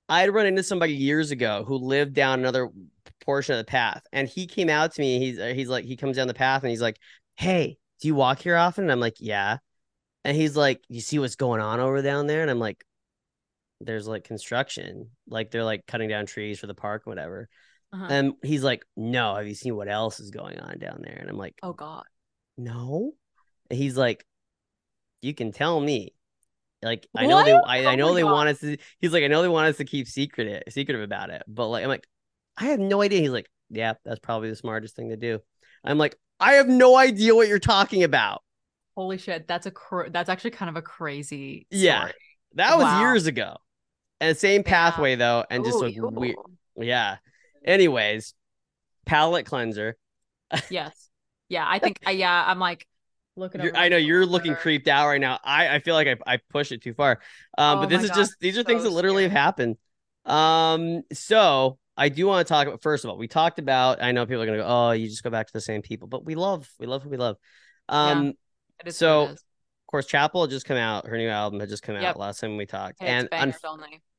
I 0.08 0.20
had 0.20 0.32
run 0.32 0.46
into 0.46 0.62
somebody 0.62 0.94
years 0.94 1.30
ago 1.30 1.64
who 1.66 1.76
lived 1.76 2.14
down 2.14 2.40
another 2.40 2.68
portion 3.26 3.54
of 3.54 3.58
the 3.60 3.70
path, 3.70 4.04
and 4.12 4.28
he 4.28 4.46
came 4.48 4.70
out 4.70 4.94
to 4.94 5.02
me. 5.02 5.20
He's 5.20 5.38
he's 5.56 5.68
like 5.70 5.86
he 5.86 5.96
comes 5.96 6.16
down 6.16 6.28
the 6.28 6.34
path 6.34 6.62
and 6.64 6.70
he's 6.70 6.82
like, 6.82 6.98
"Hey, 7.36 7.78
do 8.00 8.08
you 8.08 8.16
walk 8.16 8.40
here 8.40 8.56
often?" 8.56 8.84
And 8.84 8.92
I'm 8.92 9.00
like, 9.00 9.16
"Yeah." 9.20 9.58
And 10.24 10.36
he's 10.36 10.56
like, 10.56 10.84
"You 10.88 11.00
see 11.00 11.18
what's 11.20 11.36
going 11.36 11.60
on 11.62 11.80
over 11.80 12.02
down 12.02 12.26
there?" 12.28 12.42
And 12.42 12.50
I'm 12.50 12.60
like, 12.60 12.84
"There's 13.80 14.08
like 14.08 14.24
construction, 14.24 15.10
like 15.28 15.50
they're 15.50 15.64
like 15.64 15.86
cutting 15.86 16.08
down 16.08 16.26
trees 16.26 16.58
for 16.58 16.66
the 16.66 16.74
park, 16.74 17.06
or 17.06 17.10
whatever." 17.10 17.48
Uh-huh. 17.92 18.06
And 18.10 18.34
he's 18.42 18.64
like, 18.64 18.84
"No, 18.96 19.34
have 19.36 19.46
you 19.46 19.54
seen 19.54 19.76
what 19.76 19.88
else 19.88 20.20
is 20.20 20.30
going 20.30 20.58
on 20.60 20.78
down 20.78 21.02
there?" 21.02 21.16
And 21.18 21.28
I'm 21.30 21.38
like, 21.38 21.62
oh 21.62 21.72
god 21.72 22.04
no. 22.56 23.14
And 23.70 23.78
he's 23.78 23.96
like, 23.96 24.26
you 25.22 25.34
can 25.34 25.52
tell 25.52 25.80
me. 25.80 26.14
Like 26.82 27.08
I 27.16 27.26
know 27.26 27.42
they? 27.44 27.52
I, 27.52 27.86
I 27.92 27.94
Oh 27.94 27.96
know 27.96 28.14
they 28.14 28.22
God. 28.22 28.32
want 28.32 28.48
us 28.50 28.60
to 28.60 28.76
he's 29.00 29.12
like, 29.12 29.24
I 29.24 29.28
know 29.28 29.42
they 29.42 29.48
want 29.48 29.68
us 29.68 29.78
to 29.78 29.84
keep 29.84 30.08
secret 30.08 30.64
secretive 30.70 31.02
about 31.02 31.30
it. 31.30 31.42
But 31.48 31.68
like 31.68 31.82
I'm 31.84 31.88
like, 31.90 32.06
I 32.56 32.66
have 32.66 32.80
no 32.80 33.02
idea. 33.02 33.20
He's 33.20 33.30
like, 33.30 33.50
Yeah, 33.70 33.94
that's 34.04 34.20
probably 34.20 34.50
the 34.50 34.56
smartest 34.56 34.96
thing 34.96 35.10
to 35.10 35.16
do. 35.16 35.40
I'm 35.84 35.98
like, 35.98 36.16
I 36.40 36.54
have 36.54 36.68
no 36.68 36.96
idea 36.96 37.34
what 37.34 37.48
you're 37.48 37.58
talking 37.58 38.02
about. 38.04 38.42
holy 38.96 39.18
shit 39.18 39.46
that's 39.46 39.66
a 39.66 39.70
cr- 39.70 40.08
that's 40.10 40.28
actually 40.28 40.50
kind 40.52 40.68
of 40.70 40.76
a 40.76 40.82
crazy 40.82 41.66
Yeah. 41.70 42.10
That 42.54 42.76
was 42.78 42.84
Wow. 42.84 43.00
years 43.00 43.26
ago. 43.26 43.56
And 44.20 44.36
same 44.36 44.62
Yeah. 44.64 44.70
pathway 44.70 45.16
though, 45.16 45.44
and 45.50 45.64
just 45.64 45.76
Ooh, 45.78 45.82
like 45.82 45.94
ew. 45.94 46.06
weird. 46.08 46.36
Yeah. 46.76 47.18
Anyways, 47.64 48.34
palate 49.06 49.46
cleanser. 49.46 49.96
yes 50.68 51.08
yeah 51.48 51.64
i 51.68 51.78
think 51.78 52.00
I 52.06 52.10
yeah 52.12 52.44
i'm 52.46 52.58
like 52.58 52.86
looking 53.36 53.60
over 53.60 53.76
I 53.76 53.88
know 53.88 53.96
you're 53.98 54.26
looking 54.26 54.54
creeped 54.56 54.88
out 54.88 55.06
right 55.08 55.20
now. 55.20 55.38
I, 55.44 55.76
I 55.76 55.78
feel 55.80 55.94
like 55.94 56.08
I, 56.08 56.16
I 56.34 56.38
push 56.50 56.72
it 56.72 56.82
too 56.82 56.94
far. 56.94 57.20
Um, 57.58 57.78
Oh 57.78 57.80
but 57.80 57.88
this 57.90 58.02
is 58.02 58.10
God, 58.10 58.16
just 58.16 58.36
these 58.40 58.56
are 58.56 58.62
things 58.64 58.82
that 58.84 58.90
literally 58.90 59.24
have 59.24 59.32
happened. 59.32 59.76
Um, 60.24 61.02
so 61.12 61.78
I 61.96 62.08
do 62.08 62.26
want 62.26 62.46
to 62.46 62.52
talk 62.52 62.66
about 62.66 62.82
first 62.82 63.04
of 63.04 63.10
all, 63.10 63.16
we 63.16 63.28
talked 63.28 63.58
about. 63.58 64.02
I 64.02 64.12
know 64.12 64.26
people 64.26 64.42
are 64.42 64.46
gonna 64.46 64.58
go, 64.58 64.66
oh, 64.66 64.90
you 64.92 65.08
just 65.08 65.22
go 65.22 65.30
back 65.30 65.46
to 65.46 65.52
the 65.52 65.60
same 65.60 65.82
people, 65.82 66.08
but 66.08 66.24
we 66.24 66.34
love 66.34 66.68
we 66.78 66.86
love 66.86 67.02
who 67.02 67.10
we 67.10 67.16
love. 67.16 67.36
Um, 67.88 68.34
what 68.82 68.94
so- 68.94 69.28
of 69.28 69.90
course, 69.90 70.06
Chappell 70.06 70.42
had 70.42 70.50
just 70.50 70.66
come 70.66 70.76
out. 70.76 71.06
Her 71.06 71.16
new 71.16 71.28
album 71.28 71.60
had 71.60 71.68
just 71.68 71.84
come 71.84 71.94
out 71.94 72.02
Yep. 72.02 72.16
last 72.16 72.40
time 72.40 72.56
we 72.56 72.66
talked, 72.66 73.00
Hey, 73.00 73.06
and 73.06 73.28
un- 73.30 73.54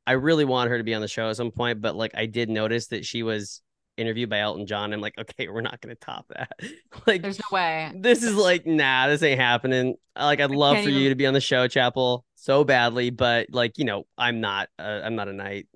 I 0.05 0.13
really 0.13 0.45
want 0.45 0.69
her 0.69 0.77
to 0.77 0.83
be 0.85 0.93
on 0.93 1.01
the 1.01 1.09
show 1.09 1.29
at 1.29 1.35
some 1.35 1.51
point. 1.51 1.81
But 1.81 1.93
like, 1.93 2.11
I 2.15 2.25
did 2.25 2.49
notice 2.49 2.87
that 2.87 3.05
she 3.05 3.21
was 3.21 3.61
interviewed 3.97 4.29
by 4.29 4.39
Elton 4.39 4.65
John. 4.65 4.93
I'm 4.93 5.01
like, 5.01 5.17
okay, 5.19 5.49
we're 5.49 5.59
not 5.59 5.81
gonna 5.81 5.95
top 5.95 6.25
that. 6.29 6.53
like, 7.05 7.21
there's 7.21 7.37
no 7.39 7.45
way 7.51 7.91
this 7.95 8.23
is 8.23 8.35
like 8.35 8.65
nah 8.65 9.07
this 9.07 9.23
ain't 9.23 9.39
happening 9.39 9.95
like 10.15 10.39
i'd 10.39 10.51
love 10.51 10.81
for 10.83 10.89
you 10.89 11.09
to 11.09 11.15
be 11.15 11.25
on 11.25 11.33
the 11.33 11.41
show 11.41 11.67
Chappell 11.67 12.25
so 12.35 12.63
badly 12.63 13.09
but 13.09 13.47
like 13.51 13.77
you 13.77 13.85
know 13.85 14.05
i'm 14.17 14.41
not 14.41 14.69
uh, 14.77 15.01
i'm 15.03 15.15
not 15.15 15.27
a 15.27 15.33
knight 15.33 15.67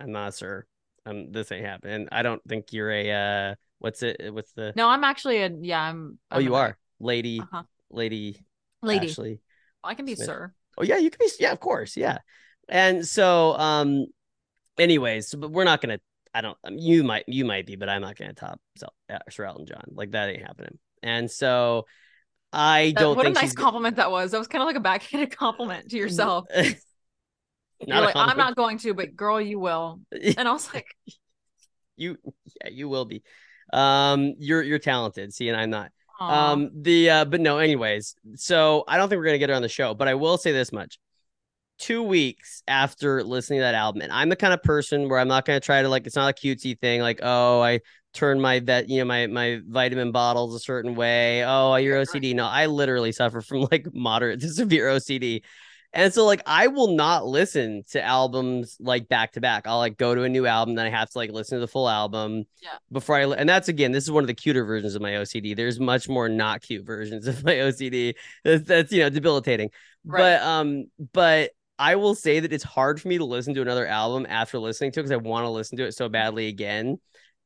i'm 0.00 0.12
not 0.12 0.28
a 0.28 0.32
sir 0.32 0.66
um 1.06 1.32
this 1.32 1.52
ain't 1.52 1.66
happening. 1.66 2.08
I 2.10 2.22
don't 2.22 2.42
think 2.48 2.72
you're 2.72 2.90
a 2.90 3.10
uh 3.10 3.54
what's 3.84 4.02
it 4.02 4.32
what's 4.32 4.52
the 4.52 4.72
no 4.76 4.88
i'm 4.88 5.04
actually 5.04 5.42
a 5.42 5.50
yeah 5.60 5.78
i'm 5.78 6.18
oh 6.30 6.36
I'm 6.36 6.42
you 6.42 6.54
a- 6.54 6.58
are. 6.58 6.78
Lady 7.00 7.40
uh-huh. 7.40 7.64
lady 7.90 8.40
lady. 8.82 9.08
Ashleigh. 9.08 9.40
i 9.82 9.94
can 9.94 10.06
be 10.06 10.14
Smith. 10.14 10.26
sir. 10.26 10.54
Oh 10.78 10.84
yeah 10.84 10.96
you 10.96 11.10
can 11.10 11.18
be 11.20 11.30
yeah 11.38 11.52
of 11.52 11.60
course 11.60 11.96
yeah. 11.96 12.18
And 12.66 13.06
so 13.06 13.52
um 13.58 14.06
anyways 14.78 15.34
but 15.34 15.50
we're 15.50 15.64
not 15.64 15.82
gonna 15.82 15.98
i 16.32 16.40
don't 16.40 16.56
um, 16.64 16.78
you 16.78 17.04
might 17.04 17.24
you 17.28 17.44
might 17.44 17.66
be 17.66 17.76
but 17.76 17.90
i'm 17.90 18.00
not 18.00 18.16
gonna 18.16 18.32
top 18.32 18.58
so, 18.76 18.88
uh, 19.12 19.18
sir 19.28 19.44
elton 19.44 19.66
john. 19.66 19.84
Like 19.92 20.12
that 20.12 20.30
ain't 20.30 20.42
happening. 20.42 20.78
And 21.02 21.30
so 21.30 21.84
i 22.54 22.94
don't 22.96 23.16
think 23.16 23.16
what 23.18 23.26
a 23.26 23.30
nice 23.30 23.52
compliment 23.52 23.96
that 23.96 24.10
was. 24.10 24.30
That 24.30 24.38
was 24.38 24.48
kind 24.48 24.62
of 24.62 24.66
like 24.66 24.76
a 24.76 24.80
backhanded 24.80 25.36
compliment 25.36 25.90
to 25.90 25.96
yourself 25.98 26.46
Not 27.86 28.04
like 28.04 28.16
i'm 28.16 28.36
not 28.36 28.56
going 28.56 28.78
to 28.78 28.94
but 28.94 29.16
girl 29.16 29.40
you 29.40 29.58
will 29.58 30.00
and 30.36 30.48
i 30.48 30.52
was 30.52 30.72
like 30.72 30.86
you 31.96 32.16
yeah 32.62 32.70
you 32.70 32.88
will 32.88 33.04
be 33.04 33.22
Um, 33.72 34.34
you're 34.38 34.62
you're 34.62 34.78
talented. 34.78 35.32
See, 35.32 35.48
and 35.48 35.56
I'm 35.58 35.70
not. 35.70 35.90
Aw. 36.20 36.52
Um, 36.52 36.70
the 36.82 37.10
uh, 37.10 37.24
but 37.24 37.40
no, 37.40 37.58
anyways. 37.58 38.14
So 38.36 38.84
I 38.86 38.98
don't 38.98 39.08
think 39.08 39.18
we're 39.18 39.24
gonna 39.24 39.38
get 39.38 39.48
her 39.48 39.56
on 39.56 39.62
the 39.62 39.68
show, 39.68 39.94
but 39.94 40.06
I 40.06 40.14
will 40.14 40.38
say 40.38 40.52
this 40.52 40.72
much. 40.72 40.98
Two 41.78 42.02
weeks 42.04 42.62
after 42.68 43.24
listening 43.24 43.58
to 43.58 43.62
that 43.64 43.74
album, 43.74 44.02
and 44.02 44.12
I'm 44.12 44.28
the 44.28 44.36
kind 44.36 44.54
of 44.54 44.62
person 44.62 45.08
where 45.08 45.18
I'm 45.18 45.28
not 45.28 45.44
gonna 45.44 45.60
try 45.60 45.82
to 45.82 45.88
like 45.88 46.06
it's 46.06 46.14
not 46.14 46.30
a 46.30 46.34
cutesy 46.34 46.78
thing, 46.78 47.00
like, 47.00 47.20
oh, 47.22 47.60
I 47.62 47.80
turn 48.12 48.40
my 48.40 48.60
vet, 48.60 48.88
you 48.88 48.98
know, 48.98 49.06
my 49.06 49.26
my 49.26 49.60
vitamin 49.66 50.12
bottles 50.12 50.54
a 50.54 50.60
certain 50.60 50.94
way. 50.94 51.42
Oh, 51.44 51.74
you're 51.76 52.00
OCD. 52.00 52.34
No, 52.34 52.46
I 52.46 52.66
literally 52.66 53.10
suffer 53.12 53.40
from 53.40 53.66
like 53.72 53.88
moderate 53.94 54.40
to 54.40 54.48
severe 54.50 54.88
OCD. 54.88 55.42
And 55.94 56.12
so 56.12 56.26
like 56.26 56.42
I 56.46 56.66
will 56.66 56.88
not 56.88 57.26
listen 57.26 57.84
to 57.90 58.02
albums 58.02 58.76
like 58.80 59.08
back 59.08 59.32
to 59.32 59.40
back. 59.40 59.66
I'll 59.66 59.78
like 59.78 59.96
go 59.96 60.14
to 60.14 60.22
a 60.22 60.28
new 60.28 60.46
album, 60.46 60.74
then 60.74 60.86
I 60.86 60.90
have 60.90 61.08
to 61.10 61.18
like 61.18 61.30
listen 61.30 61.56
to 61.56 61.60
the 61.60 61.68
full 61.68 61.88
album 61.88 62.44
Yeah. 62.62 62.70
before 62.92 63.16
I 63.16 63.24
li- 63.26 63.36
and 63.38 63.48
that's 63.48 63.68
again, 63.68 63.92
this 63.92 64.04
is 64.04 64.10
one 64.10 64.24
of 64.24 64.28
the 64.28 64.34
cuter 64.34 64.64
versions 64.64 64.94
of 64.94 65.02
my 65.02 65.12
OCD. 65.12 65.54
There's 65.54 65.78
much 65.80 66.08
more 66.08 66.28
not 66.28 66.62
cute 66.62 66.84
versions 66.84 67.26
of 67.26 67.42
my 67.44 67.54
OCD. 67.54 68.14
That's, 68.44 68.64
that's 68.64 68.92
you 68.92 69.00
know 69.00 69.10
debilitating. 69.10 69.70
Right. 70.04 70.38
But 70.38 70.42
um, 70.42 70.84
but 71.12 71.52
I 71.78 71.96
will 71.96 72.14
say 72.14 72.40
that 72.40 72.52
it's 72.52 72.64
hard 72.64 73.00
for 73.00 73.08
me 73.08 73.18
to 73.18 73.24
listen 73.24 73.54
to 73.54 73.62
another 73.62 73.86
album 73.86 74.26
after 74.28 74.58
listening 74.58 74.92
to 74.92 75.00
it 75.00 75.04
because 75.04 75.12
I 75.12 75.16
want 75.16 75.44
to 75.44 75.50
listen 75.50 75.78
to 75.78 75.84
it 75.86 75.92
so 75.92 76.08
badly 76.08 76.48
again. 76.48 76.98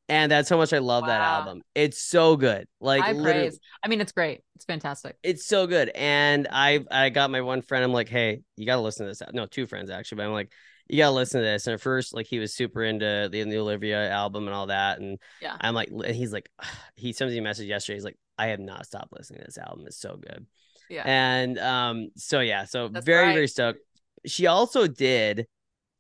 And 0.09 0.33
that's 0.33 0.49
how 0.49 0.57
much 0.57 0.73
I 0.73 0.79
love 0.79 1.05
that 1.07 1.21
album. 1.21 1.61
It's 1.75 2.01
so 2.01 2.37
good. 2.37 2.67
Like 2.81 3.07
literally, 3.15 3.23
praise. 3.25 3.61
I 3.83 3.89
mean, 3.89 4.01
it's 4.01 4.13
great. 4.13 4.41
It's 4.57 4.65
fantastic. 4.65 5.17
it's 5.23 5.45
so 5.45 5.67
good. 5.67 5.91
And 5.95 6.49
I 6.51 6.85
I 6.91 7.11
got 7.11 7.31
my 7.31 7.43
one 7.43 7.61
friend. 7.63 7.85
I'm 7.85 7.93
like, 7.93 8.09
hey, 8.09 8.41
you 8.57 8.65
gotta 8.65 8.81
listen 8.81 9.05
to 9.07 9.11
this. 9.11 9.23
No, 9.33 9.47
two 9.47 9.67
friends 9.67 9.91
actually. 9.91 10.17
But 10.17 10.27
I'm 10.27 10.33
like, 10.33 10.51
you 10.89 10.97
gotta 10.97 11.15
listen 11.15 11.41
to 11.41 11.45
this. 11.45 11.67
And 11.67 11.75
at 11.75 11.83
first, 11.83 12.15
like, 12.15 12.27
he 12.27 12.39
was 12.39 12.55
super 12.55 12.83
into 12.83 13.29
the, 13.31 13.45
the 13.45 13.59
Olivia 13.59 14.11
album 14.11 14.47
and 14.47 14.55
all 14.55 14.69
that. 14.69 14.99
And 14.99 15.19
Yeah. 15.43 15.55
I'm 15.61 15.75
like, 15.75 15.89
and 15.91 16.17
he's 16.17 16.33
like, 16.33 16.49
he 16.97 17.13
sends 17.13 17.33
me 17.33 17.39
a 17.39 17.43
message 17.43 17.69
yesterday. 17.69 17.97
He's 17.97 18.05
like, 18.05 18.19
I 18.39 18.47
have 18.47 18.61
not 18.61 18.87
stopped 18.87 19.13
listening 19.13 19.41
to 19.41 19.47
this 19.47 19.59
album. 19.59 19.85
It's 19.87 20.01
so 20.01 20.17
good. 20.17 20.47
Yeah. 20.89 21.03
And 21.05 21.59
um, 21.59 22.09
so 22.17 22.41
yeah, 22.41 22.65
so 22.65 22.89
That's 22.89 23.05
very 23.05 23.27
right. 23.27 23.35
very 23.35 23.49
stoked. 23.49 23.81
She 24.25 24.47
also 24.47 24.87
did 24.87 25.47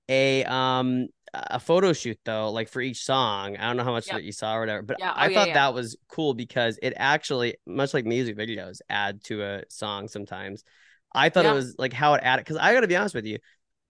a 0.08 0.44
um 0.44 1.08
a 1.34 1.60
photo 1.60 1.92
shoot 1.92 2.18
though, 2.24 2.50
like 2.50 2.68
for 2.68 2.80
each 2.80 3.04
song. 3.04 3.56
I 3.56 3.66
don't 3.66 3.76
know 3.76 3.84
how 3.84 3.92
much 3.92 4.06
Yep. 4.06 4.16
that 4.16 4.24
you 4.24 4.32
saw 4.32 4.56
or 4.56 4.60
whatever, 4.60 4.82
but 4.82 4.98
Yeah. 4.98 5.12
I 5.14 5.26
Oh, 5.26 5.28
yeah, 5.30 5.34
thought 5.34 5.48
yeah. 5.48 5.54
that 5.54 5.74
was 5.74 5.96
cool 6.08 6.34
because 6.34 6.78
it 6.82 6.94
actually, 6.96 7.56
much 7.66 7.94
like 7.94 8.04
music 8.04 8.36
videos, 8.36 8.80
add 8.88 9.22
to 9.24 9.42
a 9.42 9.62
song 9.68 10.08
sometimes. 10.08 10.64
I 11.12 11.28
thought 11.28 11.46
it 11.46 11.52
was 11.52 11.74
like 11.78 11.92
how 11.92 12.14
it 12.14 12.20
added 12.22 12.44
because 12.44 12.56
I 12.56 12.74
got 12.74 12.80
to 12.80 12.88
be 12.88 12.96
honest 12.96 13.14
with 13.14 13.24
you, 13.26 13.38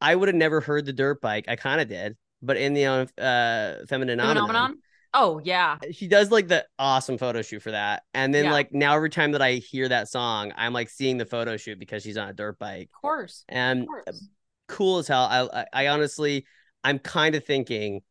I 0.00 0.14
would 0.14 0.28
have 0.28 0.36
never 0.36 0.60
heard 0.60 0.86
the 0.86 0.92
dirt 0.92 1.20
bike. 1.20 1.46
I 1.48 1.56
kind 1.56 1.80
of 1.80 1.88
did, 1.88 2.16
but 2.42 2.56
in 2.56 2.74
the 2.74 2.86
uh, 2.86 3.06
uh 3.20 3.86
feminine 3.86 4.18
phenomenon. 4.20 4.78
Oh 5.14 5.40
yeah. 5.42 5.78
she 5.92 6.06
does 6.06 6.30
like 6.30 6.48
the 6.48 6.66
awesome 6.78 7.18
photo 7.18 7.42
shoot 7.42 7.62
for 7.62 7.70
that. 7.70 8.02
And 8.14 8.32
then 8.32 8.50
like 8.50 8.72
now 8.72 8.94
every 8.94 9.10
time 9.10 9.32
that 9.32 9.42
I 9.42 9.54
hear 9.54 9.88
that 9.88 10.08
song, 10.08 10.52
I'm 10.56 10.72
like 10.72 10.90
seeing 10.90 11.16
the 11.16 11.26
photo 11.26 11.56
shoot 11.56 11.78
because 11.78 12.02
she's 12.02 12.16
on 12.18 12.28
a 12.28 12.32
dirt 12.32 12.58
bike. 12.58 12.90
Of 12.94 13.00
course. 13.00 13.44
And 13.48 13.82
Of 13.82 13.88
course. 13.88 14.28
cool 14.68 14.98
as 14.98 15.08
hell. 15.08 15.24
I 15.24 15.60
I, 15.60 15.66
I 15.84 15.86
honestly 15.88 16.44
I'm 16.84 16.98
kind 16.98 17.34
of 17.34 17.44
thinking 17.44 18.02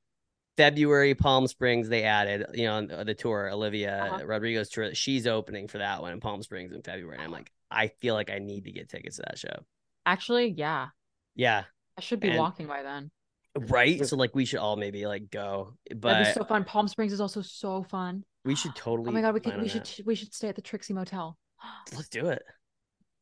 February 0.58 1.14
Palm 1.16 1.48
Springs 1.48 1.88
they 1.90 2.04
added, 2.04 2.46
you 2.54 2.66
know, 2.66 3.04
the 3.04 3.14
tour, 3.14 3.50
Olivia 3.50 4.10
Uh-huh. 4.12 4.26
Rodrigo's 4.26 4.70
tour. 4.70 4.94
She's 4.96 5.28
opening 5.28 5.68
for 5.68 5.78
that 5.78 6.02
one 6.02 6.14
in 6.14 6.20
Palm 6.20 6.42
Springs 6.44 6.72
in 6.74 6.82
February. 6.82 7.18
And 7.18 7.26
I'm 7.26 7.32
like, 7.32 7.52
I 7.70 7.88
feel 7.88 8.14
like 8.16 8.30
I 8.30 8.40
need 8.40 8.66
to 8.66 8.72
get 8.72 8.90
tickets 8.90 9.18
to 9.18 9.24
that 9.28 9.38
show. 9.38 9.64
Actually, 10.06 10.50
yeah. 10.50 10.88
Yeah. 11.36 11.64
I 11.98 12.02
should 12.02 12.20
be 12.20 12.30
And- 12.30 12.38
walking 12.40 12.68
by 12.68 12.84
then. 12.84 13.12
Right. 13.60 14.06
So 14.06 14.16
like 14.18 14.36
we 14.36 14.46
should 14.46 14.60
all 14.60 14.76
maybe 14.76 15.08
like 15.08 15.32
go. 15.32 15.74
That'd 15.90 16.02
But 16.02 16.26
be 16.26 16.32
so 16.34 16.44
fun. 16.44 16.64
Palm 16.64 16.88
Springs 16.88 17.12
is 17.12 17.20
also 17.22 17.42
so 17.42 17.82
fun. 17.84 18.24
we 18.46 18.54
should 18.56 18.76
totally 18.76 19.10
Oh 19.10 19.12
my 19.12 19.22
god, 19.22 19.34
we 19.34 19.40
could 19.40 19.60
we 19.60 19.68
should 19.68 19.84
that. 19.86 20.06
we 20.06 20.14
should 20.14 20.32
stay 20.34 20.48
at 20.48 20.56
the 20.56 20.62
Trixie 20.62 20.94
Motel. 20.94 21.36
let's 21.96 22.08
do 22.10 22.28
it. 22.28 22.44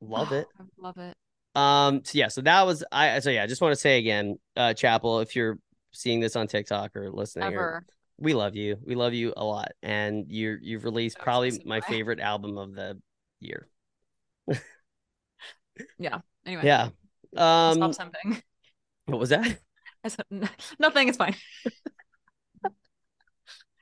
Love 0.02 0.34
it. 0.34 0.48
I 0.60 0.64
love 0.78 0.98
it. 0.98 1.16
Um. 1.56 2.04
So 2.04 2.18
yeah. 2.18 2.28
So 2.28 2.42
that 2.42 2.66
was 2.66 2.84
I. 2.92 3.20
So 3.20 3.30
yeah. 3.30 3.44
I 3.44 3.48
just 3.48 3.62
want 3.62 3.74
to 3.74 3.80
say 3.80 3.98
again, 3.98 4.38
uh, 4.56 4.74
Chappell, 4.74 5.20
if 5.20 5.36
you're 5.36 5.58
seeing 5.92 6.20
this 6.20 6.36
on 6.36 6.48
TikTok 6.48 6.96
or 6.96 7.10
listening, 7.12 7.56
or, 7.56 7.86
we 8.18 8.34
love 8.34 8.56
you. 8.56 8.78
We 8.86 8.96
love 8.96 9.14
you 9.14 9.34
a 9.36 9.44
lot, 9.44 9.72
and 9.82 10.26
you're 10.30 10.58
you've 10.62 10.84
released 10.84 11.18
probably 11.20 11.62
my 11.66 11.82
favorite 11.82 12.20
album 12.20 12.58
of 12.58 12.74
the 12.74 13.00
year. 13.40 13.68
Yeah. 15.98 16.20
Anyway. 16.46 16.64
Yeah. 16.66 16.90
Um. 17.36 17.76
Stop 17.76 17.94
something. 17.94 18.42
What 19.08 19.20
was 19.20 19.30
that? 19.30 19.60
I 20.04 20.08
said 20.08 20.26
nothing. 20.80 21.10
It's 21.10 21.18
fine. 21.18 21.36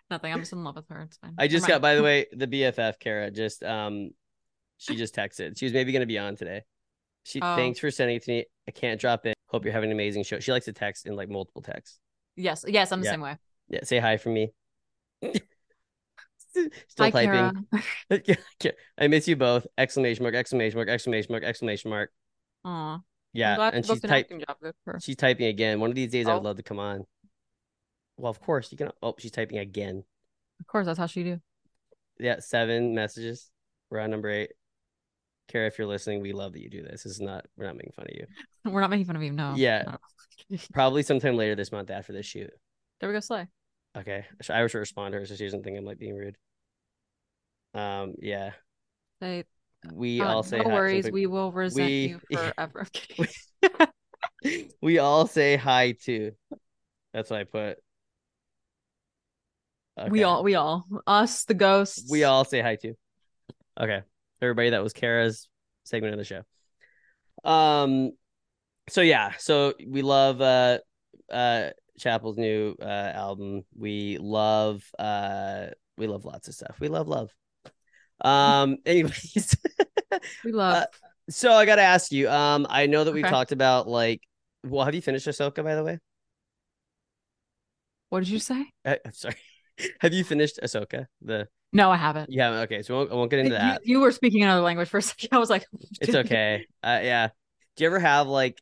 nothing. 0.09 0.33
I'm 0.33 0.39
just 0.39 0.51
in 0.51 0.65
love 0.65 0.75
with 0.75 0.89
her. 0.89 0.99
It's 1.03 1.15
fine. 1.15 1.33
I 1.37 1.47
just 1.47 1.65
got. 1.65 1.81
By 1.81 1.95
the 1.95 2.03
way, 2.03 2.25
the 2.33 2.45
BFF 2.45 2.99
Kara 2.99 3.31
just 3.31 3.63
um, 3.63 4.09
she 4.79 4.97
just 4.97 5.15
texted. 5.15 5.57
She 5.57 5.65
was 5.65 5.71
maybe 5.71 5.93
gonna 5.93 6.05
be 6.05 6.17
on 6.17 6.35
today. 6.35 6.63
She 7.23 7.39
Oh. 7.41 7.55
thanks 7.55 7.79
for 7.79 7.89
sending 7.91 8.17
it 8.17 8.23
to 8.23 8.31
me. 8.31 8.45
I 8.67 8.71
can't 8.71 8.99
drop 8.99 9.25
in. 9.25 9.33
Hope 9.47 9.63
you're 9.63 9.73
having 9.73 9.89
an 9.91 9.95
amazing 9.95 10.23
show. 10.23 10.39
She 10.39 10.51
likes 10.51 10.65
to 10.65 10.73
text 10.73 11.05
in 11.05 11.15
like 11.15 11.29
multiple 11.29 11.61
texts. 11.61 11.99
Yes. 12.35 12.65
Yes. 12.67 12.91
I'm 12.91 12.99
the 13.01 13.05
Yeah. 13.05 13.11
same 13.11 13.21
way. 13.21 13.37
Yeah. 13.69 13.83
Say 13.83 13.99
hi 13.99 14.17
from 14.17 14.33
me. 14.33 14.51
Still 16.53 16.69
Hi, 16.99 17.09
typing. 17.09 17.65
I 18.97 19.07
miss 19.07 19.27
you 19.27 19.35
both! 19.35 19.65
Exclamation 19.77 20.21
mark! 20.23 20.35
Exclamation 20.35 20.77
mark! 20.77 20.87
Exclamation 20.87 21.31
mark! 21.31 21.43
Exclamation 21.43 21.89
mark! 21.89 22.11
Aw. 22.65 22.99
Yeah, 23.33 23.71
and 23.73 23.83
she's 23.83 23.99
type 24.01 24.29
job. 24.29 24.57
Good 24.61 24.75
for 24.85 24.93
her. 24.93 24.99
she's 24.99 25.15
typing 25.15 25.47
again. 25.47 25.79
One 25.79 25.89
of 25.89 25.95
these 25.95 26.11
days, 26.11 26.27
I 26.27 26.33
would 26.33 26.41
Oh. 26.41 26.43
love 26.43 26.57
to 26.57 26.63
come 26.63 26.77
on. 26.77 27.05
Well, 28.17 28.29
of 28.29 28.39
course 28.39 28.71
you 28.71 28.77
can. 28.77 28.91
Oh, 29.01 29.15
she's 29.17 29.31
typing 29.31 29.57
again. 29.57 30.03
Of 30.59 30.67
course, 30.67 30.85
that's 30.85 30.99
how 30.99 31.07
she 31.07 31.23
do. 31.23 31.41
Yeah, 32.19 32.37
seven 32.39 32.93
messages. 32.93 33.49
We're 33.89 34.01
on 34.01 34.11
number 34.11 34.29
eight. 34.29 34.51
Kara, 35.53 35.67
if 35.67 35.77
you're 35.77 35.87
listening, 35.87 36.19
we 36.19 36.33
love 36.33 36.51
that 36.53 36.61
you 36.61 36.69
do 36.69 36.81
this. 36.81 37.03
This 37.03 37.13
is 37.13 37.21
not. 37.21 37.45
We're 37.55 37.67
not 37.67 37.77
making 37.77 37.93
fun 37.95 38.07
of 38.09 38.15
you. 38.15 38.25
We're 38.71 38.81
not 38.81 38.89
making 38.89 39.05
fun 39.05 39.15
of 39.15 39.23
you. 39.23 39.31
No. 39.31 39.53
Yeah. 39.55 39.83
No. 40.49 40.57
Probably 40.73 41.03
sometime 41.03 41.37
later 41.37 41.55
this 41.55 41.71
month 41.71 41.91
after 41.91 42.11
this 42.11 42.25
shoot. 42.25 42.49
There 42.99 43.07
we 43.07 43.13
go, 43.13 43.19
Slay. 43.19 43.47
Okay, 43.95 44.25
I 44.49 44.65
should 44.67 44.79
respond 44.79 45.11
to 45.13 45.19
her 45.19 45.25
so 45.27 45.35
she 45.35 45.43
doesn't 45.43 45.63
think 45.63 45.77
I'm 45.77 45.85
like 45.85 45.99
being 45.99 46.15
rude. 46.15 46.35
Um, 47.75 48.15
yeah, 48.19 48.51
Say, 49.21 49.43
we 49.91 50.19
uh, 50.19 50.25
all 50.25 50.43
say 50.43 50.57
no 50.57 50.63
hi- 50.63 50.73
worries. 50.73 51.03
something- 51.05 51.13
We 51.13 51.27
will 51.27 51.51
resent 51.51 51.87
we- 51.89 52.07
you 52.07 52.19
forever. 52.35 52.87
we 54.81 54.97
all 54.97 55.27
say 55.27 55.55
hi 55.57 55.91
too. 55.91 56.31
That's 57.13 57.29
what 57.29 57.39
I 57.41 57.43
put. 57.43 57.77
We 60.09 60.23
all, 60.23 60.43
we 60.43 60.55
all, 60.55 60.85
us, 61.05 61.45
the 61.45 61.53
ghosts. 61.53 62.09
we 62.09 62.23
all 62.23 62.45
say 62.45 62.61
hi 62.61 62.75
too. 62.77 62.95
Okay. 63.79 64.01
Everybody, 64.43 64.71
that 64.71 64.83
was 64.83 64.93
Kara's 64.93 65.47
segment 65.83 66.13
of 66.13 66.19
the 66.19 66.25
show. 66.25 66.41
Um 67.49 68.11
so 68.89 69.01
yeah, 69.01 69.33
so 69.37 69.73
we 69.87 70.01
love 70.01 70.41
uh 70.41 70.79
uh 71.31 71.69
Chappell's 71.99 72.37
new 72.37 72.75
uh 72.81 73.11
album. 73.13 73.63
We 73.77 74.17
love 74.19 74.83
uh 74.99 75.67
we 75.97 76.07
love 76.07 76.25
lots 76.25 76.47
of 76.47 76.55
stuff. 76.55 76.77
We 76.79 76.87
love 76.87 77.07
love. 77.07 77.31
Um 78.21 78.77
anyways. 78.85 79.55
We 80.43 80.51
love. 80.51 80.83
Uh, 80.83 80.85
so 81.29 81.53
I 81.53 81.65
gotta 81.65 81.81
ask 81.81 82.11
you, 82.11 82.29
um, 82.29 82.67
I 82.69 82.85
know 82.85 83.03
that 83.03 83.13
we've 83.13 83.23
talked 83.23 83.51
about 83.51 83.87
like 83.87 84.21
well, 84.65 84.85
have 84.85 84.95
you 84.95 85.01
finished 85.01 85.27
Ahsoka 85.27 85.63
by 85.63 85.75
the 85.75 85.83
way? 85.83 85.99
what 88.13 88.19
did 88.19 88.29
you 88.29 88.37
say? 88.37 88.69
Uh, 88.85 88.95
I'm 89.03 89.11
sorry. 89.11 89.37
have 90.01 90.13
you 90.13 90.23
finished 90.23 90.59
Ahsoka? 90.61 91.07
The 91.23 91.47
No, 91.73 91.91
I 91.91 91.97
haven't. 91.97 92.31
yeah, 92.31 92.61
okay, 92.61 92.83
so 92.83 92.93
we 92.93 92.97
won't, 92.99 93.11
I 93.11 93.15
won't 93.15 93.31
get 93.31 93.39
into 93.39 93.51
that. 93.53 93.81
You, 93.83 93.99
were 93.99 94.11
speaking 94.11 94.43
another 94.43 94.61
language 94.61 94.89
for 94.89 94.99
a 94.99 95.01
second. 95.01 95.29
I 95.31 95.39
was 95.39 95.49
like, 95.49 95.65
It's 96.01 96.15
okay. 96.15 96.65
Uh, 96.83 96.99
yeah. 97.01 97.29
Do 97.75 97.83
you 97.83 97.89
ever 97.89 97.99
have 97.99 98.27
like, 98.27 98.61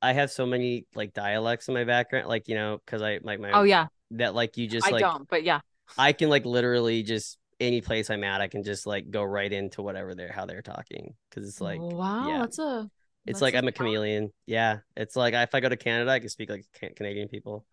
I 0.00 0.14
have 0.14 0.30
so 0.30 0.46
many 0.46 0.86
like 0.94 1.12
dialects 1.12 1.68
in 1.68 1.74
my 1.74 1.84
background, 1.84 2.26
like 2.26 2.48
you 2.48 2.54
know, 2.54 2.80
because 2.84 3.02
I 3.02 3.20
like 3.22 3.38
my 3.38 3.52
Oh 3.52 3.62
yeah, 3.62 3.86
that 4.12 4.34
like 4.34 4.56
you 4.56 4.66
just 4.66 4.86
I 4.88 4.90
like 4.90 5.00
don't, 5.00 5.28
but 5.28 5.44
yeah, 5.44 5.60
I 5.96 6.12
can 6.12 6.28
like 6.28 6.44
literally 6.44 7.02
just 7.02 7.38
any 7.60 7.80
place 7.80 8.10
I'm 8.10 8.24
at, 8.24 8.40
I 8.40 8.48
can 8.48 8.64
just 8.64 8.86
like 8.86 9.10
go 9.10 9.22
right 9.22 9.52
into 9.52 9.82
whatever 9.82 10.14
they're 10.14 10.32
how 10.32 10.46
they're 10.46 10.62
talking 10.62 11.14
because 11.30 11.48
it's 11.48 11.60
like 11.60 11.80
wow, 11.80 12.28
yeah. 12.28 12.38
that's 12.40 12.58
a. 12.58 12.90
it's 13.26 13.34
that's 13.34 13.42
like 13.42 13.54
I'm 13.54 13.68
a 13.68 13.72
chameleon. 13.72 14.32
Yeah, 14.46 14.78
it's 14.96 15.14
like 15.14 15.34
if 15.34 15.54
I 15.54 15.60
go 15.60 15.68
to 15.68 15.76
Canada, 15.76 16.10
I 16.10 16.18
can 16.18 16.30
speak 16.30 16.50
like 16.50 16.64
Canadian 16.96 17.28
people. 17.28 17.64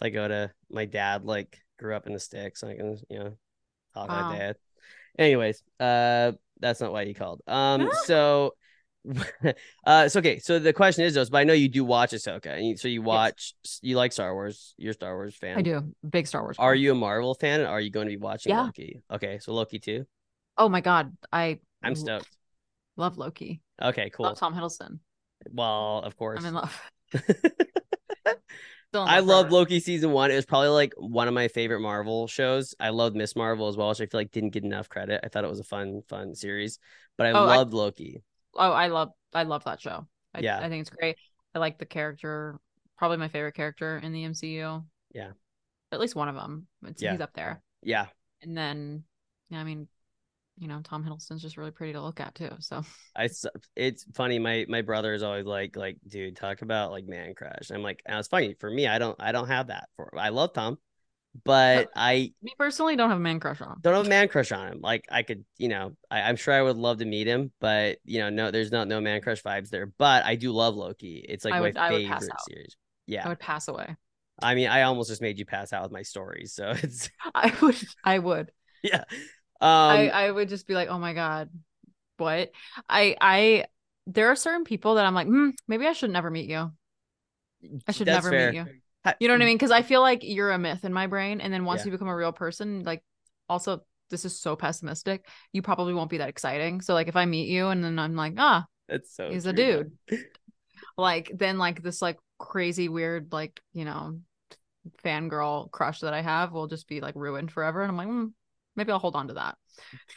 If 0.00 0.06
I 0.06 0.10
go 0.10 0.28
to 0.28 0.50
my 0.70 0.84
dad, 0.84 1.24
like 1.24 1.58
grew 1.78 1.96
up 1.96 2.06
in 2.06 2.12
the 2.12 2.20
sticks, 2.20 2.62
I 2.62 2.74
can 2.76 2.98
you 3.08 3.18
know 3.18 3.36
talk 3.94 4.08
Wow. 4.08 4.28
dad. 4.30 4.56
Anyways, 5.18 5.62
uh, 5.80 6.32
that's 6.60 6.80
not 6.80 6.92
why 6.92 7.02
you 7.02 7.14
called. 7.14 7.40
Um, 7.46 7.88
so. 8.06 8.54
uh 9.84 10.08
so 10.08 10.20
okay 10.20 10.38
so 10.38 10.60
the 10.60 10.72
question 10.72 11.04
is 11.04 11.14
though 11.14 11.24
but 11.28 11.38
i 11.38 11.42
know 11.42 11.52
you 11.52 11.68
do 11.68 11.84
watch 11.84 12.12
ahsoka 12.12 12.46
and 12.56 12.64
you, 12.68 12.76
so 12.76 12.86
you 12.86 13.02
watch 13.02 13.52
you 13.80 13.96
like 13.96 14.12
star 14.12 14.32
wars 14.32 14.76
you're 14.78 14.92
a 14.92 14.94
star 14.94 15.16
wars 15.16 15.34
fan 15.34 15.58
I 15.58 15.62
do 15.62 15.92
big 16.08 16.28
Star 16.28 16.40
Wars. 16.40 16.54
are 16.60 16.72
you 16.72 16.92
a 16.92 16.94
marvel 16.94 17.34
fan 17.34 17.58
and 17.58 17.68
are 17.68 17.80
you 17.80 17.90
going 17.90 18.06
to 18.06 18.12
be 18.12 18.16
watching 18.16 18.50
Yeah. 18.50 18.62
loki 18.66 19.02
okay 19.12 19.40
so 19.40 19.52
loki 19.54 19.80
too 19.80 20.06
Oh 20.56 20.68
my 20.68 20.80
god, 20.80 21.16
I 21.32 21.58
i'm 21.82 21.96
stoked 21.96 22.28
love 22.96 23.18
Loki. 23.18 23.60
okay 23.82 24.08
cool 24.10 24.26
Love 24.26 24.38
Tom 24.38 24.54
Hiddleston. 24.54 25.00
well 25.50 25.98
of 26.04 26.16
course 26.16 26.38
I'm 26.38 26.46
in 26.46 26.54
love. 26.54 26.82
I 28.94 29.20
love. 29.20 29.50
Loki 29.50 29.80
season 29.80 30.12
one. 30.12 30.30
It 30.30 30.36
was 30.36 30.46
probably 30.46 30.68
like 30.68 30.92
one 30.96 31.28
of 31.28 31.34
my 31.34 31.48
favorite 31.48 31.80
Marvel 31.80 32.26
shows. 32.26 32.74
I 32.78 32.90
loved 32.90 33.16
Ms. 33.16 33.36
Marvel 33.36 33.68
as 33.68 33.76
well, 33.76 33.88
which 33.88 34.00
I 34.00 34.06
feel 34.06 34.20
like 34.20 34.30
didn't 34.30 34.50
get 34.50 34.64
enough 34.64 34.88
credit. 34.88 35.20
I 35.24 35.28
thought 35.28 35.44
it 35.44 35.50
was 35.50 35.60
a 35.60 35.64
fun, 35.64 36.02
fun 36.08 36.34
series, 36.34 36.78
but 37.16 37.26
I 37.26 37.30
Oh, 37.32 37.44
I- 37.46 37.56
loved 37.56 37.72
Loki. 37.74 38.22
Oh, 38.54 38.70
I 38.72 38.88
love 38.88 39.10
I 39.34 39.44
love 39.44 39.64
that 39.64 39.80
show. 39.80 40.06
I, 40.34 40.40
Yeah. 40.40 40.58
I 40.58 40.68
think 40.68 40.82
it's 40.82 40.90
great. 40.94 41.16
I 41.54 41.58
like 41.58 41.78
the 41.78 41.86
character. 41.86 42.58
Probably 42.98 43.16
my 43.16 43.28
favorite 43.28 43.54
character 43.54 43.98
in 43.98 44.12
the 44.12 44.24
MCU. 44.24 44.84
Yeah. 45.14 45.32
At 45.90 46.00
least 46.00 46.14
one 46.14 46.28
of 46.28 46.34
them. 46.34 46.66
It's, 46.86 47.00
Yeah. 47.02 47.12
He's 47.12 47.20
up 47.20 47.32
there. 47.34 47.62
Yeah, 47.82 48.06
And 48.42 48.56
then, 48.56 49.04
yeah, 49.50 49.58
I 49.60 49.64
mean, 49.64 49.88
you 50.62 50.68
know, 50.68 50.80
Tom 50.84 51.04
Hiddleston's 51.04 51.42
just 51.42 51.56
really 51.56 51.72
pretty 51.72 51.92
to 51.94 52.00
look 52.00 52.20
at 52.20 52.36
too. 52.36 52.50
So 52.60 52.84
I. 53.16 53.28
It's 53.74 54.06
funny. 54.14 54.38
My 54.38 54.64
my 54.68 54.82
brother 54.82 55.12
is 55.12 55.24
always 55.24 55.44
like, 55.44 55.76
like, 55.76 55.96
dude, 56.06 56.36
talk 56.36 56.62
about 56.62 56.92
like 56.92 57.04
man 57.04 57.34
crush. 57.34 57.70
I'm 57.72 57.82
like, 57.82 58.00
and 58.06 58.16
it's 58.18 58.28
funny 58.28 58.54
for 58.60 58.70
me. 58.70 58.86
I 58.86 58.98
don't, 59.00 59.20
I 59.20 59.32
don't 59.32 59.48
have 59.48 59.66
that. 59.66 59.88
For 59.96 60.16
I 60.16 60.28
love 60.28 60.52
Tom, 60.52 60.78
but 61.44 61.90
I 61.96 62.32
me 62.42 62.52
personally 62.56 62.94
don't 62.94 63.08
have 63.10 63.18
a 63.18 63.20
man 63.20 63.40
crush 63.40 63.60
on 63.60 63.72
him. 63.72 63.78
don't 63.82 63.94
have 63.94 64.06
a 64.06 64.08
man 64.08 64.28
crush 64.28 64.52
on 64.52 64.68
him. 64.68 64.80
Like 64.80 65.04
I 65.10 65.24
could, 65.24 65.44
you 65.58 65.68
know, 65.68 65.96
I, 66.12 66.22
I'm 66.22 66.36
sure 66.36 66.54
I 66.54 66.62
would 66.62 66.76
love 66.76 66.98
to 66.98 67.04
meet 67.04 67.26
him, 67.26 67.50
but 67.60 67.98
you 68.04 68.20
know, 68.20 68.30
no, 68.30 68.52
there's 68.52 68.70
not 68.70 68.86
no 68.86 69.00
man 69.00 69.20
crush 69.20 69.42
vibes 69.42 69.70
there. 69.70 69.86
But 69.86 70.24
I 70.24 70.36
do 70.36 70.52
love 70.52 70.76
Loki. 70.76 71.26
It's 71.28 71.44
like 71.44 71.54
I 71.54 71.58
my 71.60 71.66
would- 71.66 71.76
I 71.76 71.90
would 71.90 72.04
pass 72.04 72.20
favorite 72.20 72.40
series. 72.42 72.76
Yeah, 73.08 73.26
I 73.26 73.28
would 73.30 73.40
pass 73.40 73.66
away. 73.66 73.96
I 74.40 74.54
mean, 74.54 74.68
I 74.68 74.82
almost 74.82 75.10
just 75.10 75.20
made 75.22 75.38
you 75.38 75.44
pass 75.44 75.72
out 75.72 75.82
with 75.82 75.92
my 75.92 76.02
stories, 76.02 76.52
so 76.52 76.70
it's 76.82 77.10
I 77.34 77.52
would 77.60 77.76
I 78.04 78.18
would. 78.20 78.52
yeah. 78.82 79.04
Um, 79.62 79.90
I, 79.90 80.08
I 80.08 80.30
would 80.30 80.48
just 80.48 80.66
be 80.66 80.74
like, 80.74 80.88
oh 80.88 80.98
my 80.98 81.14
God, 81.14 81.50
what? 82.18 82.50
I 82.88 83.16
I 83.20 83.64
there 84.06 84.28
are 84.28 84.36
certain 84.36 84.64
people 84.64 84.96
that 84.96 85.06
I'm 85.06 85.14
like, 85.14 85.26
hmm, 85.28 85.50
maybe 85.68 85.86
I 85.86 85.92
should 85.92 86.10
never 86.10 86.30
meet 86.30 86.48
you. 86.50 86.72
I 87.86 87.92
should 87.92 88.08
never 88.08 88.30
fair. 88.30 88.48
meet 88.48 88.56
you. 88.56 88.66
You 89.20 89.28
know 89.28 89.34
what 89.34 89.42
I 89.42 89.46
mean? 89.46 89.56
Because 89.56 89.70
I 89.70 89.82
feel 89.82 90.00
like 90.00 90.20
you're 90.22 90.50
a 90.50 90.58
myth 90.58 90.84
in 90.84 90.92
my 90.92 91.06
brain. 91.06 91.40
And 91.40 91.52
then 91.52 91.64
once 91.64 91.80
Yeah. 91.80 91.86
you 91.86 91.92
become 91.92 92.08
a 92.08 92.16
real 92.16 92.32
person, 92.32 92.82
like 92.84 93.02
also 93.48 93.82
this 94.10 94.24
is 94.24 94.38
so 94.38 94.56
pessimistic. 94.56 95.26
You 95.52 95.62
probably 95.62 95.94
won't 95.94 96.10
be 96.10 96.18
that 96.18 96.28
exciting. 96.28 96.80
So 96.80 96.94
like 96.94 97.08
if 97.08 97.16
I 97.16 97.24
meet 97.24 97.48
you 97.48 97.68
and 97.68 97.82
then 97.82 97.98
I'm 97.98 98.14
like, 98.16 98.34
ah, 98.38 98.66
That's 98.88 99.14
so. 99.14 99.28
he's 99.30 99.46
a 99.46 99.52
dude. 99.52 99.92
like 100.96 101.30
then 101.34 101.58
like 101.58 101.82
this 101.82 102.02
like 102.02 102.18
crazy 102.38 102.88
weird 102.88 103.32
like 103.32 103.60
you 103.72 103.84
know 103.84 104.18
fangirl 105.04 105.70
crush 105.70 106.00
that 106.00 106.14
I 106.14 106.22
have 106.22 106.52
will 106.52 106.66
just 106.66 106.88
be 106.88 107.00
like 107.00 107.14
ruined 107.16 107.50
forever. 107.52 107.82
And 107.82 107.90
I'm 107.90 107.96
like, 107.96 108.08
hmm, 108.08 108.26
maybe 108.76 108.92
I'll 108.92 108.98
hold 108.98 109.16
on 109.16 109.28
to 109.28 109.34
that. 109.34 109.56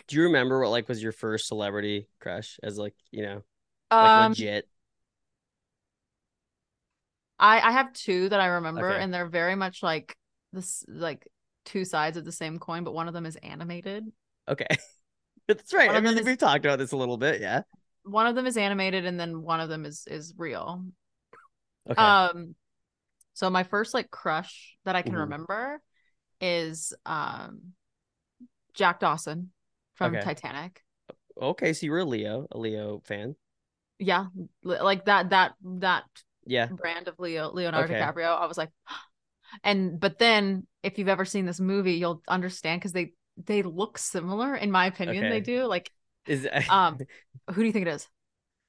Do 0.07 0.15
you 0.15 0.23
remember 0.23 0.59
what 0.61 0.69
like 0.71 0.87
was 0.87 1.01
your 1.01 1.11
first 1.11 1.47
celebrity 1.47 2.07
crush 2.19 2.59
as 2.63 2.77
like 2.77 2.95
you 3.11 3.23
know 3.23 3.43
like 3.99 4.15
Um, 4.15 4.31
legit? 4.31 4.67
I 7.39 7.59
I 7.59 7.71
have 7.71 7.93
two 7.93 8.29
that 8.29 8.39
I 8.39 8.47
remember, 8.47 8.89
Okay. 8.89 9.01
and 9.01 9.13
they're 9.13 9.27
very 9.27 9.55
much 9.55 9.83
like 9.83 10.15
this 10.53 10.85
like 10.87 11.27
two 11.65 11.85
sides 11.85 12.17
of 12.17 12.25
the 12.25 12.31
same 12.31 12.59
coin, 12.59 12.83
but 12.83 12.93
one 12.93 13.07
of 13.07 13.13
them 13.13 13.25
is 13.25 13.35
animated. 13.37 14.05
Okay, 14.47 14.67
that's 15.47 15.73
right. 15.73 15.89
one 15.89 15.95
I 15.95 15.99
mean, 16.01 16.17
is- 16.17 16.25
we've 16.25 16.37
talked 16.37 16.65
about 16.65 16.79
this 16.79 16.91
a 16.91 16.97
little 16.97 17.17
bit. 17.17 17.41
Yeah. 17.41 17.63
One 18.03 18.27
of 18.27 18.35
them 18.35 18.45
is 18.45 18.55
animated, 18.57 19.05
and 19.05 19.19
then 19.19 19.41
one 19.41 19.59
of 19.59 19.67
them 19.69 19.85
is 19.85 20.07
is 20.07 20.33
real. 20.37 20.85
Okay. 21.89 22.15
Um, 22.29 22.55
so 23.33 23.49
my 23.49 23.63
first 23.63 23.93
like 23.93 24.11
crush 24.11 24.77
that 24.85 24.95
I 24.95 25.01
can 25.01 25.15
Mhm. 25.15 25.21
remember 25.21 25.81
is 26.41 26.93
um 27.05 27.73
Jack 28.75 28.99
Dawson 28.99 29.51
from 29.95 30.19
Okay. 30.19 30.19
Titanic. 30.19 30.83
okay. 31.37 31.73
So 31.73 31.85
you 31.85 31.91
were 31.91 31.99
a 31.99 32.05
Leo, 32.05 32.47
a 32.51 32.57
Leo 32.57 33.01
fan. 33.05 33.35
Yeah, 33.97 34.25
like 34.63 35.05
that 35.05 35.29
that 35.29 35.53
that 35.63 36.03
Yeah. 36.45 36.69
brand 36.69 37.07
of 37.07 37.17
Leo 37.17 37.51
Leonardo 37.51 37.93
Okay. 37.93 37.95
DiCaprio. 37.95 38.37
I 38.37 38.45
was 38.45 38.57
like, 38.57 38.71
and 39.63 39.99
but 39.99 40.19
then 40.19 40.67
if 40.83 40.97
you've 40.99 41.07
ever 41.07 41.25
seen 41.25 41.45
this 41.45 41.59
movie, 41.59 41.93
you'll 41.93 42.21
understand 42.27 42.81
because 42.81 42.91
they 42.91 43.13
they 43.37 43.63
look 43.63 43.97
similar 43.97 44.55
in 44.55 44.71
my 44.71 44.85
opinion. 44.87 45.29
They 45.29 45.39
do. 45.39 45.65
Like, 45.65 45.91
Is 46.27 46.47
um, 46.67 47.03
who 47.49 47.61
do 47.61 47.67
you 47.67 47.73
think 47.73 47.87
it 47.87 47.93
is? 47.95 48.07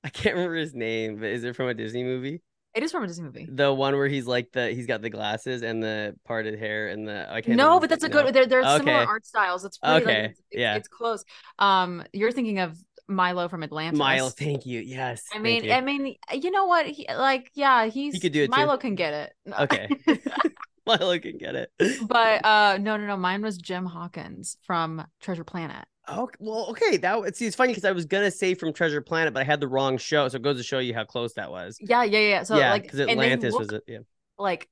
I 0.04 0.08
can't 0.10 0.36
remember 0.36 0.56
his 0.56 0.74
name, 0.74 1.16
but 1.16 1.28
is 1.30 1.44
it 1.44 1.56
from 1.56 1.68
a 1.68 1.74
Disney 1.74 2.04
movie? 2.04 2.42
It 2.76 2.82
is 2.82 2.92
from 2.92 3.04
a 3.04 3.06
Disney 3.06 3.24
movie. 3.24 3.48
The 3.50 3.72
one 3.72 3.96
where 3.96 4.06
he's 4.06 4.26
like 4.26 4.52
the 4.52 4.68
he's 4.70 4.86
got 4.86 5.00
the 5.00 5.08
glasses 5.10 5.62
and 5.62 5.82
the 5.82 6.14
parted 6.26 6.58
hair 6.58 6.88
and 6.88 7.08
the 7.08 7.26
I 7.32 7.40
can't. 7.40 7.56
No, 7.56 7.64
remember 7.68 7.80
but 7.80 7.90
that's 7.90 8.04
a 8.04 8.08
good. 8.10 8.34
They're 8.34 8.46
they're 8.46 8.62
similar 8.76 9.06
art 9.06 9.24
styles. 9.24 9.64
It's 9.64 9.78
really, 9.82 10.02
Okay, 10.02 10.24
it's, 10.26 10.38
it's- 10.50 10.60
yeah. 10.60 10.76
it's 10.76 10.88
close. 10.88 11.24
Um, 11.58 12.04
you're 12.12 12.32
thinking 12.32 12.58
of 12.58 12.76
Milo 13.08 13.48
from 13.48 13.62
Atlantis. 13.62 13.98
Milo, 13.98 14.28
Thank 14.28 14.66
you. 14.66 14.80
Yes. 14.80 15.22
I 15.32 15.38
mean. 15.38 15.70
I 15.72 15.80
mean, 15.80 16.16
you 16.32 16.50
know 16.50 16.66
what? 16.66 16.86
He, 16.86 17.06
like, 17.08 17.50
yeah, 17.54 17.86
he's 17.86 18.12
he 18.14 18.20
could 18.20 18.32
do 18.32 18.42
it 18.42 18.46
too. 18.48 18.50
Milo 18.50 18.76
can 18.76 18.94
get 18.94 19.14
it. 19.14 19.32
No. 19.46 19.56
Okay. 19.60 19.88
Milo 20.86 21.18
can 21.18 21.38
get 21.38 21.54
it. 21.56 21.72
but 22.06 22.44
uh, 22.44 22.78
no, 22.80 22.96
no, 22.96 23.06
no. 23.06 23.16
Mine 23.16 23.42
was 23.42 23.56
Jim 23.58 23.86
Hawkins 23.86 24.56
from 24.64 25.06
Treasure 25.20 25.44
Planet. 25.44 25.84
Oh 26.08 26.30
well, 26.38 26.66
okay. 26.70 26.96
That 26.98 27.20
would 27.20 27.34
see. 27.34 27.46
It's 27.46 27.56
funny 27.56 27.72
because 27.72 27.84
I 27.84 27.92
was 27.92 28.04
gonna 28.04 28.30
say 28.30 28.54
from 28.54 28.72
Treasure 28.72 29.00
Planet, 29.00 29.34
but 29.34 29.40
I 29.40 29.44
had 29.44 29.60
the 29.60 29.68
wrong 29.68 29.98
show, 29.98 30.28
so 30.28 30.36
it 30.36 30.42
goes 30.42 30.56
to 30.56 30.62
show 30.62 30.78
you 30.78 30.94
how 30.94 31.04
close 31.04 31.34
that 31.34 31.50
was. 31.50 31.78
Yeah, 31.80 32.04
yeah, 32.04 32.18
yeah. 32.20 32.42
So 32.44 32.56
yeah, 32.56 32.70
like, 32.70 32.82
because 32.82 33.00
Atlantis 33.00 33.52
look 33.52 33.60
was 33.60 33.72
it. 33.72 33.82
Yeah. 33.86 33.98
like 34.38 34.68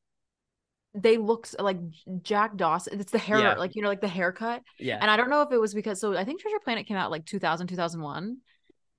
they 0.95 1.17
look 1.19 1.49
like 1.59 1.79
Jack 2.23 2.57
Dawson. 2.57 3.01
It's 3.01 3.11
the 3.11 3.19
hair, 3.19 3.39
Yeah. 3.41 3.55
like 3.55 3.75
you 3.75 3.83
know, 3.83 3.89
like 3.89 4.01
the 4.01 4.09
haircut. 4.09 4.63
Yeah. 4.79 4.99
And 5.01 5.11
I 5.11 5.17
don't 5.17 5.29
know 5.31 5.43
if 5.43 5.51
it 5.51 5.59
was 5.61 5.75
because 5.75 6.01
so 6.01 6.17
I 6.17 6.25
think 6.25 6.41
Treasure 6.41 6.61
Planet 6.63 6.87
came 6.87 6.97
out 6.97 7.11
like 7.11 7.27
2000, 7.27 7.67
2001. 7.67 8.39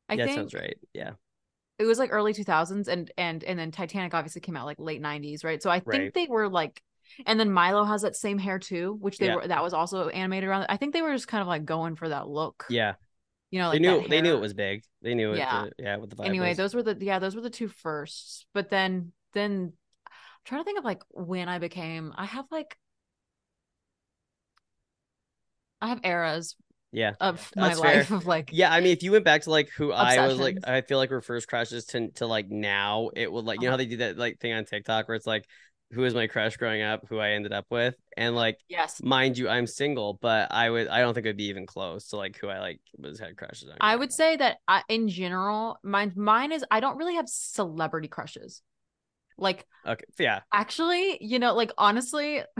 I 0.09 0.15
yeah, 0.15 0.25
think 0.25 0.35
sounds 0.35 0.53
right. 0.53 0.77
Yeah. 0.93 1.11
it 1.79 1.85
was 1.85 1.99
like 1.99 2.11
early 2.13 2.33
2000s 2.33 2.87
and 2.87 3.11
and 3.17 3.43
and 3.43 3.57
then 3.59 3.71
Titanic 3.71 4.13
obviously 4.13 4.41
came 4.41 4.55
out 4.57 4.65
like 4.65 4.79
late 4.79 5.01
90s, 5.01 5.43
right? 5.43 5.61
So 5.61 5.69
I 5.69 5.79
think 5.79 5.85
Right. 6.03 6.13
they 6.13 6.27
were 6.27 6.49
like 6.49 6.81
and 7.25 7.39
then 7.39 7.51
Milo 7.51 7.83
has 7.83 8.01
that 8.01 8.15
same 8.15 8.37
hair 8.37 8.59
too, 8.59 8.97
which 8.99 9.17
they 9.17 9.27
Yeah. 9.27 9.35
were 9.35 9.47
that 9.47 9.63
was 9.63 9.73
also 9.73 10.09
animated 10.09 10.49
around. 10.49 10.65
I 10.69 10.77
think 10.77 10.93
they 10.93 11.01
were 11.01 11.13
just 11.13 11.27
kind 11.27 11.41
of 11.41 11.47
like 11.47 11.65
going 11.65 11.95
for 11.95 12.09
that 12.09 12.27
look. 12.27 12.65
Yeah. 12.69 12.93
You 13.51 13.59
know, 13.59 13.71
they 13.71 13.79
knew 13.79 14.07
they 14.07 14.21
knew 14.21 14.35
it 14.35 14.41
was 14.41 14.53
big. 14.53 14.83
They 15.01 15.13
knew 15.13 15.33
it. 15.33 15.37
Yeah. 15.37 15.67
yeah. 15.77 15.97
What 15.97 16.09
the 16.09 16.15
vibe 16.15 16.25
anyway 16.25 16.49
was. 16.49 16.57
those 16.57 16.75
were 16.75 16.83
the 16.83 16.97
yeah 16.99 17.19
those 17.19 17.35
were 17.35 17.41
the 17.41 17.49
two 17.49 17.67
firsts 17.67 18.45
but 18.53 18.69
then 18.69 19.11
then 19.33 19.73
I'm 20.07 20.11
trying 20.45 20.61
to 20.61 20.65
think 20.65 20.79
of 20.79 20.85
like 20.85 21.01
when 21.09 21.49
i 21.49 21.59
became 21.59 22.13
i 22.15 22.25
have 22.25 22.45
like 22.51 22.77
i 25.81 25.87
have 25.87 25.99
eras 26.03 26.55
yeah. 26.95 27.11
of 27.19 27.51
my 27.55 27.73
fair. 27.73 27.79
life 27.79 28.11
of 28.11 28.25
like 28.25 28.49
Yeah, 28.53 28.71
I 28.71 28.79
mean, 28.79 28.93
if 28.93 29.03
you 29.03 29.11
went 29.11 29.25
back 29.25 29.41
to 29.43 29.49
like 29.49 29.69
who 29.69 29.91
I 29.91 30.25
was 30.27 30.39
like, 30.39 30.57
I 30.65 30.81
feel 30.81 30.97
like 30.97 31.11
first 31.23 31.47
crushes 31.47 31.85
to 31.87 32.09
to 32.11 32.25
like 32.25 32.49
now, 32.49 33.09
it 33.15 33.31
would 33.31 33.43
like 33.43 33.59
you 33.59 33.67
know 33.67 33.71
how 33.71 33.75
uh-huh. 33.75 33.83
they 33.83 33.85
do 33.85 33.97
that 33.97 34.17
like 34.17 34.39
thing 34.39 34.53
on 34.53 34.65
TikTok 34.65 35.07
where 35.07 35.15
it's 35.15 35.27
like, 35.27 35.45
who 35.91 36.01
was 36.01 36.13
my 36.13 36.27
crush 36.27 36.57
growing 36.57 36.81
up, 36.81 37.05
who 37.07 37.19
I 37.19 37.31
ended 37.31 37.53
up 37.53 37.65
with, 37.69 37.95
and 38.17 38.35
like, 38.35 38.59
yes 38.69 39.01
mind 39.03 39.37
you, 39.37 39.47
I'm 39.47 39.67
single, 39.67 40.17
but 40.21 40.51
I 40.51 40.69
would 40.69 40.87
I 40.87 40.99
don't 40.99 41.13
think 41.13 41.25
it'd 41.25 41.37
be 41.37 41.45
even 41.45 41.65
close 41.65 42.07
to 42.09 42.17
like 42.17 42.37
who 42.37 42.47
I 42.47 42.59
like 42.59 42.81
was 42.97 43.19
had 43.19 43.37
crushes 43.37 43.69
on. 43.69 43.77
i 43.81 43.95
would 43.95 44.09
up. 44.09 44.13
say 44.13 44.35
that 44.35 44.57
I, 44.67 44.83
in 44.89 45.07
general 45.09 45.77
mine 45.83 46.13
mine 46.15 46.51
is 46.51 46.65
i 46.71 46.79
don't 46.79 46.97
really 46.97 47.15
have 47.15 47.27
celebrity 47.27 48.07
crushes 48.07 48.61
like 49.37 49.65
okay, 49.85 50.05
yeah, 50.19 50.41
actually 50.51 51.17
you 51.21 51.39
know 51.39 51.53
like 51.53 51.71
honestly 51.77 52.41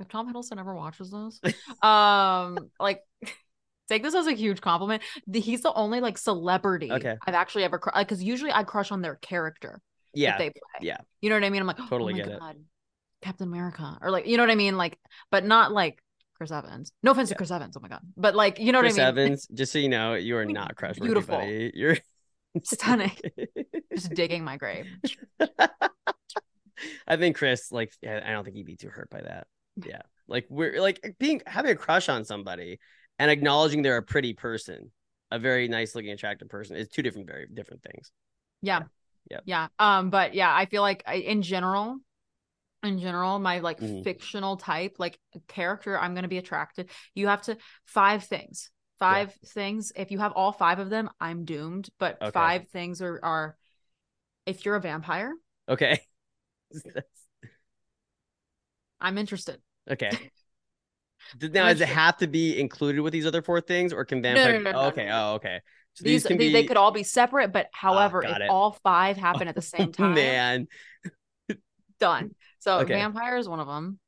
if 0.00 0.08
tom 0.08 0.32
hiddleston 0.32 0.58
ever 0.58 0.74
watches 0.74 1.10
this 1.10 1.40
um 1.82 2.70
like 2.78 3.00
take 3.88 4.02
this 4.02 4.14
as 4.14 4.26
a 4.26 4.32
huge 4.32 4.60
compliment 4.60 5.02
he's 5.32 5.62
the 5.62 5.72
only 5.74 6.00
like 6.00 6.16
celebrity 6.16 6.90
Okay. 6.90 7.16
i've 7.26 7.34
actually 7.34 7.64
ever 7.64 7.80
because 7.98 8.22
usually 8.22 8.52
i 8.52 8.62
crush 8.62 8.92
on 8.92 9.02
their 9.02 9.16
character 9.16 9.80
yeah, 10.14 10.38
they 10.38 10.50
play 10.50 10.60
yeah. 10.80 10.98
you 11.20 11.28
know 11.30 11.36
what 11.36 11.44
i 11.44 11.50
mean 11.50 11.60
i'm 11.60 11.66
like 11.66 11.80
oh 11.80 11.86
Totally 11.88 12.14
oh 12.14 12.16
get 12.16 12.28
it. 12.28 12.40
captain 13.22 13.48
america 13.48 13.98
or 14.00 14.10
like 14.10 14.26
you 14.26 14.36
know 14.36 14.42
what 14.42 14.50
i 14.50 14.54
mean 14.54 14.76
like 14.76 14.98
but 15.30 15.44
not 15.44 15.72
like 15.72 15.98
chris 16.36 16.50
evans 16.50 16.92
no 17.02 17.12
offense 17.12 17.30
Yeah. 17.30 17.34
to 17.34 17.38
chris 17.38 17.50
evans 17.50 17.76
oh 17.76 17.80
my 17.80 17.88
god 17.88 18.00
but 18.16 18.34
like 18.34 18.58
you 18.58 18.72
know 18.72 18.80
Chris 18.80 18.96
what 18.96 19.02
i 19.06 19.12
mean 19.12 19.24
Evans, 19.24 19.46
just 19.54 19.72
so 19.72 19.78
you 19.78 19.88
know, 19.88 20.14
you 20.14 20.36
are 20.36 20.44
not 20.44 20.76
crush 20.76 20.98
beautiful. 20.98 21.42
You're 21.74 21.98
Stunning. 22.62 23.12
just 23.94 24.12
digging 24.12 24.44
my 24.44 24.56
grave 24.58 24.86
I 27.06 27.16
think 27.16 27.36
Chris, 27.36 27.70
like, 27.70 27.92
I 28.04 28.32
don't 28.32 28.42
think 28.44 28.56
he'd 28.56 28.66
be 28.66 28.76
too 28.76 28.88
hurt 28.88 29.08
by 29.08 29.20
that. 29.20 29.46
Yeah, 29.84 30.02
like 30.26 30.46
we're 30.50 30.80
like 30.80 31.14
being 31.18 31.40
having 31.46 31.70
a 31.70 31.76
crush 31.76 32.08
on 32.08 32.24
somebody 32.24 32.80
and 33.18 33.30
acknowledging 33.30 33.82
they're 33.82 33.98
a 33.98 34.02
pretty 34.02 34.32
person, 34.32 34.90
a 35.30 35.38
very 35.38 35.68
nice 35.68 35.94
looking, 35.94 36.10
attractive 36.10 36.48
person, 36.48 36.76
is 36.76 36.88
two 36.88 37.02
different, 37.02 37.28
very 37.28 37.46
different 37.52 37.82
things. 37.82 38.10
yeah 38.62 38.80
Yeah. 38.80 38.84
Yeah 39.30 39.40
yeah 39.44 39.68
um 39.78 40.10
but 40.10 40.34
yeah 40.34 40.54
i 40.54 40.66
feel 40.66 40.82
like 40.82 41.02
I, 41.06 41.14
in 41.16 41.42
general 41.42 41.98
in 42.82 42.98
general 42.98 43.38
my 43.38 43.60
like 43.60 43.80
Mhm. 43.80 44.02
fictional 44.04 44.56
type 44.56 44.96
like 44.98 45.18
character 45.48 45.98
i'm 45.98 46.14
going 46.14 46.22
to 46.24 46.28
be 46.28 46.38
attracted 46.38 46.90
you 47.14 47.28
have 47.28 47.42
to 47.42 47.56
five 47.86 48.24
things 48.24 48.70
five 48.98 49.34
things 49.46 49.92
if 49.96 50.10
you 50.10 50.18
have 50.18 50.32
all 50.32 50.52
five 50.52 50.78
of 50.78 50.90
them 50.90 51.10
i'm 51.20 51.44
doomed 51.44 51.88
but 51.98 52.18
Okay. 52.20 52.32
five 52.32 52.68
things 52.68 53.02
are 53.02 53.20
are 53.22 53.56
if 54.46 54.64
you're 54.64 54.76
a 54.76 54.80
vampire 54.80 55.32
Okay. 55.68 56.00
i'm 59.00 59.18
interested 59.18 59.60
okay. 59.90 60.18
Does- 61.38 61.50
Now, 61.50 61.68
does 61.68 61.80
it 61.80 61.88
have 61.88 62.16
to 62.18 62.26
be 62.26 62.58
included 62.58 63.00
with 63.00 63.12
these 63.12 63.26
other 63.26 63.42
four 63.42 63.60
things, 63.60 63.92
or 63.92 64.04
can 64.04 64.22
vampire? 64.22 64.54
no, 64.54 64.58
no, 64.58 64.72
oh, 64.72 64.72
no, 64.72 64.88
okay. 64.88 65.08
Oh, 65.10 65.34
okay. 65.34 65.60
So 65.94 66.04
these, 66.04 66.22
these, 66.22 66.26
can 66.28 66.38
they, 66.38 66.46
be. 66.48 66.52
they 66.52 66.64
could 66.64 66.76
all 66.78 66.90
be 66.90 67.02
separate 67.02 67.52
but 67.52 67.68
however 67.72 68.22
got 68.22 68.40
if 68.40 68.44
it. 68.46 68.50
all 68.50 68.78
five 68.82 69.16
happen 69.16 69.46
at 69.48 69.54
the 69.54 69.62
same 69.74 69.92
time 69.92 70.14
Man, 70.14 70.68
Done. 72.00 72.34
So 72.58 72.78
Okay. 72.80 72.94
vampire 72.94 73.36
is 73.36 73.48
one 73.48 73.60
of 73.60 73.66
them. 73.66 73.98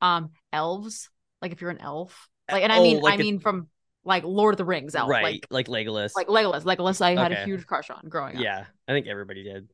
Um, 0.00 0.30
elves. 0.52 1.08
Like 1.42 1.52
if 1.52 1.60
you're 1.60 1.70
an 1.70 1.80
elf, 1.80 2.28
like, 2.50 2.62
and 2.62 2.72
I 2.72 2.78
Oh, 2.78 2.82
mean, 2.82 3.00
like 3.00 3.12
I 3.12 3.14
a- 3.16 3.18
mean 3.18 3.40
from 3.40 3.68
like 4.04 4.24
Lord 4.24 4.54
of 4.54 4.58
the 4.58 4.64
Rings 4.64 4.94
elf, 4.94 5.08
right, 5.10 5.22
like 5.22 5.46
like, 5.50 5.66
Legolas. 5.68 6.10
like 6.16 6.28
Legolas. 6.28 6.62
Legolas, 6.64 7.00
I 7.00 7.14
had 7.20 7.32
a 7.32 7.44
huge 7.44 7.66
crush 7.66 7.90
on 7.90 8.02
growing 8.08 8.36
up. 8.36 8.42
yeah, 8.42 8.64
I 8.86 8.92
think 8.92 9.06
everybody 9.06 9.42
did. 9.44 9.68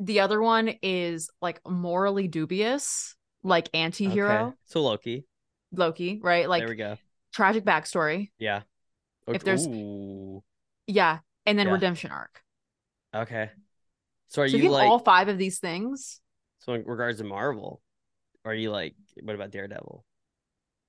The 0.00 0.20
other 0.20 0.40
one 0.42 0.74
is 0.82 1.30
like 1.42 1.60
morally 1.66 2.28
dubious, 2.28 3.16
like 3.42 3.68
anti-hero 3.74 4.46
Okay. 4.48 4.56
So 4.66 4.82
Loki. 4.82 5.24
Loki, 5.72 6.20
right? 6.22 6.48
Like 6.48 6.60
there 6.62 6.68
we 6.68 6.76
go. 6.76 6.96
tragic 7.32 7.64
backstory. 7.64 8.30
Yeah. 8.38 8.62
If 9.26 9.42
there's- 9.44 9.66
Ooh, 9.66 10.42
Yeah, 10.88 11.20
and 11.46 11.56
then 11.58 11.68
Yeah. 11.68 11.74
redemption 11.74 12.10
arc. 12.10 12.42
okay. 13.14 13.50
So 14.28 14.42
are 14.42 14.48
So 14.48 14.56
you 14.56 14.64
you 14.64 14.70
like 14.70 14.88
all 14.88 14.98
five 14.98 15.28
of 15.28 15.38
these 15.38 15.58
things, 15.60 16.20
so 16.58 16.74
in 16.74 16.84
regards 16.84 17.18
to 17.18 17.24
Marvel? 17.24 17.80
Are 18.44 18.54
you 18.54 18.70
like 18.70 18.94
what 19.22 19.34
about 19.36 19.50
Daredevil? 19.52 20.04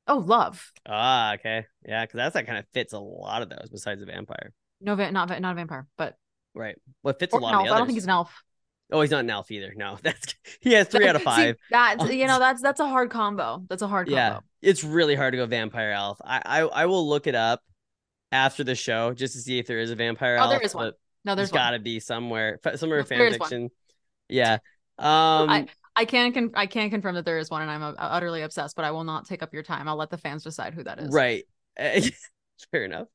oh, 0.07 0.17
love. 0.17 0.71
Ah, 0.87 1.35
okay. 1.35 1.65
Yeah, 1.85 2.03
because 2.05 2.17
that's 2.17 2.33
that 2.33 2.45
kind 2.47 2.57
of 2.57 2.65
fits 2.73 2.93
a 2.93 2.99
lot 2.99 3.41
of 3.43 3.49
those 3.49 3.69
besides 3.71 3.99
the 3.99 4.07
vampire. 4.07 4.53
No, 4.81 4.95
va- 4.95 5.11
not 5.11 5.27
va- 5.29 5.39
not 5.39 5.51
a 5.51 5.55
vampire, 5.55 5.87
but 5.97 6.17
Right. 6.55 6.77
Well, 7.03 7.13
it 7.13 7.19
fits 7.19 7.33
or 7.33 7.39
a 7.39 7.43
lot 7.43 7.53
an 7.53 7.55
of 7.55 7.59
elf. 7.59 7.67
the 7.67 7.73
I 7.75 7.77
don't 7.77 7.87
think 7.87 7.95
he's 7.97 8.05
an 8.05 8.09
elf. 8.09 8.43
Oh, 8.91 9.01
he's 9.01 9.11
not 9.11 9.19
an 9.23 9.29
elf 9.29 9.51
either. 9.51 9.73
No, 9.75 9.97
that's 10.03 10.35
he 10.61 10.73
has 10.73 10.87
three 10.87 11.07
out 11.07 11.15
of 11.15 11.21
See, 11.21 11.25
five. 11.25 11.55
that 11.69 11.97
you 12.13 12.25
know, 12.27 12.39
that's 12.39 12.61
that's 12.61 12.79
a 12.79 12.87
hard 12.87 13.09
combo. 13.11 13.63
That's 13.69 13.83
a 13.83 13.87
hard 13.87 14.07
combo. 14.07 14.15
yeah, 14.17 14.39
it's 14.61 14.83
really 14.83 15.15
hard 15.15 15.33
to 15.33 15.37
go 15.37 15.45
vampire 15.45 15.91
elf. 15.91 16.19
I, 16.23 16.41
I 16.45 16.59
I 16.61 16.85
will 16.87 17.07
look 17.07 17.27
it 17.27 17.35
up 17.35 17.61
after 18.31 18.63
the 18.63 18.75
show 18.75 19.13
just 19.13 19.33
to 19.33 19.39
see 19.41 19.59
if 19.59 19.67
there 19.67 19.79
is 19.79 19.91
a 19.91 19.95
vampire 19.95 20.37
Oh, 20.39 20.49
there 20.49 20.61
is 20.61 20.75
one. 20.75 20.93
No, 21.25 21.35
there's 21.35 21.49
there's 21.51 21.59
got 21.59 21.71
to 21.71 21.79
be 21.79 21.99
somewhere, 21.99 22.59
somewhere 22.75 22.99
in 22.99 23.05
There 23.07 23.17
fan 23.17 23.33
is 23.33 23.39
one. 23.39 23.49
fiction. 23.49 23.69
Yeah. 24.29 24.53
Um. 24.97 25.49
I 25.49 25.67
I 25.95 26.05
can 26.05 26.31
con- 26.31 26.51
I 26.55 26.65
can 26.65 26.89
confirm 26.89 27.15
that 27.15 27.25
there 27.25 27.39
is 27.39 27.49
one, 27.49 27.61
and 27.61 27.69
I'm 27.69 27.83
uh, 27.83 27.93
utterly 27.97 28.41
obsessed. 28.41 28.75
But 28.75 28.85
I 28.85 28.91
will 28.91 29.03
not 29.03 29.25
take 29.27 29.43
up 29.43 29.53
your 29.53 29.63
time. 29.63 29.87
I'll 29.87 29.97
let 29.97 30.09
the 30.09 30.17
fans 30.17 30.43
decide 30.43 30.73
who 30.73 30.83
that 30.83 30.99
is. 30.99 31.11
Right. 31.11 31.43
Fair 32.71 32.85
enough. 32.85 33.07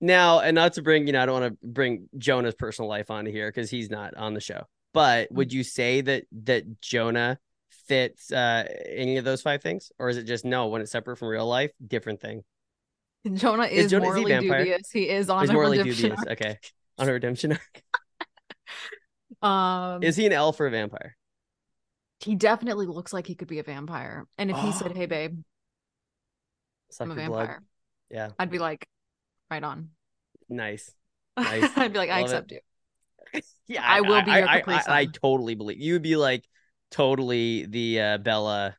Now, 0.00 0.40
and 0.40 0.54
not 0.54 0.74
to 0.74 0.82
bring, 0.82 1.06
you 1.06 1.12
know, 1.12 1.22
I 1.22 1.26
don't 1.26 1.40
want 1.40 1.60
to 1.60 1.66
bring 1.66 2.08
Jonah's 2.18 2.54
personal 2.54 2.88
life 2.88 3.10
onto 3.10 3.32
here 3.32 3.48
because 3.48 3.70
he's 3.70 3.90
not 3.90 4.14
on 4.14 4.34
the 4.34 4.40
show. 4.40 4.62
But 4.94 5.32
would 5.32 5.52
you 5.52 5.64
say 5.64 6.02
that 6.02 6.24
that 6.44 6.80
Jonah 6.80 7.38
fits 7.86 8.30
uh 8.30 8.64
any 8.86 9.16
of 9.16 9.24
those 9.24 9.42
five 9.42 9.62
things, 9.62 9.90
or 9.98 10.08
is 10.08 10.16
it 10.18 10.24
just 10.24 10.44
no? 10.44 10.68
When 10.68 10.82
it's 10.82 10.92
separate 10.92 11.16
from 11.16 11.28
real 11.28 11.46
life, 11.46 11.72
different 11.86 12.20
thing. 12.20 12.42
Jonah 13.34 13.64
Is 13.64 13.86
is, 13.86 13.90
Jonah- 13.90 14.08
is 14.10 14.16
he 14.16 14.24
morally 14.24 14.32
vampire? 14.32 14.64
dubious. 14.64 14.90
He 14.90 15.08
is 15.08 15.28
on 15.30 15.40
He's 15.40 15.50
a 15.50 15.52
morally 15.52 15.78
redemption 15.78 16.10
dubious. 16.10 16.26
arc. 16.26 16.40
Okay, 16.40 16.58
on 16.98 17.08
a 17.08 17.12
redemption. 17.12 17.52
arc. 17.52 17.82
Um, 19.40 20.02
Is 20.02 20.16
he 20.16 20.26
an 20.26 20.32
elf 20.32 20.58
or 20.58 20.66
a 20.66 20.70
vampire? 20.70 21.16
he 22.20 22.34
definitely 22.34 22.86
looks 22.86 23.12
like 23.12 23.26
he 23.28 23.36
could 23.36 23.46
be 23.46 23.60
a 23.60 23.62
vampire. 23.62 24.26
And 24.36 24.50
if 24.50 24.56
he 24.58 24.72
said. 24.72 24.96
"Hey, 24.96 25.06
babe, 25.14 25.40
Suck 26.90 27.06
I'm 27.06 27.12
a 27.12 27.20
your 27.20 27.28
blood. 27.28 27.38
vampire," 27.46 27.62
Yeah, 28.10 28.30
I'd 28.38 28.50
be 28.50 28.58
like, 28.58 28.88
"Right 29.50 29.62
on." 29.62 29.90
nice. 30.48 30.90
Nice. 31.36 31.70
I'd 31.76 31.92
be 31.92 31.98
like, 31.98 32.10
"I 32.10 32.22
Love 32.22 32.30
it. 32.30 32.34
accept 32.34 32.52
you." 32.52 32.60
Yeah, 33.68 33.82
I 33.84 34.00
will 34.00 34.22
be 34.22 34.32
your 34.32 34.48
I, 34.48 34.60
Capri 34.60 34.74
I, 34.74 34.78
I, 34.78 34.98
I 35.00 35.06
totally 35.06 35.54
believe 35.54 35.78
you 35.78 35.92
would 35.92 36.02
be 36.02 36.16
like 36.16 36.42
totally 36.90 37.66
the 37.66 38.00
uh, 38.00 38.18
Bella. 38.18 38.76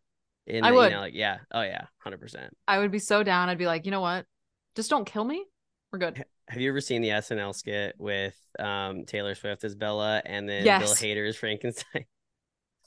In 0.50 0.64
I 0.64 0.72
the, 0.72 0.76
would. 0.78 0.86
You 0.86 0.96
know, 0.96 1.02
like, 1.02 1.14
yeah. 1.14 1.38
Oh 1.52 1.62
yeah. 1.62 1.86
Hundred 2.00 2.20
percent. 2.20 2.56
I 2.68 2.80
would 2.80 2.92
be 2.92 3.00
so 3.00 3.24
down. 3.24 3.50
I'd 3.50 3.58
be 3.58 3.68
like, 3.68 3.86
"You 3.86 3.92
know 3.92 4.02
what? 4.02 4.26
Just 4.76 4.90
don't 4.90 5.06
kill 5.06 5.24
me. 5.24 5.46
We're 5.92 6.00
good." 6.00 6.24
Have 6.48 6.60
you 6.62 6.70
ever 6.70 6.82
seen 6.82 7.02
the 7.04 7.10
SNL 7.10 7.54
skit 7.54 7.96
with 8.00 8.36
um 8.58 9.06
Taylor 9.06 9.36
Swift 9.36 9.64
as 9.64 9.76
Bella 9.76 10.22
and 10.26 10.50
then 10.50 10.66
Yes. 10.66 10.82
Bill 10.82 10.96
Hader 10.96 11.28
as 11.28 11.36
Frankenstein? 11.36 12.06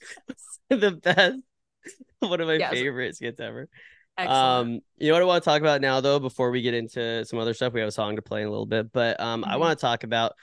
the 0.68 0.90
best. 0.92 1.38
One 2.20 2.40
of 2.40 2.46
my 2.46 2.54
Yes. 2.54 2.72
favorite 2.72 3.16
skits 3.16 3.40
ever. 3.40 3.68
Excellent. 4.18 4.42
Um, 4.68 4.80
you 4.98 5.08
know 5.08 5.14
what 5.14 5.22
I 5.22 5.26
want 5.26 5.42
to 5.42 5.48
talk 5.50 5.60
about 5.60 5.80
now 5.80 6.00
though, 6.00 6.18
before 6.18 6.50
we 6.50 6.60
get 6.62 6.74
into 6.74 7.24
some 7.24 7.38
other 7.38 7.54
stuff, 7.54 7.72
we 7.72 7.80
have 7.80 7.88
a 7.88 7.92
song 7.92 8.16
to 8.16 8.22
play 8.22 8.42
in 8.42 8.46
a 8.46 8.50
little 8.50 8.66
bit, 8.66 8.92
but 8.92 9.18
um, 9.20 9.44
I 9.44 9.54
Mhm. 9.54 9.60
want 9.60 9.78
to 9.78 9.80
talk 9.80 10.04
about 10.04 10.34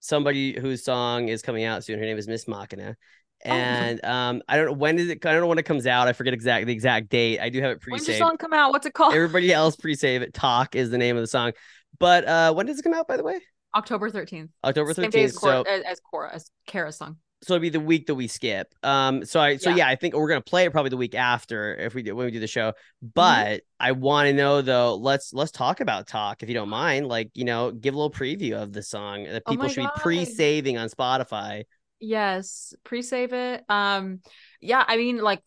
somebody 0.00 0.58
whose 0.58 0.84
song 0.84 1.28
is 1.28 1.42
coming 1.42 1.64
out 1.64 1.84
soon. 1.84 1.98
Her 1.98 2.04
name 2.04 2.18
is 2.18 2.26
Miss 2.28 2.48
Machina. 2.48 2.96
Oh. 3.44 3.50
And 3.50 4.04
um, 4.04 4.42
I 4.48 4.56
don't 4.56 4.66
know 4.66 4.72
when 4.72 4.98
is 4.98 5.08
it. 5.08 5.24
I 5.24 5.32
don't 5.32 5.40
know 5.40 5.46
when 5.46 5.58
it 5.58 5.64
comes 5.64 5.86
out. 5.86 6.08
I 6.08 6.12
forget 6.12 6.34
exact 6.34 6.66
the 6.66 6.72
exact 6.72 7.08
date. 7.08 7.38
I 7.40 7.48
do 7.50 7.60
have 7.60 7.70
it 7.72 7.80
When's 7.86 8.06
your 8.06 8.14
pre-saved. 8.14 8.18
song 8.18 8.36
come 8.36 8.52
out? 8.52 8.72
What's 8.72 8.86
it 8.86 8.94
called? 8.94 9.14
Everybody 9.14 9.52
else 9.52 9.76
pre-save 9.76 10.22
it. 10.22 10.34
Talk 10.34 10.74
is 10.74 10.90
the 10.90 10.98
name 10.98 11.16
of 11.16 11.22
the 11.22 11.28
song. 11.28 11.52
But 12.00 12.26
uh, 12.26 12.52
when 12.54 12.66
does 12.66 12.78
it 12.78 12.82
come 12.82 12.94
out? 12.94 13.06
By 13.08 13.16
the 13.16 13.22
way, 13.24 13.40
October 13.76 14.10
thirteenth. 14.10 14.50
October 14.64 14.92
thirteenth. 14.92 15.32
So 15.34 15.62
as, 15.62 15.82
as 15.84 16.00
Cora, 16.00 16.34
as 16.34 16.50
Kara's 16.66 16.96
song. 16.96 17.16
so 17.42 17.54
it'll 17.54 17.62
be 17.62 17.68
the 17.70 17.78
week 17.80 18.06
that 18.08 18.14
we 18.16 18.26
skip. 18.26 18.74
Um, 18.82 19.24
so 19.24 19.38
I 19.40 19.56
so 19.56 19.70
Yeah. 19.70 19.76
yeah, 19.76 19.88
I 19.88 19.94
think 19.94 20.14
we're 20.14 20.28
gonna 20.28 20.40
play 20.40 20.64
it 20.64 20.72
probably 20.72 20.90
the 20.90 20.96
week 20.96 21.14
after 21.14 21.76
if 21.76 21.94
we 21.94 22.02
do 22.02 22.16
when 22.16 22.26
we 22.26 22.32
do 22.32 22.40
the 22.40 22.46
show. 22.48 22.70
Mm-hmm. 22.70 23.08
But 23.14 23.62
I 23.78 23.92
want 23.92 24.26
to 24.26 24.32
know 24.32 24.62
though. 24.62 24.96
Let's 24.96 25.32
let's 25.32 25.52
talk 25.52 25.80
about 25.80 26.06
talk 26.08 26.42
if 26.42 26.48
you 26.48 26.54
don't 26.56 26.68
mind. 26.68 27.06
Like 27.06 27.30
you 27.34 27.44
know, 27.44 27.70
give 27.70 27.94
a 27.94 27.96
little 27.96 28.10
preview 28.10 28.54
of 28.60 28.72
the 28.72 28.82
song 28.82 29.24
that 29.24 29.42
Oh 29.46 29.50
people 29.52 29.66
my 29.66 29.72
should 29.72 29.84
God. 29.84 29.94
be 29.94 30.00
pre-saving 30.00 30.76
on 30.76 30.88
Spotify. 30.88 31.64
Yes, 32.00 32.74
pre-save 32.84 33.32
it. 33.32 33.64
Um, 33.68 34.20
yeah, 34.60 34.84
I 34.86 34.96
mean, 34.96 35.18
like, 35.18 35.42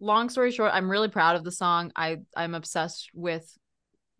long 0.00 0.28
story 0.28 0.50
short, 0.50 0.72
I'm 0.74 0.90
really 0.90 1.08
proud 1.08 1.36
of 1.36 1.44
the 1.44 1.52
song. 1.52 1.92
I 1.96 2.18
I'm 2.36 2.54
obsessed 2.54 3.10
with 3.14 3.56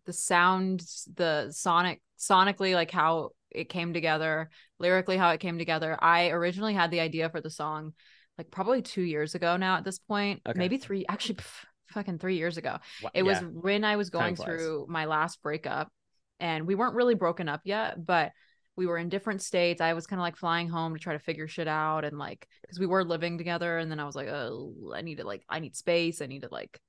the 0.05 0.13
sound, 0.13 0.83
the 1.15 1.49
sonic, 1.51 2.01
sonically, 2.19 2.73
like 2.73 2.91
how 2.91 3.31
it 3.51 3.69
came 3.69 3.93
together, 3.93 4.49
lyrically 4.79 5.17
how 5.17 5.29
it 5.31 5.39
came 5.39 5.57
together. 5.57 5.97
I 5.99 6.29
originally 6.29 6.73
had 6.73 6.91
the 6.91 6.99
idea 6.99 7.29
for 7.29 7.41
the 7.41 7.49
song, 7.49 7.93
like 8.37 8.51
probably 8.51 8.81
two 8.81 9.01
years 9.01 9.35
ago 9.35 9.57
now. 9.57 9.77
At 9.77 9.83
this 9.83 9.99
point, 9.99 10.41
Okay. 10.47 10.59
maybe 10.59 10.77
three, 10.77 11.05
actually, 11.07 11.35
pff, 11.39 11.65
fucking 11.87 12.19
three 12.19 12.37
years 12.37 12.57
ago. 12.57 12.77
It 13.13 13.23
was 13.23 13.39
when 13.41 13.83
I 13.83 13.95
was 13.95 14.09
going 14.09 14.35
through 14.35 14.85
my 14.89 15.05
last 15.05 15.41
breakup, 15.41 15.91
and 16.39 16.67
we 16.67 16.75
weren't 16.75 16.95
really 16.95 17.15
broken 17.15 17.47
up 17.47 17.61
yet, 17.63 18.03
but 18.03 18.31
we 18.77 18.85
were 18.85 18.97
in 18.97 19.09
different 19.09 19.41
states. 19.41 19.81
I 19.81 19.93
was 19.93 20.07
kind 20.07 20.19
of 20.19 20.23
like 20.23 20.35
flying 20.35 20.69
home 20.69 20.93
to 20.93 20.99
try 20.99 21.13
to 21.13 21.19
figure 21.19 21.47
shit 21.47 21.67
out, 21.67 22.05
and 22.05 22.17
like 22.17 22.47
because 22.61 22.79
we 22.79 22.87
were 22.87 23.03
living 23.03 23.37
together, 23.37 23.77
and 23.77 23.89
then 23.89 23.99
I 23.99 24.05
was 24.05 24.15
like, 24.15 24.27
oh, 24.27 24.93
I 24.95 25.01
need 25.01 25.17
to 25.17 25.25
like, 25.25 25.43
I 25.49 25.59
need 25.59 25.75
space. 25.75 26.21
I 26.21 26.25
need 26.25 26.41
to 26.41 26.49
like, 26.51 26.79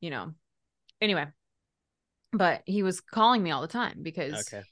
you 0.00 0.10
know. 0.10 0.32
Anyway, 1.00 1.26
but 2.32 2.62
he 2.64 2.82
was 2.82 3.00
calling 3.00 3.42
me 3.42 3.50
all 3.50 3.60
the 3.60 3.68
time 3.68 3.98
because 4.02 4.48
okay. 4.52 4.62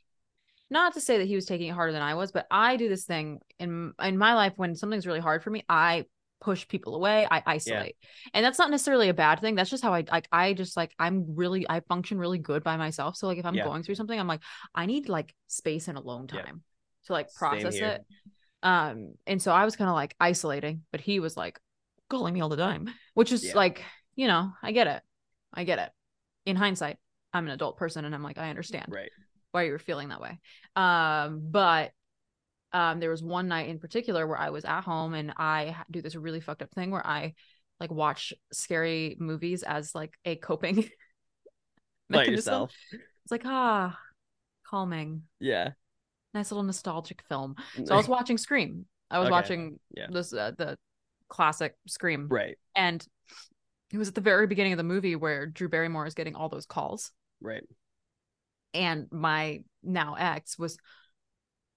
not 0.70 0.94
to 0.94 1.00
say 1.00 1.18
that 1.18 1.26
he 1.26 1.34
was 1.34 1.44
taking 1.44 1.68
it 1.68 1.74
harder 1.74 1.92
than 1.92 2.02
I 2.02 2.14
was, 2.14 2.32
but 2.32 2.46
I 2.50 2.76
do 2.76 2.88
this 2.88 3.04
thing 3.04 3.40
in 3.58 3.92
in 4.02 4.16
my 4.16 4.34
life 4.34 4.54
when 4.56 4.74
something's 4.74 5.06
really 5.06 5.20
hard 5.20 5.42
for 5.42 5.50
me, 5.50 5.64
I 5.68 6.06
push 6.44 6.68
people 6.68 6.94
away, 6.94 7.26
I 7.30 7.42
isolate. 7.46 7.96
And 8.34 8.44
that's 8.44 8.58
not 8.58 8.70
necessarily 8.70 9.08
a 9.08 9.14
bad 9.14 9.40
thing. 9.40 9.54
That's 9.54 9.70
just 9.70 9.82
how 9.82 9.94
I 9.94 10.04
like 10.10 10.28
I 10.30 10.52
just 10.52 10.76
like 10.76 10.92
I'm 10.98 11.34
really 11.34 11.66
I 11.68 11.80
function 11.80 12.18
really 12.18 12.38
good 12.38 12.62
by 12.62 12.76
myself. 12.76 13.16
So 13.16 13.26
like 13.26 13.38
if 13.38 13.46
I'm 13.46 13.56
Yeah. 13.56 13.64
going 13.64 13.82
through 13.82 13.94
something, 13.94 14.18
I'm 14.18 14.26
like 14.28 14.42
I 14.74 14.86
need 14.86 15.08
like 15.08 15.34
space 15.48 15.88
and 15.88 15.96
alone 15.96 16.26
Yeah. 16.26 16.42
time 16.42 16.62
to 17.06 17.12
like 17.12 17.32
process 17.34 17.80
it. 17.80 18.04
Um 18.62 19.14
and 19.26 19.40
so 19.40 19.52
I 19.52 19.64
was 19.64 19.76
kind 19.76 19.88
of 19.88 19.94
like 19.94 20.14
isolating, 20.20 20.82
but 20.92 21.00
he 21.00 21.18
was 21.18 21.36
like 21.36 21.58
calling 22.10 22.34
me 22.34 22.42
all 22.42 22.50
the 22.50 22.56
time, 22.56 22.90
which 23.14 23.32
is 23.32 23.44
Yeah. 23.44 23.54
like, 23.54 23.82
you 24.14 24.28
know, 24.28 24.52
I 24.62 24.72
get 24.72 24.86
it. 24.86 25.02
I 25.52 25.64
get 25.64 25.78
it. 25.78 25.90
In 26.44 26.56
hindsight, 26.56 26.98
I'm 27.32 27.46
an 27.46 27.52
adult 27.52 27.78
person 27.78 28.04
and 28.04 28.14
I'm 28.14 28.22
like 28.22 28.38
I 28.38 28.50
understand 28.50 28.92
Right. 28.92 29.10
why 29.52 29.62
you 29.62 29.72
were 29.72 29.78
feeling 29.78 30.10
that 30.10 30.20
way. 30.20 30.38
Um, 30.76 31.40
but 31.50 31.92
um, 32.74 33.00
there 33.00 33.08
was 33.10 33.22
one 33.22 33.48
night 33.48 33.68
in 33.70 33.78
particular 33.78 34.26
where 34.26 34.38
I 34.38 34.50
was 34.50 34.64
at 34.66 34.82
home 34.82 35.14
and 35.14 35.32
I 35.38 35.76
do 35.90 36.02
this 36.02 36.14
really 36.16 36.40
fucked 36.40 36.60
up 36.60 36.70
thing 36.72 36.90
where 36.90 37.06
I 37.06 37.32
like 37.80 37.90
watch 37.90 38.34
scary 38.52 39.16
movies 39.18 39.62
as 39.62 39.94
like 39.94 40.12
a 40.26 40.36
coping 40.36 40.76
By 42.10 42.18
mechanism. 42.18 42.34
yourself. 42.34 42.72
It's 42.92 43.30
like 43.30 43.42
ah, 43.46 43.98
calming, 44.66 45.22
Yeah. 45.40 45.70
nice 46.34 46.50
little 46.50 46.64
nostalgic 46.64 47.22
film. 47.28 47.56
So 47.84 47.94
I 47.94 47.96
was 47.96 48.08
watching 48.16 48.36
Scream. 48.36 48.84
I 49.10 49.18
was 49.18 49.26
Okay. 49.26 49.32
watching 49.32 49.80
Yeah. 49.96 50.08
this 50.10 50.32
uh, 50.34 50.50
the 50.58 50.76
classic 51.28 51.74
Scream, 51.88 52.28
right. 52.28 52.56
and 52.76 53.04
it 53.92 53.98
was 53.98 54.08
at 54.08 54.14
the 54.14 54.20
very 54.20 54.46
beginning 54.46 54.72
of 54.72 54.76
the 54.76 54.82
movie 54.84 55.14
where 55.16 55.46
Drew 55.46 55.68
Barrymore 55.68 56.06
is 56.06 56.14
getting 56.14 56.34
all 56.34 56.48
those 56.48 56.66
calls 56.66 57.12
Right. 57.40 57.62
and 58.74 59.06
my 59.12 59.62
now 59.82 60.14
ex 60.18 60.58
was 60.58 60.76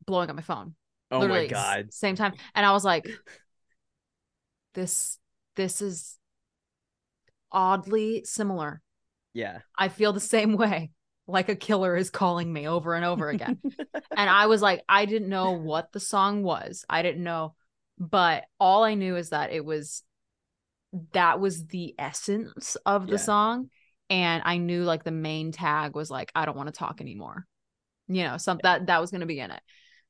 blowing 0.05 0.29
up 0.29 0.35
my 0.35 0.41
phone. 0.41 0.75
Oh 1.11 1.19
literally 1.19 1.41
my 1.41 1.47
god. 1.47 1.89
Same 1.93 2.15
time. 2.15 2.33
And 2.55 2.65
I 2.65 2.71
was 2.71 2.83
like, 2.83 3.07
this 4.73 5.19
this 5.55 5.81
is 5.81 6.19
oddly 7.51 8.23
similar. 8.25 8.81
Yeah. 9.33 9.61
I 9.77 9.89
feel 9.89 10.13
the 10.13 10.19
same 10.19 10.57
way. 10.57 10.91
Like 11.27 11.49
a 11.49 11.55
killer 11.55 11.95
is 11.95 12.09
calling 12.09 12.51
me 12.51 12.67
over 12.67 12.95
and 12.95 13.05
over 13.05 13.29
again. 13.29 13.59
and 14.15 14.29
I 14.29 14.47
was 14.47 14.61
like, 14.61 14.83
I 14.89 15.05
didn't 15.05 15.29
know 15.29 15.53
what 15.53 15.91
the 15.91 15.99
song 15.99 16.43
was. 16.43 16.85
I 16.89 17.01
didn't 17.01 17.23
know, 17.23 17.55
but 17.99 18.45
all 18.59 18.83
I 18.83 18.95
knew 18.95 19.15
is 19.17 19.29
that 19.29 19.51
it 19.51 19.65
was 19.65 20.03
that 21.13 21.39
was 21.39 21.65
the 21.67 21.95
essence 21.99 22.75
of 22.85 23.09
the 23.09 23.17
Yeah. 23.17 23.23
song. 23.25 23.69
And 24.09 24.41
I 24.45 24.57
knew 24.57 24.83
like 24.83 25.03
the 25.03 25.11
main 25.11 25.51
tag 25.51 25.95
was 25.95 26.09
like, 26.09 26.31
I 26.33 26.45
don't 26.45 26.55
want 26.57 26.67
to 26.67 26.73
talk 26.77 27.01
anymore. 27.01 27.45
You 28.07 28.23
know, 28.23 28.37
some 28.37 28.59
that 28.63 28.87
that 28.87 29.01
was 29.01 29.11
gonna 29.11 29.25
be 29.25 29.39
in 29.39 29.51
it. 29.51 29.61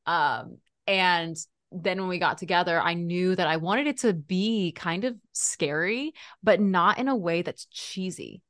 Um, 0.06 0.58
and 0.88 1.36
then 1.72 2.00
when 2.00 2.08
we 2.08 2.18
got 2.18 2.38
together, 2.38 2.80
I 2.82 2.94
knew 2.94 3.36
that 3.36 3.48
I 3.48 3.58
wanted 3.58 3.88
it 3.88 4.00
to 4.00 4.14
be 4.14 4.72
kind 4.72 5.04
of 5.04 5.16
scary, 5.34 6.14
but 6.42 6.62
not 6.62 6.98
in 6.98 7.08
a 7.08 7.16
way 7.16 7.42
that's 7.42 7.66
cheesy. 7.66 8.42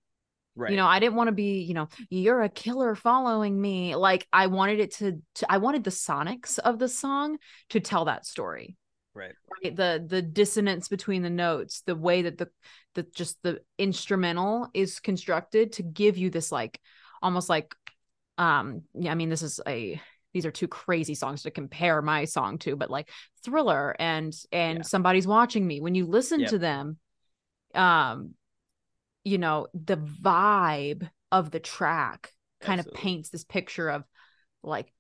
Right. 0.56 0.72
You 0.72 0.78
know, 0.78 0.88
I 0.88 1.00
didn't 1.00 1.16
want 1.16 1.28
to 1.28 1.34
be, 1.34 1.62
you 1.62 1.74
know, 1.74 1.88
you're 2.10 2.42
a 2.42 2.50
killer 2.50 2.96
following 2.96 3.60
me. 3.60 3.96
Like 3.96 4.28
I 4.34 4.48
wanted 4.48 4.80
it 4.80 4.94
to, 4.96 5.22
to 5.36 5.52
I 5.52 5.58
wanted 5.58 5.84
the 5.84 5.92
sonics 5.92 6.58
of 6.60 6.80
the 6.80 6.88
song 6.88 7.38
to 7.70 7.80
tell 7.80 8.06
that 8.06 8.26
story. 8.26 8.76
right. 9.14 9.34
Right. 9.64 9.76
The 9.76 10.04
the 10.06 10.22
dissonance 10.22 10.88
between 10.88 11.22
the 11.22 11.30
notes, 11.30 11.82
the 11.86 11.96
way 11.96 12.24
that 12.24 12.38
the 12.38 12.50
the 12.96 13.04
just 13.04 13.38
the 13.44 13.62
instrumental 13.78 14.70
is 14.74 15.00
constructed 15.00 15.74
to 15.74 15.84
give 15.84 16.18
you 16.18 16.30
this 16.30 16.52
like 16.52 16.80
almost 17.22 17.50
like 17.50 17.76
um 18.40 18.84
yeah, 18.96 19.12
I 19.12 19.16
mean 19.16 19.30
this 19.30 19.44
is 19.44 19.60
a 19.68 20.02
these 20.34 20.46
are 20.46 20.52
two 20.52 20.68
crazy 20.68 21.16
songs 21.16 21.44
to 21.44 21.52
compare 21.52 22.02
my 22.02 22.26
song 22.26 22.58
to, 22.60 22.76
but 22.76 22.90
like 22.90 23.10
thriller 23.44 23.96
and 24.00 24.34
and 24.52 24.80
Yeah. 24.80 24.88
somebody's 24.88 25.28
watching 25.28 25.66
me. 25.66 25.82
When 25.82 25.96
you 25.96 26.06
listen 26.06 26.42
Yep. 26.42 26.52
to 26.52 26.60
them, 26.60 26.98
um, 27.76 28.36
you 29.24 29.38
know, 29.38 29.68
the 29.74 29.98
vibe 29.98 31.10
of 31.32 31.52
the 31.52 31.60
track 31.60 32.34
kind 32.62 32.80
Absolutely. 32.80 32.92
of 32.92 33.02
paints 33.02 33.30
this 33.30 33.44
picture 33.44 33.90
of 33.90 34.04
like 34.64 34.94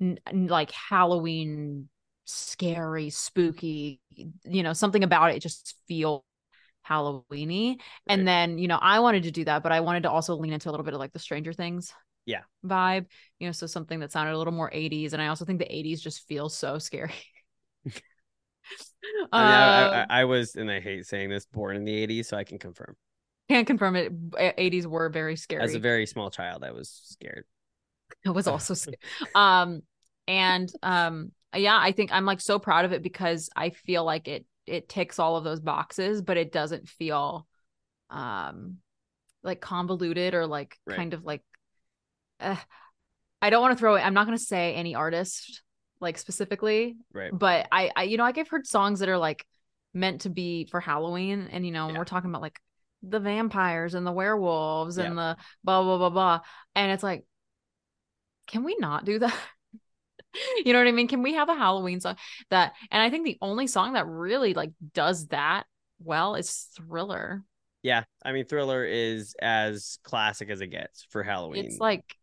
n- 0.00 0.18
like 0.32 0.70
Halloween 0.70 1.88
scary, 2.24 3.10
spooky, 3.10 4.00
you 4.44 4.62
know, 4.62 4.72
something 4.72 5.04
about 5.04 5.30
it 5.32 5.40
just 5.40 5.76
feel 5.88 6.24
Halloweeny. 6.88 7.80
Right. 8.06 8.16
And 8.16 8.26
then, 8.28 8.58
you 8.58 8.68
know, 8.68 8.78
I 8.80 9.00
wanted 9.00 9.24
to 9.24 9.30
do 9.30 9.44
that, 9.46 9.62
but 9.62 9.72
I 9.72 9.80
wanted 9.80 10.04
to 10.04 10.10
also 10.10 10.36
lean 10.36 10.52
into 10.52 10.68
a 10.68 10.72
little 10.72 10.84
bit 10.84 10.94
of 10.94 11.00
like 11.00 11.12
the 11.12 11.18
Stranger 11.18 11.52
Things 11.52 11.92
Yeah. 12.26 12.42
vibe, 12.64 13.06
you 13.38 13.48
know, 13.48 13.52
so 13.52 13.66
something 13.66 14.00
that 14.00 14.12
sounded 14.12 14.34
a 14.34 14.38
little 14.38 14.52
more 14.52 14.70
80s. 14.72 15.12
And 15.12 15.22
I 15.22 15.28
also 15.28 15.44
think 15.44 15.58
the 15.58 15.74
80s 15.74 16.00
just 16.02 16.26
feels 16.26 16.56
so 16.56 16.78
scary. 16.78 17.12
I, 19.36 19.44
mean, 19.44 19.54
I, 19.54 19.86
Um, 19.86 20.02
I, 20.02 20.06
I 20.20 20.24
was, 20.24 20.56
and 20.56 20.70
I 20.70 20.80
hate 20.80 21.06
saying 21.06 21.30
this, 21.30 21.46
born 21.46 21.76
in 21.76 21.84
the 21.84 21.94
80s, 21.94 22.28
so 22.28 22.36
I 22.36 22.44
can 22.44 22.58
confirm. 22.58 22.96
can't 23.48 23.66
confirm 23.66 23.96
it. 23.96 24.12
80s 24.38 24.86
were 24.86 25.08
very 25.08 25.36
scary. 25.36 25.64
As 25.64 25.74
a 25.74 25.78
very 25.78 26.06
small 26.06 26.30
child, 26.30 26.64
I 26.64 26.70
was 26.72 26.88
scared. 26.88 27.44
it 28.24 28.30
was 28.30 28.46
also 28.46 28.74
scary. 28.74 28.98
um 29.34 29.82
and 30.26 30.70
um 30.82 31.32
yeah 31.54 31.78
i 31.80 31.92
think 31.92 32.10
i'm 32.12 32.24
like 32.24 32.40
so 32.40 32.58
proud 32.58 32.84
of 32.84 32.92
it 32.92 33.02
because 33.02 33.50
i 33.56 33.70
feel 33.70 34.04
like 34.04 34.28
it 34.28 34.46
it 34.66 34.88
ticks 34.88 35.18
all 35.18 35.36
of 35.36 35.44
those 35.44 35.60
boxes 35.60 36.22
but 36.22 36.36
it 36.36 36.52
doesn't 36.52 36.88
feel 36.88 37.46
um 38.10 38.76
like 39.42 39.60
convoluted 39.60 40.34
or 40.34 40.46
like 40.46 40.78
Right. 40.86 40.96
kind 40.96 41.14
of 41.14 41.24
like 41.24 41.42
uh, 42.40 42.56
i 43.42 43.50
don't 43.50 43.62
want 43.62 43.72
to 43.76 43.78
throw 43.78 43.94
it 43.96 44.00
i'm 44.00 44.14
not 44.14 44.26
going 44.26 44.36
to 44.38 44.42
say 44.44 44.74
any 44.74 44.94
artist 44.94 45.62
like 46.00 46.18
specifically 46.18 46.96
Right. 47.12 47.30
but 47.32 47.66
I, 47.72 47.90
I 47.96 48.02
you 48.04 48.16
know 48.16 48.24
like 48.24 48.38
i've 48.38 48.48
heard 48.48 48.66
songs 48.66 49.00
that 49.00 49.08
are 49.08 49.18
like 49.18 49.44
meant 49.92 50.22
to 50.22 50.30
be 50.30 50.66
for 50.70 50.80
halloween 50.80 51.48
and 51.52 51.64
you 51.64 51.72
know 51.72 51.88
Yeah. 51.90 51.98
we're 51.98 52.04
talking 52.04 52.30
about 52.30 52.42
like 52.42 52.58
the 53.02 53.20
vampires 53.20 53.94
and 53.94 54.06
the 54.06 54.12
werewolves 54.12 54.96
Yeah. 54.98 55.04
and 55.04 55.18
the 55.18 55.36
blah 55.62 55.82
blah 55.82 55.98
blah 55.98 56.10
blah 56.10 56.40
and 56.74 56.90
it's 56.92 57.02
like 57.02 57.24
can 58.46 58.64
we 58.64 58.76
not 58.78 59.04
do 59.04 59.18
that 59.20 59.34
you 60.64 60.72
know 60.72 60.78
what 60.80 60.88
i 60.88 60.92
mean 60.92 61.08
can 61.08 61.22
we 61.22 61.34
have 61.34 61.48
a 61.48 61.54
halloween 61.54 62.00
song 62.00 62.16
that 62.50 62.72
and 62.90 63.00
i 63.02 63.08
think 63.10 63.24
the 63.24 63.38
only 63.40 63.66
song 63.66 63.92
that 63.92 64.06
really 64.06 64.52
like 64.54 64.70
does 64.92 65.28
that 65.28 65.64
well 66.02 66.34
is 66.34 66.66
thriller 66.76 67.42
Yeah. 67.82 68.04
I 68.24 68.32
mean, 68.32 68.46
Thriller 68.46 68.84
is 68.84 69.34
as 69.40 69.98
classic 70.02 70.48
as 70.50 70.60
it 70.62 70.68
gets 70.68 71.04
for 71.10 71.22
Halloween. 71.22 71.66
it's 71.66 71.78
like 71.78 72.16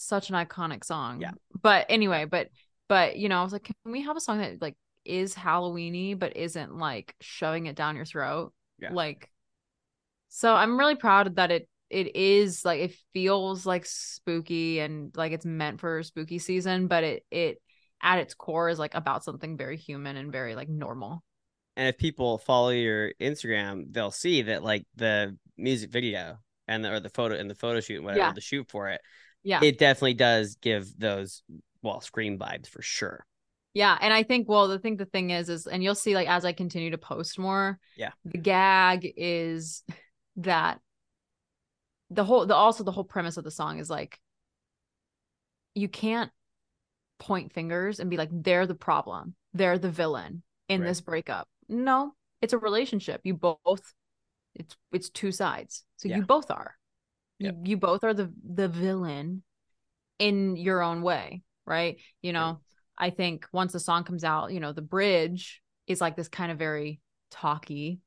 such 0.00 0.30
an 0.30 0.36
iconic 0.36 0.84
song 0.84 1.20
Yeah. 1.20 1.32
but 1.62 1.86
anyway 1.88 2.24
but 2.24 2.48
but 2.88 3.16
you 3.16 3.28
know 3.28 3.40
i 3.40 3.42
was 3.42 3.52
like 3.52 3.64
can 3.64 3.74
we 3.84 4.02
have 4.02 4.16
a 4.16 4.20
song 4.20 4.38
that 4.38 4.60
like 4.60 4.76
is 5.04 5.34
halloweeny 5.34 6.18
but 6.18 6.36
isn't 6.36 6.76
like 6.76 7.14
shoving 7.20 7.66
it 7.66 7.76
down 7.76 7.96
your 7.96 8.04
throat 8.04 8.52
Yeah. 8.78 8.92
like 8.92 9.30
so 10.28 10.54
i'm 10.54 10.78
really 10.78 10.96
proud 10.96 11.36
that 11.36 11.50
it 11.50 11.68
it 11.88 12.14
is 12.14 12.64
like 12.64 12.80
it 12.80 12.94
feels 13.12 13.66
like 13.66 13.84
spooky 13.84 14.78
and 14.80 15.14
like 15.16 15.32
it's 15.32 15.44
meant 15.46 15.80
for 15.80 16.02
spooky 16.02 16.38
season 16.38 16.86
but 16.86 17.02
it 17.04 17.24
it 17.30 17.60
at 18.02 18.18
its 18.18 18.34
core 18.34 18.68
is 18.68 18.78
like 18.78 18.94
about 18.94 19.24
something 19.24 19.56
very 19.56 19.76
human 19.76 20.16
and 20.16 20.32
very 20.32 20.54
like 20.54 20.68
normal 20.68 21.22
and 21.76 21.88
if 21.88 21.96
people 21.98 22.36
follow 22.38 22.70
your 22.70 23.12
Instagram, 23.20 23.84
they'll 23.90 24.10
see 24.10 24.42
that 24.42 24.62
like 24.62 24.84
the 24.96 25.36
music 25.56 25.90
video 25.90 26.36
and 26.68 26.84
the, 26.84 26.92
or 26.92 27.00
the 27.00 27.08
photo 27.08 27.36
and 27.36 27.48
the 27.48 27.54
photo 27.54 27.80
shoot 27.80 27.96
and 27.96 28.04
whatever 28.04 28.18
Yeah. 28.18 28.32
the 28.32 28.40
shoot 28.40 28.68
for 28.68 28.88
it, 28.88 29.00
yeah 29.42 29.60
it 29.62 29.78
definitely 29.78 30.14
does 30.14 30.56
give 30.56 30.98
those 30.98 31.42
well 31.82 32.00
scream 32.00 32.38
vibes 32.38 32.68
for 32.68 32.82
sure. 32.82 33.24
Yeah, 33.72 33.96
and 34.00 34.12
I 34.12 34.24
think 34.24 34.48
well, 34.48 34.66
the 34.66 34.80
thing 34.80 34.96
the 34.96 35.04
thing 35.06 35.30
is 35.30 35.48
is 35.48 35.66
and 35.66 35.82
you'll 35.82 35.94
see 35.94 36.14
like 36.14 36.28
as 36.28 36.44
I 36.44 36.52
continue 36.52 36.90
to 36.90 36.98
post 36.98 37.38
more, 37.38 37.78
Yeah. 37.96 38.10
The 38.24 38.38
gag 38.38 39.12
is 39.16 39.84
that 40.36 40.80
the 42.10 42.24
whole 42.24 42.46
the 42.46 42.54
also 42.54 42.82
the 42.84 42.92
whole 42.92 43.04
premise 43.04 43.36
of 43.36 43.44
the 43.44 43.50
song 43.50 43.78
is 43.78 43.88
like 43.88 44.18
you 45.74 45.88
can't 45.88 46.30
point 47.18 47.52
fingers 47.52 48.00
and 48.00 48.10
be 48.10 48.16
like 48.16 48.30
they're 48.32 48.66
the 48.66 48.74
problem. 48.74 49.34
They're 49.54 49.78
the 49.78 49.90
villain 49.90 50.42
in 50.68 50.80
Right. 50.80 50.88
this 50.88 51.00
breakup. 51.00 51.48
No, 51.68 52.14
it's 52.42 52.52
a 52.52 52.58
relationship. 52.58 53.20
You 53.24 53.34
both 53.34 53.94
it's 54.54 54.76
it's 54.92 55.10
two 55.10 55.30
sides. 55.32 55.84
So 55.96 56.08
Yeah. 56.08 56.16
you 56.16 56.22
both 56.22 56.50
are. 56.50 56.76
You, 57.40 57.46
Yep. 57.46 57.56
you 57.64 57.76
both 57.78 58.04
are 58.04 58.14
the 58.14 58.32
the 58.54 58.68
villain 58.68 59.42
in 60.18 60.56
your 60.56 60.82
own 60.82 61.02
way, 61.02 61.42
right? 61.66 61.96
You 62.22 62.32
know, 62.32 62.60
I 62.96 63.10
think 63.10 63.46
once 63.52 63.72
the 63.72 63.80
song 63.80 64.04
comes 64.04 64.24
out, 64.24 64.52
you 64.52 64.60
know, 64.60 64.72
the 64.72 64.82
bridge 64.82 65.62
is 65.86 66.00
like 66.00 66.16
this 66.16 66.28
kind 66.28 66.52
of 66.52 66.58
very 66.58 67.00
talky 67.30 68.00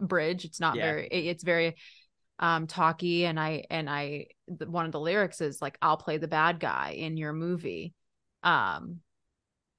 bridge. 0.00 0.44
It's 0.44 0.60
not 0.60 0.76
Yeah. 0.76 0.82
very 0.82 1.06
it- 1.08 1.26
it's 1.26 1.44
very 1.44 1.76
um 2.38 2.66
talky 2.66 3.26
and 3.26 3.38
I 3.38 3.64
and 3.70 3.90
I 3.90 4.26
the, 4.46 4.70
one 4.70 4.86
of 4.86 4.92
the 4.92 5.00
lyrics 5.00 5.40
is 5.40 5.60
like 5.60 5.76
I'll 5.82 5.96
play 5.96 6.18
the 6.18 6.28
bad 6.28 6.60
guy 6.60 6.92
in 6.96 7.16
your 7.16 7.32
movie. 7.32 7.94
Um 8.42 9.00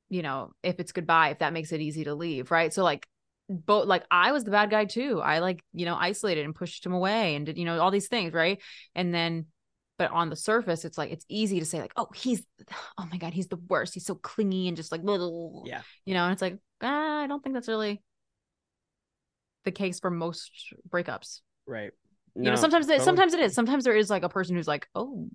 you 0.09 0.23
know, 0.23 0.53
if 0.63 0.79
it's 0.79 0.91
goodbye, 0.91 1.29
if 1.29 1.39
that 1.39 1.53
makes 1.53 1.71
it 1.71 1.81
easy 1.81 2.03
to 2.05 2.15
leave, 2.15 2.51
right? 2.51 2.73
So 2.73 2.83
like 2.83 3.07
both 3.49 3.87
like 3.87 4.05
I 4.11 4.31
was 4.31 4.43
the 4.43 4.51
bad 4.51 4.69
guy 4.69 4.85
too. 4.85 5.19
I 5.21 5.39
like, 5.39 5.63
you 5.73 5.85
know, 5.85 5.95
isolated 5.95 6.45
and 6.45 6.55
pushed 6.55 6.85
him 6.85 6.93
away 6.93 7.35
and 7.35 7.45
did, 7.45 7.57
you 7.57 7.65
know, 7.65 7.79
all 7.79 7.91
these 7.91 8.07
things, 8.07 8.33
right? 8.33 8.61
And 8.95 9.13
then 9.13 9.47
but 9.97 10.11
on 10.11 10.29
the 10.29 10.35
surface, 10.35 10.85
it's 10.85 10.97
like 10.97 11.11
it's 11.11 11.25
easy 11.27 11.59
to 11.59 11.65
say, 11.65 11.81
like, 11.81 11.91
oh, 11.97 12.07
he's 12.15 12.41
oh 12.97 13.07
my 13.11 13.17
god, 13.17 13.33
he's 13.33 13.47
the 13.47 13.57
worst. 13.67 13.93
He's 13.93 14.05
so 14.05 14.15
clingy 14.15 14.67
and 14.67 14.77
just 14.77 14.91
like 14.91 15.03
little 15.03 15.63
Yeah. 15.67 15.81
you 16.05 16.13
know, 16.13 16.23
and 16.23 16.33
it's 16.33 16.41
like, 16.41 16.57
ah, 16.81 17.23
I 17.23 17.27
don't 17.27 17.43
think 17.43 17.55
that's 17.55 17.67
really 17.67 18.01
the 19.65 19.71
case 19.71 19.99
for 19.99 20.09
most 20.09 20.51
breakups. 20.87 21.41
Right. 21.65 21.91
You 22.35 22.43
know, 22.43 22.51
No, 22.51 22.55
sometimes 22.55 22.87
it, 22.87 23.01
sometimes 23.01 23.33
it 23.33 23.39
is. 23.41 23.53
Sometimes 23.53 23.83
there 23.83 23.95
is 23.95 24.09
like 24.09 24.23
a 24.23 24.29
person 24.29 24.55
who's 24.55 24.67
like, 24.67 24.87
oh, 24.95 25.29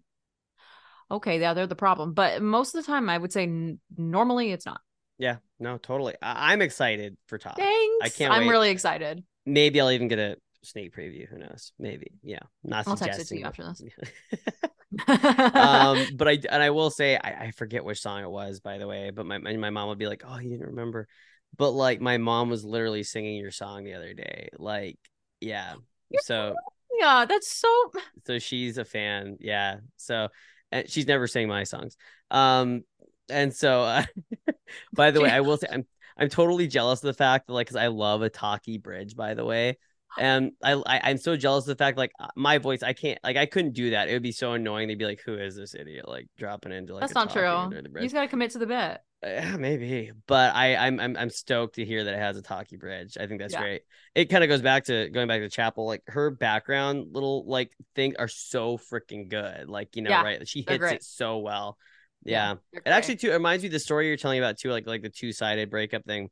okay, 1.11 1.39
yeah, 1.41 1.53
they're 1.55 1.67
the 1.67 1.75
problem. 1.77 2.15
But 2.15 2.43
most 2.43 2.75
of 2.75 2.83
the 2.83 2.87
time, 2.91 3.11
I 3.11 3.19
would 3.19 3.33
say 3.33 3.43
n- 3.43 3.81
normally 3.97 4.53
it's 4.53 4.65
not. 4.65 4.81
Yeah. 5.19 5.37
No, 5.61 5.79
totally. 5.79 6.15
I- 6.21 6.53
I'm 6.53 6.63
excited 6.63 7.17
for 7.27 7.39
Todd. 7.39 7.55
Thanks. 7.57 7.97
I 8.03 8.09
can't 8.09 8.33
I'm 8.33 8.43
wait. 8.43 8.51
really 8.51 8.71
excited. 8.71 9.25
Maybe 9.47 9.81
I'll 9.81 9.91
even 9.91 10.09
get 10.09 10.19
a 10.19 10.37
sneak 10.63 10.95
preview. 10.95 11.29
Who 11.29 11.39
knows? 11.39 11.73
Maybe. 11.79 12.13
Yeah. 12.23 12.41
Not 12.63 12.89
I'll 12.89 12.97
text 12.97 13.21
it 13.21 13.23
to 13.23 13.27
suggesting 13.27 13.39
you 13.41 13.47
after 13.47 13.65
this. 13.65 13.83
um, 15.09 16.07
but 16.17 16.29
I 16.29 16.39
and 16.51 16.63
I 16.63 16.71
will 16.71 16.91
say 16.91 17.17
I, 17.17 17.47
I 17.47 17.51
forget 17.53 17.85
which 17.85 18.01
song 18.01 18.23
it 18.23 18.31
was, 18.31 18.61
by 18.61 18.79
the 18.79 18.87
way. 18.87 19.11
But 19.11 19.27
my 19.27 19.39
my 19.39 19.71
mom 19.71 19.89
would 19.89 19.99
be 19.99 20.07
like, 20.07 20.23
"Oh, 20.27 20.39
you 20.39 20.51
didn't 20.51 20.67
remember," 20.67 21.09
but 21.57 21.71
like 21.71 22.01
my 22.01 22.19
mom 22.19 22.51
was 22.51 22.65
literally 22.65 23.03
singing 23.03 23.37
your 23.37 23.51
song 23.51 23.85
the 23.85 23.95
other 23.95 24.15
day. 24.15 24.49
Like, 24.59 24.99
yeah. 25.41 25.75
So 26.23 26.55
yeah, 26.99 27.27
that's 27.29 27.51
so. 27.51 27.91
so 28.27 28.39
she's 28.39 28.79
a 28.79 28.85
fan. 28.85 29.39
Yeah. 29.41 29.79
So 29.97 30.29
and 30.71 30.89
she's 30.89 31.07
never 31.07 31.27
sang 31.27 31.49
my 31.49 31.65
songs. 31.65 31.97
Um, 32.31 32.83
and 33.29 33.55
so 33.55 33.83
uh, 33.83 34.05
by 34.95 35.11
the 35.11 35.21
way, 35.21 35.31
I 35.31 35.41
will 35.41 35.57
say 35.57 35.67
I'm 35.71 35.87
I'm 36.17 36.29
totally 36.29 36.67
jealous 36.69 37.03
of 37.03 37.07
the 37.09 37.15
fact 37.15 37.47
that 37.47 37.53
like 37.53 37.67
because 37.67 37.77
I 37.77 37.89
love 37.89 38.23
a 38.23 38.31
talkie 38.31 38.79
bridge, 38.79 39.17
by 39.17 39.35
the 39.35 39.45
way. 39.45 39.79
And 40.17 40.53
I, 40.63 40.75
I 40.75 41.01
I'm 41.11 41.19
so 41.19 41.37
jealous 41.37 41.65
of 41.65 41.77
the 41.77 41.85
fact 41.85 41.99
like 41.99 42.13
uh, 42.21 42.29
my 42.37 42.59
voice 42.59 42.85
I 42.85 42.93
can't 42.93 43.19
like 43.25 43.37
I 43.37 43.47
couldn't 43.47 43.73
do 43.73 43.91
that. 43.91 44.09
It 44.09 44.13
would 44.13 44.23
be 44.23 44.31
so 44.31 44.53
annoying. 44.53 44.87
They'd 44.87 44.99
be 44.99 45.07
like, 45.07 45.23
"Who 45.27 45.35
is 45.35 45.57
this 45.57 45.75
idiot?" 45.75 46.07
Like 46.09 46.29
dropping 46.39 46.71
into 46.71 46.95
like 46.95 47.01
That's 47.01 47.15
not 47.15 47.33
true. 47.33 47.71
You 47.73 48.03
just 48.03 48.15
gotta 48.15 48.29
commit 48.29 48.53
to 48.53 48.59
the 48.59 48.67
bit. 48.67 49.01
Yeah, 49.25 49.57
maybe, 49.57 50.13
but 50.27 50.55
I 50.55 50.77
I'm, 50.77 51.01
I'm 51.01 51.17
I'm 51.17 51.31
stoked 51.31 51.77
to 51.77 51.85
hear 51.85 52.05
that 52.05 52.15
it 52.15 52.19
has 52.19 52.37
a 52.37 52.43
talkie 52.43 52.77
bridge. 52.77 53.17
I 53.19 53.27
think 53.27 53.41
that's 53.41 53.55
Yeah. 53.55 53.63
great. 53.63 53.83
It 54.15 54.27
kind 54.27 54.45
of 54.45 54.49
goes 54.49 54.61
back 54.61 54.85
to 54.85 55.09
going 55.09 55.29
back 55.29 55.41
to 55.41 55.49
Chappell. 55.49 55.87
Like 55.87 56.03
her 56.09 56.31
background 56.31 57.09
little 57.13 57.45
like 57.47 57.73
thing 57.95 58.15
are 58.19 58.29
so 58.29 58.77
freaking 58.77 59.29
good. 59.29 59.69
Like 59.69 59.97
you 59.97 60.03
know, 60.03 60.11
Yeah, 60.11 60.23
right? 60.23 60.47
She 60.47 60.61
hits 60.61 60.85
it 60.93 61.03
so 61.03 61.39
well. 61.39 61.79
Yeah, 62.25 62.53
Yeah, 62.53 62.55
They're 62.73 62.83
it 62.87 62.91
actually 62.91 63.17
too 63.17 63.31
it 63.31 63.35
reminds 63.35 63.63
me 63.63 63.69
of 63.69 63.73
the 63.73 63.81
story 63.81 64.09
you're 64.09 64.17
telling 64.17 64.39
about 64.39 64.59
too, 64.59 64.71
like 64.71 64.87
like 64.87 65.03
the 65.03 65.11
two 65.11 65.33
sided 65.33 65.71
breakup 65.71 66.05
thing. 66.05 66.31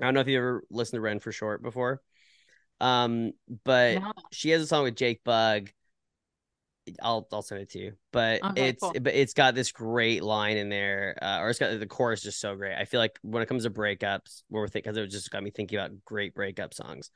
I 0.00 0.04
don't 0.04 0.14
know 0.14 0.20
if 0.20 0.28
you 0.28 0.38
ever 0.38 0.62
listened 0.70 1.02
to 1.02 1.08
renforshort 1.08 1.62
before, 1.62 2.00
um, 2.80 3.32
but 3.64 4.02
No. 4.02 4.12
she 4.32 4.50
has 4.50 4.62
a 4.62 4.66
song 4.66 4.84
with 4.84 4.96
Jake 4.96 5.22
Bugg 5.24 5.72
I'll 7.00 7.26
I'll 7.32 7.42
send 7.42 7.60
it 7.60 7.70
to 7.70 7.78
you. 7.78 7.92
But 8.12 8.42
Okay, 8.42 8.66
it's 8.66 8.80
cool. 8.80 8.92
but 9.00 9.14
it's 9.14 9.34
got 9.34 9.54
this 9.54 9.70
great 9.72 10.22
line 10.22 10.56
in 10.56 10.68
there, 10.68 11.16
uh, 11.22 11.38
or 11.40 11.50
it's 11.50 11.58
got 11.58 11.78
the 11.78 11.86
chorus 11.86 12.22
just 12.22 12.40
so 12.40 12.56
great. 12.56 12.74
I 12.74 12.84
feel 12.84 13.00
like 13.00 13.18
when 13.22 13.42
it 13.42 13.46
comes 13.48 13.62
to 13.64 13.70
breakups, 13.70 14.42
where 14.48 14.62
we're 14.62 14.68
thinking, 14.68 14.92
because 14.92 15.06
it 15.06 15.10
just 15.10 15.30
got 15.30 15.42
me 15.42 15.50
thinking 15.50 15.78
about 15.78 16.04
great 16.04 16.34
breakup 16.34 16.74
songs. 16.74 17.10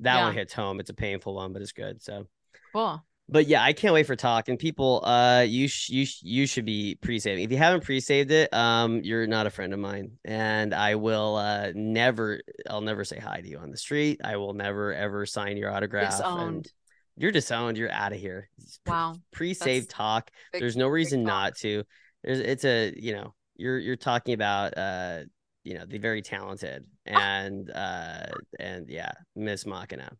That 0.00 0.18
one 0.20 0.34
hits 0.34 0.52
home. 0.52 0.80
It's 0.80 0.90
a 0.90 0.94
painful 0.94 1.34
one, 1.34 1.52
but 1.54 1.62
it's 1.62 1.72
good. 1.72 2.02
So, 2.02 2.26
Cool. 2.72 3.04
But 3.28 3.48
yeah, 3.48 3.62
I 3.62 3.72
can't 3.72 3.92
wait 3.92 4.06
for 4.06 4.14
talk. 4.14 4.48
And 4.48 4.56
people, 4.58 5.04
uh, 5.04 5.40
you 5.48 5.66
sh- 5.66 5.88
you 5.90 6.06
sh- 6.06 6.22
you 6.22 6.46
should 6.46 6.64
be 6.64 6.94
pre-saving. 7.00 7.42
If 7.44 7.50
you 7.50 7.56
haven't 7.56 7.82
pre-saved 7.82 8.30
it, 8.30 8.52
um, 8.54 9.00
you're 9.02 9.26
not 9.26 9.46
a 9.46 9.50
friend 9.50 9.72
of 9.72 9.80
mine, 9.80 10.12
and 10.24 10.72
I 10.72 10.94
will 10.94 11.34
uh 11.36 11.72
never, 11.74 12.40
I'll 12.70 12.80
never 12.82 13.04
say 13.04 13.18
hi 13.18 13.40
to 13.40 13.48
you 13.48 13.58
on 13.58 13.70
the 13.70 13.76
street. 13.76 14.20
I 14.22 14.36
will 14.36 14.54
never 14.54 14.94
ever 14.94 15.26
sign 15.26 15.56
your 15.56 15.72
autograph. 15.72 16.12
Disowned. 16.12 16.72
You're 17.16 17.32
disowned. 17.32 17.76
You're 17.78 17.90
out 17.90 18.12
of 18.12 18.20
here. 18.20 18.48
Wow. 18.86 19.16
Pre-save 19.32 19.88
talk. 19.88 20.30
big- 20.52 20.60
There's 20.60 20.76
no 20.76 20.86
reason 20.86 21.24
not 21.24 21.56
to. 21.58 21.82
There's 22.22 22.38
it's 22.38 22.64
a 22.64 22.94
you 22.96 23.12
know 23.12 23.34
you're 23.56 23.78
you're 23.78 23.96
talking 23.96 24.34
about 24.34 24.76
uh 24.78 25.20
you 25.64 25.74
know 25.74 25.84
the 25.84 25.98
very 25.98 26.22
talented 26.22 26.84
and 27.06 27.68
uh 27.70 28.26
and 28.60 28.88
yeah 28.88 29.12
Miss 29.34 29.66
Machina, 29.66 30.12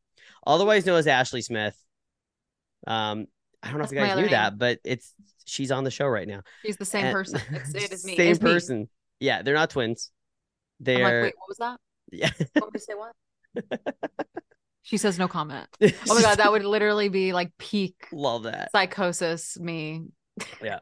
otherwise 0.44 0.86
known 0.86 0.98
as 0.98 1.06
Ashleigh 1.06 1.44
Smith. 1.44 1.80
Um, 2.86 3.26
I 3.62 3.68
don't 3.70 3.78
know 3.78 3.84
if 3.84 3.90
you 3.92 3.98
guys 3.98 4.14
knew 4.16 4.22
name. 4.22 4.30
that, 4.30 4.58
but 4.58 4.78
it's 4.84 5.12
she's 5.44 5.70
on 5.72 5.84
the 5.84 5.90
show 5.90 6.06
right 6.06 6.28
now. 6.28 6.42
She's 6.64 6.76
the 6.76 6.84
same 6.84 7.06
And- 7.06 7.12
person. 7.14 7.40
It's, 7.50 7.74
it 7.74 7.92
is 7.92 8.04
me. 8.06 8.16
Same 8.16 8.30
It's 8.32 8.40
me. 8.40 8.50
person. 8.50 8.88
Yeah, 9.20 9.42
they're 9.42 9.54
not 9.54 9.70
twins. 9.70 10.10
They're 10.80 10.98
like, 11.02 11.22
wait, 11.22 11.34
what 11.38 11.48
was 11.48 11.58
that? 11.58 11.78
yeah. 12.12 12.30
Want 12.60 12.74
me 12.74 12.80
say 12.80 12.94
what? 12.94 13.80
She 14.82 14.98
says 14.98 15.18
no 15.18 15.26
comment. 15.26 15.66
Oh 15.82 16.14
my 16.14 16.22
god, 16.22 16.38
that 16.38 16.52
would 16.52 16.64
literally 16.64 17.08
be 17.08 17.32
like 17.32 17.50
peak 17.58 17.96
love 18.12 18.44
that. 18.44 18.70
psychosis. 18.70 19.58
Me. 19.58 20.02
Yeah. 20.62 20.78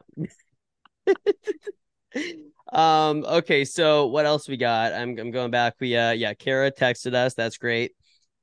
um 2.71 3.25
okay 3.25 3.65
so 3.65 4.05
what 4.07 4.25
else 4.25 4.47
we 4.47 4.57
got 4.57 4.93
i'm 4.93 5.17
i'm 5.19 5.31
going 5.31 5.51
back 5.51 5.75
we 5.79 5.95
uh 5.97 6.11
yeah 6.11 6.33
kara 6.33 6.71
texted 6.71 7.13
us 7.13 7.33
that's 7.33 7.57
great 7.57 7.91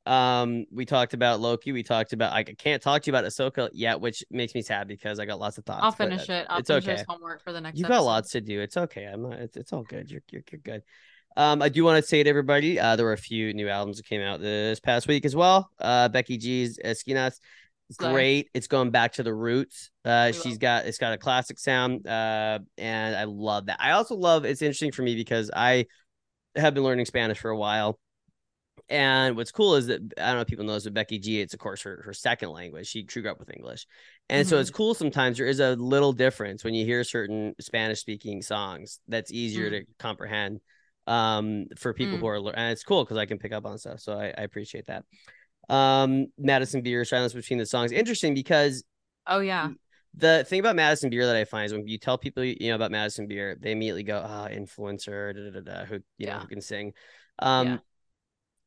um 0.07 0.65
we 0.73 0.85
talked 0.85 1.15
about 1.15 1.41
loki 1.41 1.71
we 1.71 1.83
talked 1.83 2.13
about 2.13 2.33
i 2.33 2.43
can't 2.43 2.83
talk 2.83 3.03
to 3.03 3.11
you 3.11 3.17
about 3.17 3.25
ahsoka 3.25 3.69
yet 3.73 4.01
which 4.01 4.25
makes 4.31 4.53
me 4.53 4.61
sad 4.61 4.89
because 4.89 5.21
i 5.21 5.25
got 5.25 5.39
lots 5.39 5.59
of 5.59 5.65
thoughts 5.65 5.81
I'll 5.83 5.93
finish 5.93 6.29
it. 6.29 6.47
I'll 6.49 6.59
it's 6.59 6.69
finish 6.69 6.89
okay. 6.89 7.05
homework 7.09 7.43
for 7.43 7.53
the 7.53 7.61
next. 7.61 7.79
you've 7.79 7.89
got 7.89 8.05
lots 8.05 8.31
to 8.33 8.41
do. 8.41 8.61
It's 8.61 8.77
okay. 8.77 9.05
I'm 9.05 9.23
not 9.23 9.35
it's, 9.35 9.57
it's 9.57 9.73
all 9.73 9.83
good. 9.83 10.11
You're, 10.11 10.23
you're, 10.31 10.43
you're 10.51 10.61
good. 10.61 10.83
Um 11.37 11.63
i 11.63 11.69
do 11.69 11.85
want 11.85 12.03
to 12.03 12.09
say 12.09 12.23
to 12.23 12.29
everybody 12.29 12.81
uh 12.81 12.97
there 12.97 13.07
were 13.07 13.13
a 13.13 13.19
few 13.19 13.53
new 13.55 13.69
albums 13.69 13.99
that 13.99 14.07
came 14.07 14.21
out 14.21 14.41
this 14.41 14.81
past 14.81 15.07
week 15.07 15.25
as 15.25 15.37
well. 15.37 15.71
Uh 15.79 16.09
becky 16.09 16.37
g's 16.37 16.79
ski 16.95 17.17
great. 17.99 18.49
It's 18.55 18.67
going 18.67 18.91
back 18.91 19.13
to 19.15 19.23
the 19.23 19.35
roots. 19.35 19.91
Uh 20.05 20.33
she's 20.33 20.59
got 20.59 20.87
it's 20.87 20.99
got 20.99 21.13
a 21.13 21.19
classic 21.19 21.59
sound 21.59 22.07
uh 22.07 22.59
and 22.77 23.17
i 23.17 23.25
love 23.25 23.67
that. 23.67 23.79
I 23.81 23.93
also 23.93 24.17
love 24.17 24.45
it's 24.45 24.63
interesting 24.63 24.93
for 24.93 25.03
me 25.03 25.15
because 25.15 25.51
i 25.55 25.87
have 26.57 26.75
been 26.75 26.85
learning 26.85 27.07
spanish 27.07 27.39
for 27.39 27.51
a 27.51 27.57
while 27.57 27.99
and 28.89 29.37
what's 29.37 29.53
cool 29.53 29.77
is 29.77 29.87
that 29.87 30.01
I 30.19 30.27
don't 30.27 30.35
know 30.37 30.41
if 30.43 30.47
people 30.49 30.65
know 30.65 30.75
this, 30.75 30.85
but 30.85 30.95
Becky 30.95 31.19
G, 31.19 31.41
it's 31.41 31.55
of 31.55 31.61
course 31.61 31.83
her, 31.83 32.03
her 32.05 32.13
second 32.13 32.51
language. 32.51 32.87
She 32.89 33.03
grew 33.03 33.31
up 33.31 33.39
with 33.39 33.51
English. 33.55 33.87
And 34.29 34.47
so 34.47 34.57
Mhm. 34.57 34.61
it's 34.61 34.71
cool 34.71 34.95
sometimes 34.95 35.39
there 35.39 35.47
is 35.47 35.61
a 35.61 35.75
little 35.77 36.13
difference 36.13 36.65
when 36.65 36.75
you 36.75 36.85
hear 36.85 37.05
certain 37.05 37.55
Spanish 37.61 38.01
speaking 38.01 38.43
songs 38.43 39.01
that's 39.09 39.33
easier 39.33 39.71
Mm. 39.71 39.81
to 39.81 39.87
comprehend 39.99 40.61
um 41.09 41.67
for 41.77 41.93
people 41.93 42.17
Mm. 42.19 42.21
who 42.21 42.27
are 42.29 42.57
and 42.57 42.73
it's 42.73 42.85
cool 42.85 43.05
because 43.05 43.17
I 43.17 43.27
can 43.27 43.39
pick 43.39 43.53
up 43.53 43.67
on 43.67 43.79
stuff. 43.79 44.01
So 44.01 44.19
I, 44.19 44.27
I 44.27 44.43
appreciate 44.43 44.87
that. 44.87 45.05
Um 45.69 46.27
Madison 46.39 46.83
Beer, 46.83 47.05
silence 47.05 47.33
between 47.33 47.59
the 47.59 47.67
songs. 47.67 47.93
Interesting 47.93 48.35
because 48.35 48.85
Oh 49.27 49.41
yeah. 49.41 49.71
the 50.15 50.45
thing 50.47 50.61
about 50.61 50.77
Madison 50.77 51.11
Beer 51.11 51.27
that 51.27 51.37
I 51.37 51.45
find 51.45 51.67
is 51.67 51.73
when 51.73 51.87
you 51.89 51.99
tell 51.99 52.19
people 52.19 52.45
you 52.45 52.69
know 52.69 52.75
about 52.75 52.91
Madison 52.91 53.27
Beer, 53.27 53.57
they 53.59 53.73
immediately 53.73 54.03
go, 54.03 54.23
"Ah, 54.25 54.49
influencer, 54.49 55.35
da, 55.35 55.51
da, 55.51 55.61
da, 55.61 55.79
da, 55.79 55.85
who 55.87 56.01
you 56.19 56.27
know 56.27 56.39
who 56.39 56.47
can 56.49 56.61
sing." 56.61 56.93
Um, 57.39 57.67
Yeah. 57.67 57.79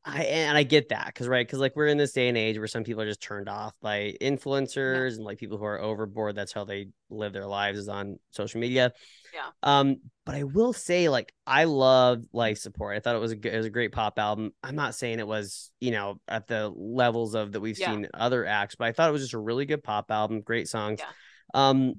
I 0.08 0.24
and 0.24 0.56
I 0.56 0.62
get 0.64 0.90
that 0.90 1.08
because 1.08 1.28
right 1.28 1.46
because 1.46 1.60
like 1.60 1.76
we're 1.76 1.88
in 1.88 1.98
this 1.98 2.12
day 2.12 2.28
and 2.28 2.38
age 2.38 2.58
where 2.60 2.68
some 2.68 2.84
people 2.84 3.02
are 3.02 3.08
just 3.08 3.22
turned 3.24 3.50
off 3.50 3.74
by 3.82 4.14
influencers 4.22 5.16
and 5.16 5.24
like 5.24 5.40
people 5.40 5.58
who 5.58 5.66
are 5.66 5.82
overboard. 5.82 6.36
That's 6.36 6.54
how 6.54 6.64
they 6.64 6.90
live 7.10 7.34
their 7.34 7.48
lives 7.48 7.80
is 7.80 7.90
on 7.90 8.20
social 8.30 8.60
media. 8.60 8.94
Yeah. 9.34 9.48
Um, 9.64 9.98
but 10.26 10.36
I 10.36 10.44
will 10.44 10.74
say 10.74 11.10
like 11.10 11.34
I 11.48 11.64
love 11.64 12.24
Life 12.34 12.60
Support. 12.60 12.96
I 12.96 13.00
thought 13.00 13.16
it 13.16 13.20
was 13.20 13.32
a 13.32 13.36
good, 13.36 13.54
it 13.54 13.58
was 13.58 13.66
a 13.66 13.72
great 13.72 13.92
pop 13.94 14.20
album. 14.20 14.52
I'm 14.64 14.76
not 14.76 14.94
saying 14.94 15.20
it 15.20 15.28
was 15.28 15.72
you 15.80 15.90
know 15.92 16.20
at 16.28 16.48
the 16.48 16.72
levels 16.76 17.34
of 17.34 17.54
that 17.54 17.62
we've 17.62 17.80
Yeah. 17.80 17.92
seen 17.92 18.08
other 18.14 18.46
acts, 18.46 18.76
but 18.76 18.86
I 18.86 18.92
thought 18.92 19.10
it 19.10 19.14
was 19.14 19.24
just 19.24 19.34
a 19.34 19.40
really 19.40 19.66
good 19.66 19.84
pop 19.84 20.12
album. 20.12 20.42
Great 20.42 20.68
songs. 20.68 21.00
Yeah. 21.02 21.70
Um, 21.70 21.96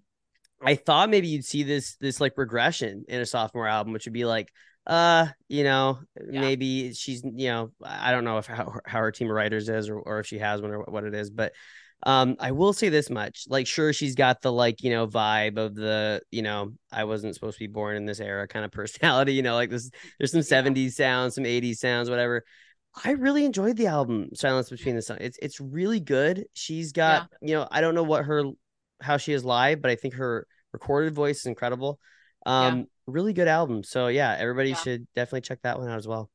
I 0.63 0.75
thought 0.77 1.11
maybe 1.11 1.29
you'd 1.29 1.45
see 1.45 1.65
this 1.65 1.97
this 1.97 2.21
like 2.21 2.39
regression 2.39 3.05
in 3.09 3.21
a 3.21 3.27
sophomore 3.27 3.67
album, 3.67 3.93
which 3.93 4.07
would 4.07 4.15
be 4.15 4.25
like, 4.25 4.53
uh, 4.87 5.27
you 5.49 5.65
know, 5.65 5.99
Yeah. 6.31 6.41
maybe 6.41 6.93
she's, 6.95 7.23
you 7.25 7.49
know, 7.49 7.73
I 7.83 8.13
don't 8.13 8.25
know 8.25 8.39
if 8.39 8.47
how, 8.47 8.75
how 8.87 9.01
her 9.01 9.13
team 9.13 9.29
of 9.29 9.35
writers 9.35 9.69
is 9.69 9.89
or, 9.89 9.99
or 9.99 10.21
if 10.21 10.27
she 10.27 10.39
has 10.39 10.63
one 10.63 10.71
or 10.71 10.81
what 10.85 11.05
it 11.05 11.15
is, 11.15 11.31
but 11.31 11.53
um, 12.03 12.37
I 12.39 12.53
will 12.53 12.73
say 12.73 12.89
this 12.89 13.11
much, 13.11 13.45
like, 13.49 13.67
sure, 13.67 13.93
she's 13.93 14.15
got 14.15 14.43
the 14.43 14.53
like, 14.53 14.83
you 14.83 14.91
know, 14.91 15.07
vibe 15.07 15.57
of 15.59 15.75
the, 15.75 16.21
you 16.31 16.43
know, 16.43 16.73
I 16.93 17.05
wasn't 17.05 17.35
supposed 17.35 17.57
to 17.59 17.65
be 17.65 17.73
born 17.73 17.97
in 17.97 18.07
this 18.07 18.21
era 18.21 18.47
kind 18.47 18.65
of 18.65 18.71
personality, 18.73 19.33
you 19.35 19.43
know, 19.43 19.55
like 19.55 19.71
this, 19.71 19.91
there's 20.19 20.33
some 20.33 20.43
Yeah. 20.43 20.43
70s 20.43 20.97
sounds, 20.97 21.35
some 21.35 21.47
80s 21.47 21.81
sounds, 21.81 22.11
whatever. 22.11 22.45
I 23.05 23.11
really 23.13 23.45
enjoyed 23.45 23.77
the 23.77 23.89
album 23.89 24.31
Silence 24.35 24.71
Between 24.71 24.97
the 24.97 25.03
Sun. 25.03 25.19
It's 25.21 25.39
it's 25.43 25.61
really 25.61 26.01
good. 26.01 26.47
She's 26.55 26.93
got, 26.93 27.25
you 27.43 27.55
know, 27.55 27.69
I 27.71 27.81
don't 27.83 27.95
know 27.95 28.03
what 28.03 28.25
her 28.25 28.45
how 29.03 29.19
she 29.19 29.33
is 29.33 29.45
live, 29.45 29.83
but 29.83 29.91
I 29.91 29.97
think 29.97 30.15
her 30.15 30.47
recorded 30.73 31.15
voice 31.15 31.41
is 31.41 31.47
incredible. 31.47 31.99
Um, 32.47 32.87
really 33.07 33.33
good 33.33 33.49
album. 33.49 33.83
So 33.83 34.09
yeah, 34.09 34.37
everybody 34.39 34.71
Yeah. 34.71 34.77
should 34.77 35.07
definitely 35.15 35.43
check 35.43 35.61
that 35.63 35.79
one 35.79 35.89
out 35.89 35.99
as 35.99 36.09
well. 36.09 36.31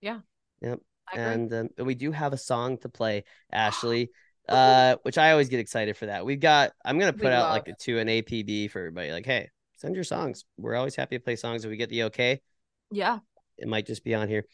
Yeah. 0.00 0.20
agree. 0.62 0.76
And 1.12 1.52
um, 1.52 1.68
we 1.78 1.94
do 1.94 2.12
have 2.12 2.32
a 2.32 2.38
song 2.38 2.78
to 2.78 2.88
play, 2.88 3.24
Ashleigh. 3.52 4.08
Uh, 4.48 4.96
which 5.02 5.16
I 5.16 5.30
always 5.30 5.48
get 5.48 5.60
excited 5.60 5.96
for 5.96 6.06
that. 6.06 6.24
We've 6.26 6.40
got. 6.40 6.72
I'm 6.84 6.98
gonna 6.98 7.12
We 7.12 7.18
put 7.20 7.32
out 7.32 7.50
like 7.50 7.68
a 7.68 7.74
to 7.82 7.98
an 7.98 8.08
APB 8.08 8.68
for 8.70 8.80
everybody. 8.80 9.12
Like, 9.12 9.24
hey, 9.26 9.48
send 9.76 9.94
your 9.94 10.02
songs. 10.02 10.44
We're 10.56 10.74
always 10.74 10.96
happy 10.96 11.16
to 11.16 11.22
play 11.22 11.36
songs 11.36 11.64
if 11.64 11.70
we 11.70 11.76
get 11.76 11.88
the 11.88 12.04
okay. 12.04 12.40
yeah. 12.90 13.20
It 13.58 13.68
might 13.68 13.86
just 13.86 14.02
be 14.02 14.14
on 14.14 14.28
here. 14.28 14.44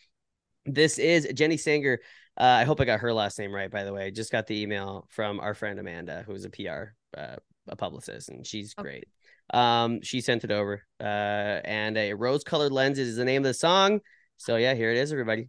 This 0.67 0.99
is 0.99 1.27
Jenny 1.33 1.57
Sanger. 1.57 2.01
Uh, 2.37 2.43
I 2.43 2.65
hope 2.65 2.81
I 2.81 2.85
got 2.85 3.01
her 3.01 3.13
last 3.13 3.39
name 3.39 3.55
right. 3.55 3.71
By 3.71 3.85
the 3.85 3.93
way, 3.95 4.11
just 4.11 4.33
got 4.33 4.47
the 4.47 4.61
email 4.61 5.07
from 5.11 5.41
our 5.41 5.55
friend 5.55 5.79
Amanda, 5.79 6.25
who's 6.27 6.45
a 6.45 6.51
PR, 6.51 6.95
uh, 7.17 7.37
a 7.69 7.77
publicist, 7.77 8.29
and 8.29 8.47
she's 8.47 8.75
Okay. 8.79 8.89
great. 8.89 9.09
Um, 9.53 10.01
she 10.03 10.21
sent 10.21 10.45
it 10.45 10.51
over. 10.51 10.83
Uh, 11.01 11.61
and 11.65 11.97
a 11.97 12.15
rose-colored 12.15 12.73
lenses 12.73 13.09
is 13.09 13.17
the 13.17 13.25
name 13.25 13.43
of 13.43 13.49
the 13.49 13.55
song. 13.55 14.01
So 14.37 14.57
yeah, 14.57 14.75
here 14.75 14.91
it 14.91 14.99
is, 14.99 15.13
everybody. 15.13 15.49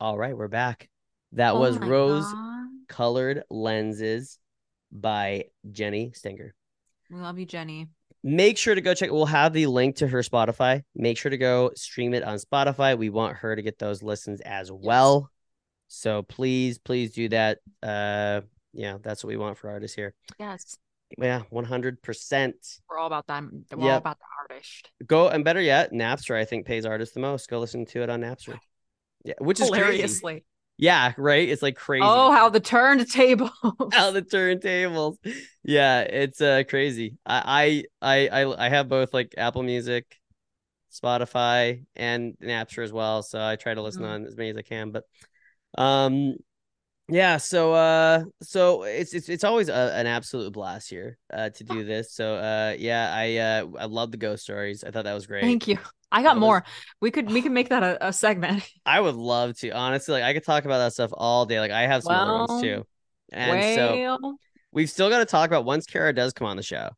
All 0.00 0.16
right, 0.16 0.34
we're 0.34 0.48
back. 0.48 0.88
That 1.32 1.52
Oh 1.52 1.60
was 1.60 1.76
Rose 1.76 2.24
God. 2.24 2.68
Colored 2.88 3.42
Lenses 3.50 4.38
by 4.90 5.44
Jenny 5.70 6.12
Stenger. 6.14 6.54
We 7.10 7.18
love 7.18 7.38
you, 7.38 7.44
Jenny. 7.44 7.88
Make 8.22 8.56
sure 8.56 8.74
to 8.74 8.80
go 8.80 8.94
check. 8.94 9.10
We'll 9.10 9.26
have 9.26 9.52
the 9.52 9.66
link 9.66 9.96
to 9.96 10.08
her 10.08 10.20
Spotify. 10.20 10.84
Make 10.94 11.18
sure 11.18 11.28
to 11.28 11.36
go 11.36 11.72
stream 11.76 12.14
it 12.14 12.22
on 12.22 12.38
Spotify. 12.38 12.96
We 12.96 13.10
want 13.10 13.36
her 13.36 13.54
to 13.54 13.60
get 13.60 13.78
those 13.78 14.02
listens 14.02 14.40
as 14.40 14.72
well. 14.72 15.30
So 15.88 16.22
please, 16.22 16.78
please 16.78 17.12
do 17.12 17.28
that. 17.28 17.58
Uh, 17.82 18.40
yeah, 18.72 18.96
that's 19.02 19.22
what 19.22 19.28
we 19.28 19.36
want 19.36 19.58
for 19.58 19.68
artists 19.68 19.94
here. 19.94 20.14
Yes. 20.38 20.78
Yeah, 21.18 21.42
one 21.50 21.64
hundred 21.64 22.00
percent. 22.00 22.54
We're 22.88 22.98
all 22.98 23.06
about 23.06 23.26
that. 23.26 23.42
We're 23.76 23.90
all 23.90 23.98
about 23.98 24.18
the 24.18 24.24
artist. 24.48 24.90
Go 25.06 25.28
and 25.28 25.44
better 25.44 25.60
yet, 25.60 25.92
Napster. 25.92 26.36
I 26.36 26.46
think 26.46 26.64
pays 26.64 26.86
artists 26.86 27.12
the 27.12 27.20
most. 27.20 27.50
Go 27.50 27.58
listen 27.58 27.84
to 27.86 28.02
it 28.02 28.08
on 28.08 28.22
Napster. 28.22 28.58
Yeah, 29.24 29.34
which 29.38 29.60
is 29.60 29.70
crazy. 29.70 30.20
Yeah, 30.78 31.12
right. 31.18 31.46
It's 31.48 31.60
like 31.62 31.76
crazy. 31.76 32.06
Oh, 32.06 32.32
how 32.32 32.48
the 32.48 32.60
turntables. 32.60 33.50
how 33.92 34.10
the 34.12 34.22
turntables. 34.22 35.16
Yeah, 35.62 36.00
it's 36.00 36.40
uh 36.40 36.62
crazy. 36.68 37.18
I 37.26 37.84
I 38.00 38.28
I 38.30 38.66
I 38.66 38.68
have 38.70 38.88
both 38.88 39.12
like 39.12 39.34
Apple 39.36 39.62
Music, 39.62 40.18
Spotify, 40.90 41.84
and 41.96 42.34
Napster 42.42 42.82
as 42.82 42.92
well. 42.92 43.22
So 43.22 43.38
I 43.40 43.56
try 43.56 43.74
to 43.74 43.82
listen 43.82 44.04
Mm. 44.04 44.08
on 44.08 44.26
as 44.26 44.36
many 44.36 44.50
as 44.50 44.56
I 44.56 44.62
can. 44.62 44.90
But 44.90 45.04
um 45.76 46.34
yeah, 47.08 47.36
so 47.38 47.74
uh 47.74 48.24
so 48.42 48.84
it's 48.84 49.12
it's 49.12 49.28
it's 49.28 49.44
always 49.44 49.68
a, 49.68 49.92
an 49.94 50.06
absolute 50.06 50.52
blast 50.52 50.88
here 50.88 51.18
uh 51.32 51.50
to 51.50 51.64
do 51.64 51.84
this. 51.84 52.12
So 52.14 52.36
uh 52.36 52.74
yeah, 52.78 53.12
I 53.14 53.36
uh 53.36 53.66
I 53.80 53.84
love 53.86 54.12
the 54.12 54.16
ghost 54.16 54.44
stories. 54.44 54.82
I 54.84 54.90
thought 54.92 55.04
that 55.04 55.14
was 55.14 55.26
great. 55.26 55.42
Thank 55.42 55.68
you. 55.68 55.78
I 56.12 56.22
got 56.22 56.34
That 56.34 56.34
was- 56.36 56.40
more. 56.40 56.64
We 57.00 57.10
could 57.10 57.30
we 57.30 57.42
could 57.42 57.52
make 57.52 57.68
that 57.68 57.82
a, 57.82 58.08
a 58.08 58.12
segment. 58.12 58.68
I 58.86 59.00
would 59.00 59.14
love 59.14 59.56
to. 59.58 59.70
Honestly, 59.70 60.14
like 60.14 60.24
I 60.24 60.32
could 60.32 60.44
talk 60.44 60.64
about 60.64 60.78
that 60.78 60.92
stuff 60.92 61.10
all 61.14 61.46
day. 61.46 61.60
Like 61.60 61.70
I 61.70 61.82
have 61.82 62.02
some 62.02 62.14
other 62.14 62.32
ones 62.32 62.62
too. 62.62 62.86
And 63.32 63.76
so 63.76 64.36
we've 64.72 64.90
still 64.90 65.08
got 65.08 65.18
to 65.18 65.24
talk 65.24 65.48
about 65.48 65.64
once 65.64 65.86
Kara 65.86 66.12
does 66.12 66.32
come 66.32 66.46
on 66.46 66.56
the 66.56 66.62
show. 66.62 66.90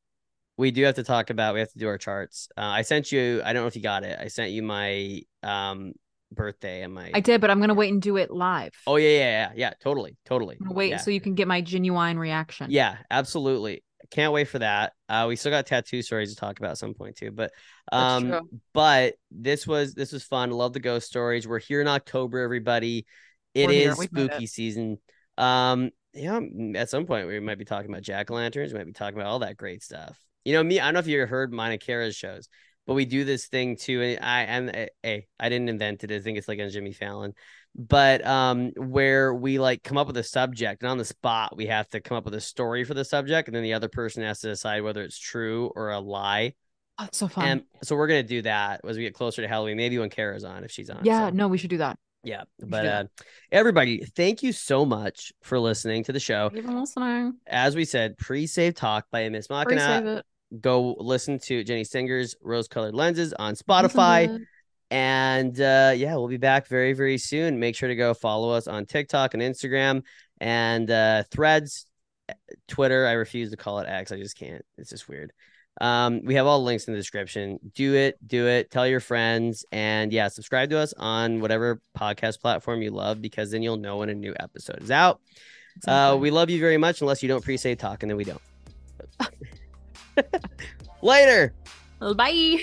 We 0.56 0.70
do 0.70 0.84
have 0.84 0.96
to 0.96 1.02
talk 1.02 1.30
about. 1.30 1.54
We 1.54 1.60
have 1.60 1.72
to 1.72 1.78
do 1.78 1.88
our 1.88 1.98
charts. 1.98 2.48
Uh, 2.56 2.60
I 2.62 2.82
sent 2.82 3.10
you. 3.10 3.42
I 3.44 3.52
don't 3.52 3.62
know 3.62 3.66
if 3.66 3.76
you 3.76 3.82
got 3.82 4.04
it. 4.04 4.18
I 4.20 4.28
sent 4.28 4.50
you 4.50 4.62
my 4.62 5.22
um 5.42 5.92
birthday 6.30 6.82
and 6.82 6.94
my. 6.94 7.10
I 7.12 7.20
did, 7.20 7.40
but 7.40 7.50
I'm 7.50 7.60
gonna 7.60 7.74
wait 7.74 7.92
and 7.92 8.00
do 8.00 8.16
it 8.16 8.30
live. 8.30 8.72
Oh 8.86 8.96
yeah, 8.96 9.08
yeah, 9.08 9.18
yeah, 9.18 9.52
yeah. 9.56 9.72
Totally, 9.82 10.16
totally. 10.24 10.58
I'm 10.60 10.74
wait 10.74 10.90
yeah. 10.90 10.96
so 10.98 11.10
you 11.10 11.20
can 11.20 11.34
get 11.34 11.48
my 11.48 11.60
genuine 11.60 12.18
reaction. 12.18 12.68
Yeah, 12.70 12.96
absolutely. 13.10 13.82
Can't 14.12 14.32
wait 14.34 14.46
for 14.46 14.58
that. 14.58 14.92
Uh, 15.08 15.24
we 15.26 15.36
still 15.36 15.50
got 15.50 15.66
tattoo 15.66 16.02
stories 16.02 16.34
to 16.34 16.36
talk 16.36 16.58
about 16.58 16.72
at 16.72 16.78
some 16.78 16.92
point 16.92 17.16
too. 17.16 17.32
But 17.32 17.50
um, 17.90 18.40
but 18.74 19.14
this 19.30 19.66
was 19.66 19.94
this 19.94 20.12
was 20.12 20.22
fun. 20.22 20.50
Love 20.50 20.74
the 20.74 20.80
ghost 20.80 21.06
stories. 21.06 21.48
We're 21.48 21.58
here 21.58 21.80
in 21.80 21.88
October, 21.88 22.40
everybody. 22.40 23.06
It 23.54 23.68
We're 23.68 23.90
is 23.90 23.98
spooky 23.98 24.46
season. 24.46 24.98
Um, 25.38 25.90
yeah, 26.12 26.40
at 26.74 26.90
some 26.90 27.06
point 27.06 27.26
we 27.26 27.40
might 27.40 27.58
be 27.58 27.64
talking 27.64 27.90
about 27.90 28.02
jack 28.02 28.30
o' 28.30 28.34
lanterns. 28.34 28.74
We 28.74 28.78
might 28.78 28.86
be 28.86 28.92
talking 28.92 29.18
about 29.18 29.30
all 29.30 29.38
that 29.38 29.56
great 29.56 29.82
stuff. 29.82 30.18
You 30.44 30.52
know, 30.52 30.62
me. 30.62 30.78
I 30.78 30.84
don't 30.84 30.94
know 30.94 31.00
if 31.00 31.06
you 31.06 31.24
heard 31.26 31.54
Kara's 31.80 32.14
shows, 32.14 32.50
but 32.86 32.92
we 32.92 33.06
do 33.06 33.24
this 33.24 33.46
thing 33.46 33.76
too. 33.76 34.02
And 34.02 34.22
I 34.22 34.42
and 34.42 34.90
hey, 35.02 35.26
I 35.40 35.48
didn't 35.48 35.70
invent 35.70 36.04
it. 36.04 36.12
I 36.12 36.20
think 36.20 36.36
it's 36.36 36.48
like 36.48 36.60
on 36.60 36.68
Jimmy 36.68 36.92
Fallon, 36.92 37.32
but 37.74 38.24
um, 38.26 38.70
where 38.76 39.32
we 39.34 39.58
like 39.58 39.82
come 39.82 39.96
up 39.98 40.06
with 40.06 40.16
a 40.16 40.22
subject 40.22 40.82
and 40.82 40.90
on 40.90 40.98
the 40.98 41.04
spot 41.04 41.56
we 41.56 41.66
have 41.66 41.88
to 41.88 42.00
come 42.00 42.16
up 42.16 42.24
with 42.24 42.34
a 42.34 42.40
story 42.40 42.84
for 42.84 42.94
the 42.94 43.04
subject, 43.04 43.48
and 43.48 43.54
then 43.56 43.62
the 43.62 43.74
other 43.74 43.88
person 43.88 44.22
has 44.22 44.40
to 44.40 44.48
decide 44.48 44.82
whether 44.82 45.02
it's 45.02 45.18
true 45.18 45.70
or 45.74 45.90
a 45.90 45.98
lie. 45.98 46.54
Oh, 46.98 47.04
it's 47.06 47.18
so 47.18 47.28
fun. 47.28 47.44
And 47.46 47.62
so 47.82 47.96
we're 47.96 48.06
gonna 48.06 48.22
do 48.22 48.42
that 48.42 48.82
as 48.86 48.96
we 48.96 49.02
get 49.04 49.14
closer 49.14 49.40
to 49.42 49.48
Halloween. 49.48 49.76
Maybe 49.78 49.98
when 49.98 50.10
Kara's 50.10 50.44
on, 50.44 50.62
if 50.64 50.70
she's 50.70 50.90
on. 50.90 51.00
yeah, 51.04 51.28
So, 51.28 51.34
no, 51.34 51.48
we 51.48 51.56
should 51.56 51.70
do 51.70 51.78
that. 51.78 51.98
yeah. 52.22 52.42
But 52.60 52.86
uh, 52.86 53.04
everybody, 53.50 54.04
thank 54.04 54.42
you 54.42 54.52
so 54.52 54.84
much 54.84 55.32
for 55.42 55.58
listening 55.58 56.04
to 56.04 56.12
the 56.12 56.20
show. 56.20 56.50
Even 56.54 56.78
listening. 56.78 57.34
As 57.46 57.74
we 57.74 57.86
said, 57.86 58.18
pre-save 58.18 58.74
talk 58.74 59.06
by 59.10 59.28
Miss 59.30 59.48
Machina. 59.48 60.22
Go 60.60 60.94
listen 60.98 61.38
to 61.44 61.64
Jenny 61.64 61.82
Singer's 61.82 62.36
Rose-Colored 62.42 62.94
Lenses 62.94 63.32
on 63.32 63.54
Spotify. 63.54 64.38
And 64.92 65.58
uh, 65.58 65.94
yeah, 65.96 66.16
we'll 66.16 66.28
be 66.28 66.36
back 66.36 66.66
very, 66.66 66.92
very 66.92 67.16
soon. 67.16 67.58
Make 67.58 67.74
sure 67.74 67.88
to 67.88 67.96
go 67.96 68.12
follow 68.12 68.50
us 68.50 68.68
on 68.68 68.84
TikTok 68.84 69.32
and 69.32 69.42
Instagram 69.42 70.02
and 70.38 70.90
uh, 70.90 71.22
Threads, 71.30 71.86
Twitter. 72.68 73.06
I 73.06 73.12
refuse 73.12 73.50
to 73.52 73.56
call 73.56 73.78
it 73.78 73.88
X. 73.88 74.12
I 74.12 74.18
just 74.18 74.36
can't. 74.36 74.62
It's 74.76 74.90
just 74.90 75.08
weird. 75.08 75.32
Um, 75.80 76.20
we 76.24 76.34
have 76.34 76.46
all 76.46 76.58
the 76.58 76.66
links 76.66 76.88
in 76.88 76.92
the 76.92 77.00
description. 77.00 77.58
Do 77.74 77.94
it, 77.94 78.18
do 78.26 78.46
it. 78.46 78.70
Tell 78.70 78.86
your 78.86 79.00
friends, 79.00 79.64
and 79.72 80.12
yeah, 80.12 80.28
subscribe 80.28 80.68
to 80.68 80.78
us 80.78 80.92
on 80.98 81.40
whatever 81.40 81.80
podcast 81.96 82.42
platform 82.42 82.82
you 82.82 82.90
love 82.90 83.22
because 83.22 83.50
then 83.50 83.62
you'll 83.62 83.78
know 83.78 83.96
when 83.96 84.10
a 84.10 84.14
new 84.14 84.34
episode 84.38 84.82
is 84.82 84.90
out. 84.90 85.22
Uh, 85.88 86.18
we 86.20 86.30
love 86.30 86.50
you 86.50 86.60
very 86.60 86.76
much, 86.76 87.00
unless 87.00 87.22
you 87.22 87.30
don't 87.30 87.42
pre-save 87.42 87.78
talk, 87.78 88.02
and 88.02 88.10
then 88.10 88.18
we 88.18 88.24
don't. 88.24 88.42
Later. 91.02 91.54
Bye. 91.98 92.58